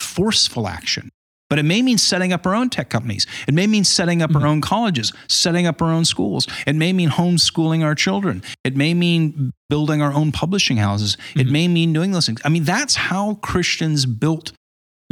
forceful 0.00 0.66
action. 0.68 1.10
But 1.48 1.58
it 1.58 1.64
may 1.64 1.82
mean 1.82 1.98
setting 1.98 2.32
up 2.32 2.46
our 2.46 2.54
own 2.54 2.70
tech 2.70 2.88
companies. 2.88 3.26
It 3.46 3.52
may 3.52 3.66
mean 3.66 3.84
setting 3.84 4.22
up 4.22 4.30
Mm-hmm. 4.30 4.42
our 4.42 4.46
own 4.48 4.60
colleges, 4.62 5.12
setting 5.28 5.66
up 5.66 5.82
our 5.82 5.90
own 5.92 6.06
schools. 6.06 6.46
It 6.66 6.74
may 6.74 6.94
mean 6.94 7.10
homeschooling 7.10 7.84
our 7.84 7.94
children. 7.94 8.42
It 8.64 8.74
may 8.74 8.94
mean 8.94 9.50
building 9.68 10.00
our 10.00 10.14
own 10.14 10.32
publishing 10.32 10.78
houses. 10.78 11.18
It 11.34 11.46
Mhm. 11.46 11.50
may 11.50 11.68
mean 11.68 11.92
doing 11.92 12.12
those 12.12 12.24
things. 12.24 12.40
I 12.44 12.48
mean, 12.48 12.64
that's 12.64 12.94
how 12.94 13.34
Christians 13.42 14.06
built 14.06 14.52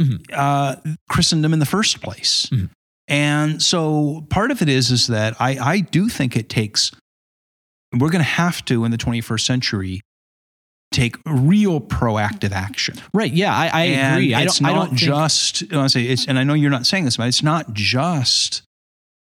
Mhm. 0.01 0.19
uh, 0.33 0.77
Christendom 1.09 1.53
in 1.53 1.59
the 1.59 1.65
first 1.67 2.01
place. 2.01 2.47
Mhm. 2.51 2.69
And 3.07 3.61
so 3.61 4.25
part 4.31 4.49
of 4.49 4.63
it 4.63 4.69
is 4.69 4.89
is 4.89 5.07
that 5.07 5.39
I, 5.39 5.57
I 5.59 5.79
do 5.81 6.09
think 6.09 6.35
it 6.35 6.49
takes 6.49 6.91
we're 7.93 8.09
going 8.09 8.23
to 8.23 8.29
have 8.29 8.63
to 8.65 8.85
in 8.85 8.91
the 8.91 8.97
21st 8.97 9.41
century 9.41 10.01
take 10.91 11.15
real 11.25 11.79
proactive 11.79 12.51
action. 12.51 12.97
Right. 13.13 13.31
Yeah, 13.31 13.55
I, 13.55 13.67
I 13.67 13.83
agree. 13.83 14.33
I 14.33 14.43
It's 14.43 14.59
don't. 14.59 14.69
I 14.69 14.73
don't 14.73 14.95
just. 14.95 15.69
To 15.69 15.89
say 15.89 16.03
it's, 16.03 16.27
and 16.27 16.37
I 16.37 16.43
know 16.43 16.53
you're 16.53 16.69
not 16.69 16.85
saying 16.85 17.05
this, 17.05 17.17
but 17.17 17.27
it's 17.27 17.43
not 17.43 17.73
just, 17.73 18.61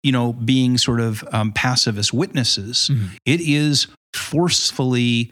you 0.02 0.12
know, 0.12 0.32
being 0.32 0.78
sort 0.78 1.00
of 1.00 1.24
um, 1.32 1.52
pacifist 1.52 2.12
witnesses. 2.12 2.90
Mhm. 2.92 3.10
It 3.24 3.40
is 3.40 3.86
forcefully 4.14 5.30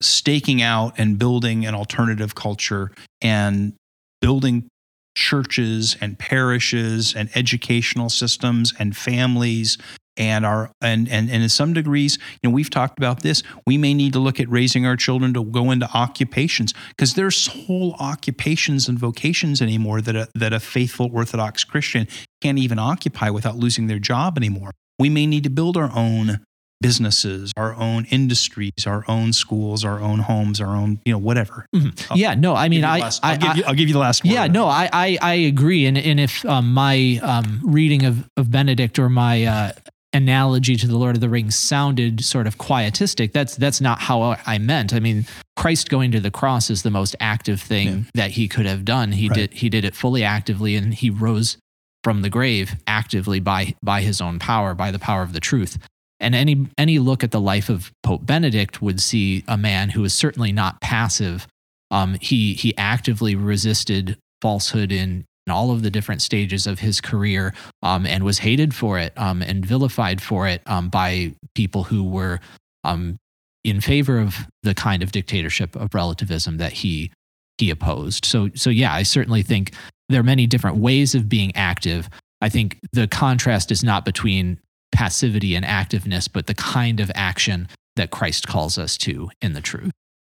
staking 0.00 0.62
out 0.62 0.94
and 0.96 1.18
building 1.18 1.66
an 1.66 1.74
alternative 1.74 2.34
culture 2.34 2.90
and 3.20 3.74
building 4.20 4.68
churches 5.16 5.96
and 6.00 6.18
parishes 6.18 7.14
and 7.14 7.28
educational 7.34 8.08
systems 8.08 8.72
and 8.78 8.96
families 8.96 9.76
and 10.18 10.44
our 10.44 10.70
and 10.80 11.08
and 11.08 11.30
and 11.30 11.42
in 11.42 11.48
some 11.48 11.72
degrees 11.72 12.18
you 12.42 12.48
know 12.50 12.54
we've 12.54 12.70
talked 12.70 12.98
about 12.98 13.22
this 13.22 13.42
we 13.66 13.78
may 13.78 13.94
need 13.94 14.12
to 14.12 14.18
look 14.18 14.40
at 14.40 14.48
raising 14.48 14.84
our 14.84 14.96
children 14.96 15.32
to 15.32 15.44
go 15.44 15.70
into 15.70 15.88
occupations 15.94 16.74
because 16.90 17.14
there's 17.14 17.46
whole 17.46 17.94
occupations 18.00 18.88
and 18.88 18.98
vocations 18.98 19.62
anymore 19.62 20.00
that 20.00 20.16
a, 20.16 20.28
that 20.34 20.52
a 20.52 20.60
faithful 20.60 21.08
orthodox 21.12 21.64
christian 21.64 22.06
can't 22.42 22.58
even 22.58 22.78
occupy 22.78 23.30
without 23.30 23.56
losing 23.56 23.86
their 23.86 23.98
job 24.00 24.36
anymore 24.36 24.72
we 24.98 25.08
may 25.08 25.24
need 25.26 25.44
to 25.44 25.50
build 25.50 25.76
our 25.76 25.90
own 25.94 26.40
businesses 26.80 27.52
our 27.56 27.74
own 27.74 28.04
industries 28.06 28.86
our 28.86 29.04
own 29.08 29.32
schools 29.32 29.84
our 29.84 29.98
own 30.00 30.20
homes 30.20 30.60
our 30.60 30.76
own 30.76 31.00
you 31.04 31.12
know 31.12 31.18
whatever 31.18 31.66
Mhm. 31.74 32.16
Yeah. 32.16 32.34
No. 32.34 32.54
I 32.54 32.68
mean, 32.68 32.84
I. 32.84 32.98
last- 33.00 33.20
I, 33.24 33.32
I'll, 33.32 33.36
give 33.38 33.56
you, 33.56 33.64
I'll 33.66 33.74
give 33.74 33.88
you 33.88 33.92
the 33.94 33.98
last 34.00 34.24
word 34.24 34.32
Yeah, 34.32 34.46
no, 34.46 34.66
I, 34.66 34.88
I, 34.92 35.18
I 35.20 35.34
agree. 35.34 35.86
And, 35.86 35.98
and 35.98 36.18
if 36.20 36.44
um, 36.46 36.72
my 36.72 37.18
um, 37.22 37.60
reading 37.62 38.04
of, 38.04 38.28
of 38.36 38.50
Benedict 38.50 38.98
or 38.98 39.08
my 39.08 39.44
uh, 39.44 39.72
analogy 40.12 40.76
to 40.76 40.86
the 40.86 40.96
Lord 40.96 41.16
of 41.16 41.20
the 41.20 41.28
Rings 41.28 41.56
sounded 41.56 42.24
sort 42.24 42.46
of 42.46 42.58
quietistic, 42.58 43.32
that's, 43.32 43.56
that's 43.56 43.80
not 43.80 44.00
how 44.00 44.36
I 44.46 44.58
meant. 44.58 44.92
I 44.94 45.00
mean, 45.00 45.26
Christ 45.56 45.90
going 45.90 46.10
to 46.12 46.20
the 46.20 46.30
cross 46.30 46.70
is 46.70 46.82
the 46.82 46.90
most 46.90 47.14
active 47.20 47.60
thing 47.60 47.86
Yeah. 47.88 48.02
that 48.14 48.30
he 48.32 48.48
could 48.48 48.66
have 48.66 48.84
done. 48.84 49.12
He 49.12 49.28
Right. 49.28 49.34
did, 49.50 49.54
he 49.54 49.68
did 49.68 49.84
it 49.84 49.94
fully 49.94 50.24
actively 50.24 50.76
and 50.76 50.94
he 50.94 51.10
rose 51.10 51.58
from 52.04 52.22
the 52.22 52.30
grave 52.30 52.76
actively 52.86 53.40
by, 53.40 53.74
by 53.82 54.02
his 54.02 54.20
own 54.20 54.38
power, 54.38 54.74
by 54.74 54.90
the 54.90 54.98
power 54.98 55.22
of 55.22 55.32
the 55.32 55.40
truth. 55.40 55.78
And 56.20 56.34
any, 56.34 56.66
any 56.76 56.98
look 56.98 57.22
at 57.22 57.30
the 57.30 57.40
life 57.40 57.68
of 57.68 57.92
Pope 58.02 58.24
Benedict 58.26 58.80
would 58.82 59.00
see 59.00 59.44
a 59.46 59.56
man 59.56 59.90
who 59.90 60.02
is 60.04 60.12
certainly 60.12 60.52
not 60.52 60.80
passive 60.80 61.46
um, 61.90 62.18
he 62.20 62.52
he 62.52 62.76
actively 62.76 63.34
resisted 63.34 64.18
falsehood 64.42 64.92
in, 64.92 65.24
in 65.48 65.50
all 65.50 65.70
of 65.70 65.82
the 65.82 65.90
different 65.90 66.20
stages 66.20 66.66
of 66.66 66.80
his 66.80 67.00
career 67.00 67.54
um, 67.82 68.04
and 68.04 68.22
was 68.22 68.40
hated 68.40 68.74
for 68.74 68.98
it 68.98 69.14
um, 69.16 69.40
and 69.40 69.64
vilified 69.64 70.20
for 70.20 70.46
it 70.46 70.60
um, 70.66 70.90
by 70.90 71.32
people 71.54 71.84
who 71.84 72.04
were 72.04 72.38
um, 72.84 73.16
in 73.64 73.80
favor 73.80 74.18
of 74.18 74.46
the 74.62 74.74
kind 74.74 75.02
of 75.02 75.10
dictatorship 75.10 75.74
of 75.74 75.94
relativism 75.94 76.58
that 76.58 76.72
he 76.72 77.10
he 77.56 77.70
opposed. 77.70 78.26
So 78.26 78.50
so 78.54 78.68
yeah, 78.68 78.92
I 78.92 79.04
certainly 79.04 79.40
think 79.42 79.72
there 80.10 80.20
are 80.20 80.24
many 80.24 80.46
different 80.46 80.76
ways 80.76 81.14
of 81.14 81.30
being 81.30 81.50
active. 81.56 82.10
I 82.42 82.50
think 82.50 82.78
the 82.92 83.08
contrast 83.08 83.72
is 83.72 83.82
not 83.82 84.04
between 84.04 84.60
passivity 84.92 85.54
and 85.54 85.64
activeness, 85.64 86.28
but 86.30 86.46
the 86.46 86.54
kind 86.54 87.00
of 87.00 87.10
action 87.14 87.68
that 87.96 88.10
Christ 88.10 88.46
calls 88.46 88.76
us 88.76 88.98
to 88.98 89.30
in 89.40 89.54
the 89.54 89.62
truth. 89.62 89.92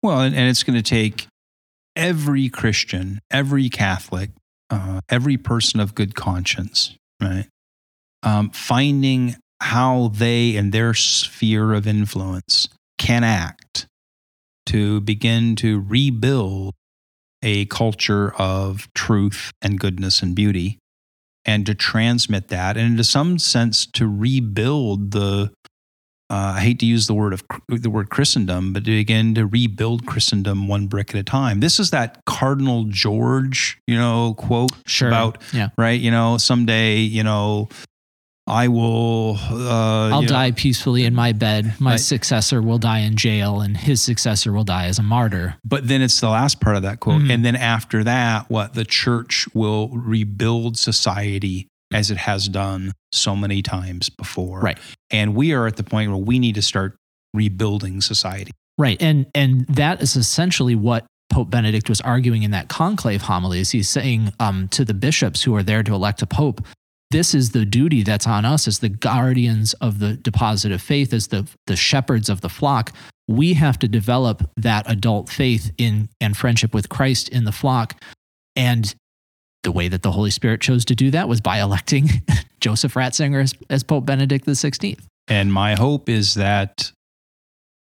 Well, 0.05 0.21
and, 0.21 0.37
and 0.37 0.49
it's 0.49 0.63
going 0.63 0.81
to 0.81 0.89
take 0.89 1.27
every 1.97 2.49
Christian, 2.49 3.19
every 3.31 3.69
Catholic, 3.69 4.31
uh, 4.71 5.01
every 5.09 5.37
person 5.37 5.81
of 5.81 5.95
good 5.95 6.15
conscience, 6.15 6.97
right? 7.21 7.47
Um, 8.23 8.51
finding 8.51 9.37
how 9.61 10.09
they 10.15 10.57
and 10.57 10.73
their 10.73 10.95
sphere 10.95 11.73
of 11.75 11.87
influence 11.87 12.69
can 12.99 13.25
act 13.25 13.87
to 14.67 15.01
begin 15.01 15.57
to 15.57 15.81
rebuild 15.81 16.75
a 17.43 17.65
culture 17.67 18.35
of 18.37 18.89
truth 18.95 19.51
and 19.63 19.81
goodness 19.81 20.23
and 20.23 20.35
beauty 20.35 20.79
and 21.45 21.65
to 21.67 21.75
transmit 21.75 22.49
that 22.49 22.77
and 22.77 22.99
to 22.99 23.05
some 23.05 23.39
sense 23.39 23.87
to 23.87 24.07
rebuild 24.07 25.13
the 25.13 25.51
uh, 26.31 26.55
I 26.57 26.61
hate 26.61 26.79
to 26.81 26.87
use 26.87 27.07
the 27.09 27.15
word 27.15 27.33
of 27.33 27.43
the 27.69 27.91
word 27.91 28.09
Christendom, 28.11 28.73
but 28.73 28.85
to 28.85 28.91
begin 28.93 29.35
to 29.35 29.47
rebuild 29.47 30.07
Christendom 30.07 30.69
one 30.69 30.87
brick 30.87 31.11
at 31.15 31.21
a 31.21 31.25
time. 31.25 31.61
This 31.61 31.81
is 31.81 31.91
that 31.91 32.21
Cardinal 32.25 32.85
George, 32.85 33.79
you 33.87 33.97
know, 33.99 34.35
quote 34.35 34.71
Sure. 34.87 35.09
about 35.09 35.43
Yeah. 35.53 35.71
right. 35.77 36.01
You 36.01 36.11
know, 36.11 36.39
someday, 36.39 36.99
you 37.01 37.25
know, 37.25 37.69
I 38.47 38.67
will. 38.67 39.39
Uh, 39.49 40.09
I'll 40.09 40.23
you 40.23 40.27
know, 40.29 40.33
die 40.35 40.51
peacefully 40.51 41.05
in 41.05 41.15
my 41.15 41.31
bed. 41.33 41.75
My 41.79 41.93
Right. 41.93 42.01
successor 42.01 42.61
will 42.61 42.79
die 42.79 43.01
in 43.01 43.15
jail, 43.17 43.61
and 43.61 43.77
his 43.77 44.03
successor 44.03 44.53
will 44.53 44.65
die 44.65 44.87
as 44.87 44.99
a 44.99 45.05
martyr. 45.05 45.55
But 45.65 45.87
then 45.87 46.03
it's 46.03 46.19
the 46.19 46.31
last 46.31 46.61
part 46.61 46.75
of 46.75 46.83
that 46.83 46.99
quote, 46.99 47.23
Mhm. 47.23 47.31
and 47.33 47.45
then 47.45 47.55
after 47.55 48.03
that, 48.03 48.51
what 48.51 48.75
the 48.75 48.85
church 48.85 49.47
will 49.55 49.89
rebuild 49.91 50.77
society 50.79 51.69
as 51.93 52.11
it 52.11 52.19
has 52.19 52.49
done 52.49 52.93
so 53.13 53.35
many 53.35 53.63
times 53.63 54.09
before. 54.11 54.61
Right. 54.61 54.79
And 55.11 55.35
we 55.35 55.53
are 55.53 55.67
at 55.67 55.77
the 55.77 55.83
point 55.83 56.11
where 56.11 56.21
we 56.21 56.39
need 56.39 56.55
to 56.55 56.63
start 56.63 56.97
rebuilding 57.35 58.01
society. 58.01 58.53
Right. 58.79 59.01
And 59.01 59.27
and 59.35 59.67
that 59.67 60.03
is 60.03 60.17
essentially 60.17 60.75
what 60.75 61.05
Pope 61.31 61.51
Benedict 61.51 61.89
was 61.89 62.01
arguing 62.01 62.43
in 62.43 62.51
that 62.53 62.69
conclave 62.69 63.23
homily. 63.23 63.61
Is 63.61 63.71
he's 63.71 63.89
saying 63.89 64.33
um, 64.41 64.69
to 64.69 64.85
the 64.85 64.95
bishops 64.95 65.43
who 65.43 65.55
are 65.55 65.63
there 65.63 65.83
to 65.83 65.95
elect 65.95 66.23
a 66.23 66.27
pope, 66.27 66.65
this 67.11 67.35
is 67.35 67.51
the 67.51 67.65
duty 67.65 68.03
that's 68.03 68.27
on 68.27 68.45
us 68.45 68.67
as 68.67 68.79
the 68.79 68.89
guardians 68.89 69.75
of 69.75 69.99
the 69.99 70.15
deposit 70.15 70.73
of 70.73 70.81
faith, 70.81 71.13
as 71.13 71.29
the 71.29 71.49
the 71.67 71.77
shepherds 71.77 72.29
of 72.29 72.41
the 72.41 72.49
flock. 72.49 72.93
We 73.29 73.55
have 73.55 73.79
to 73.81 73.89
develop 73.89 74.51
that 74.57 74.91
adult 74.91 75.29
faith 75.29 75.71
in 75.79 76.09
and 76.21 76.37
friendship 76.37 76.75
with 76.75 76.89
Christ 76.89 77.29
in 77.29 77.45
the 77.45 77.53
flock. 77.53 78.03
And 78.57 78.93
the 79.63 79.73
way 79.73 79.89
that 79.89 80.03
the 80.03 80.13
Holy 80.13 80.31
Spirit 80.31 80.61
chose 80.61 80.85
to 80.87 80.95
do 80.95 81.11
that 81.11 81.29
was 81.29 81.41
by 81.41 81.61
electing 81.61 82.09
Joseph 82.61 82.95
Ratzinger 82.95 83.43
as, 83.43 83.55
as 83.69 83.83
Pope 83.83 84.07
Benedict 84.07 84.47
XVI. 84.47 84.99
And 85.29 85.53
my 85.53 85.75
hope 85.75 86.09
is 86.09 86.35
that 86.35 86.93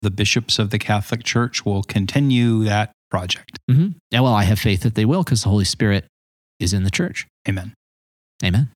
the 0.03 0.11
bishops 0.11 0.59
of 0.59 0.71
the 0.71 0.79
Catholic 0.79 1.23
Church 1.25 1.65
will 1.65 1.83
continue 1.83 2.65
that 2.65 2.93
project. 3.11 3.59
Mm-hmm. 3.71 3.89
Yeah, 4.11 4.21
well, 4.21 4.35
I 4.35 4.45
have 4.45 4.59
faith 4.59 4.83
that 4.83 4.95
they 4.95 5.05
will 5.05 5.23
because 5.23 5.43
the 5.43 5.49
Holy 5.49 5.65
Spirit 5.65 6.07
is 6.59 6.73
in 6.73 6.85
the 6.85 6.91
church. 6.91 7.27
Amen. 7.49 7.75
Amen. 8.45 8.71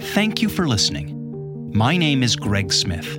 Thank 0.00 0.42
you 0.42 0.48
for 0.48 0.66
listening. 0.66 1.16
My 1.72 1.96
name 1.96 2.22
is 2.22 2.34
Greg 2.34 2.72
Smith. 2.72 3.18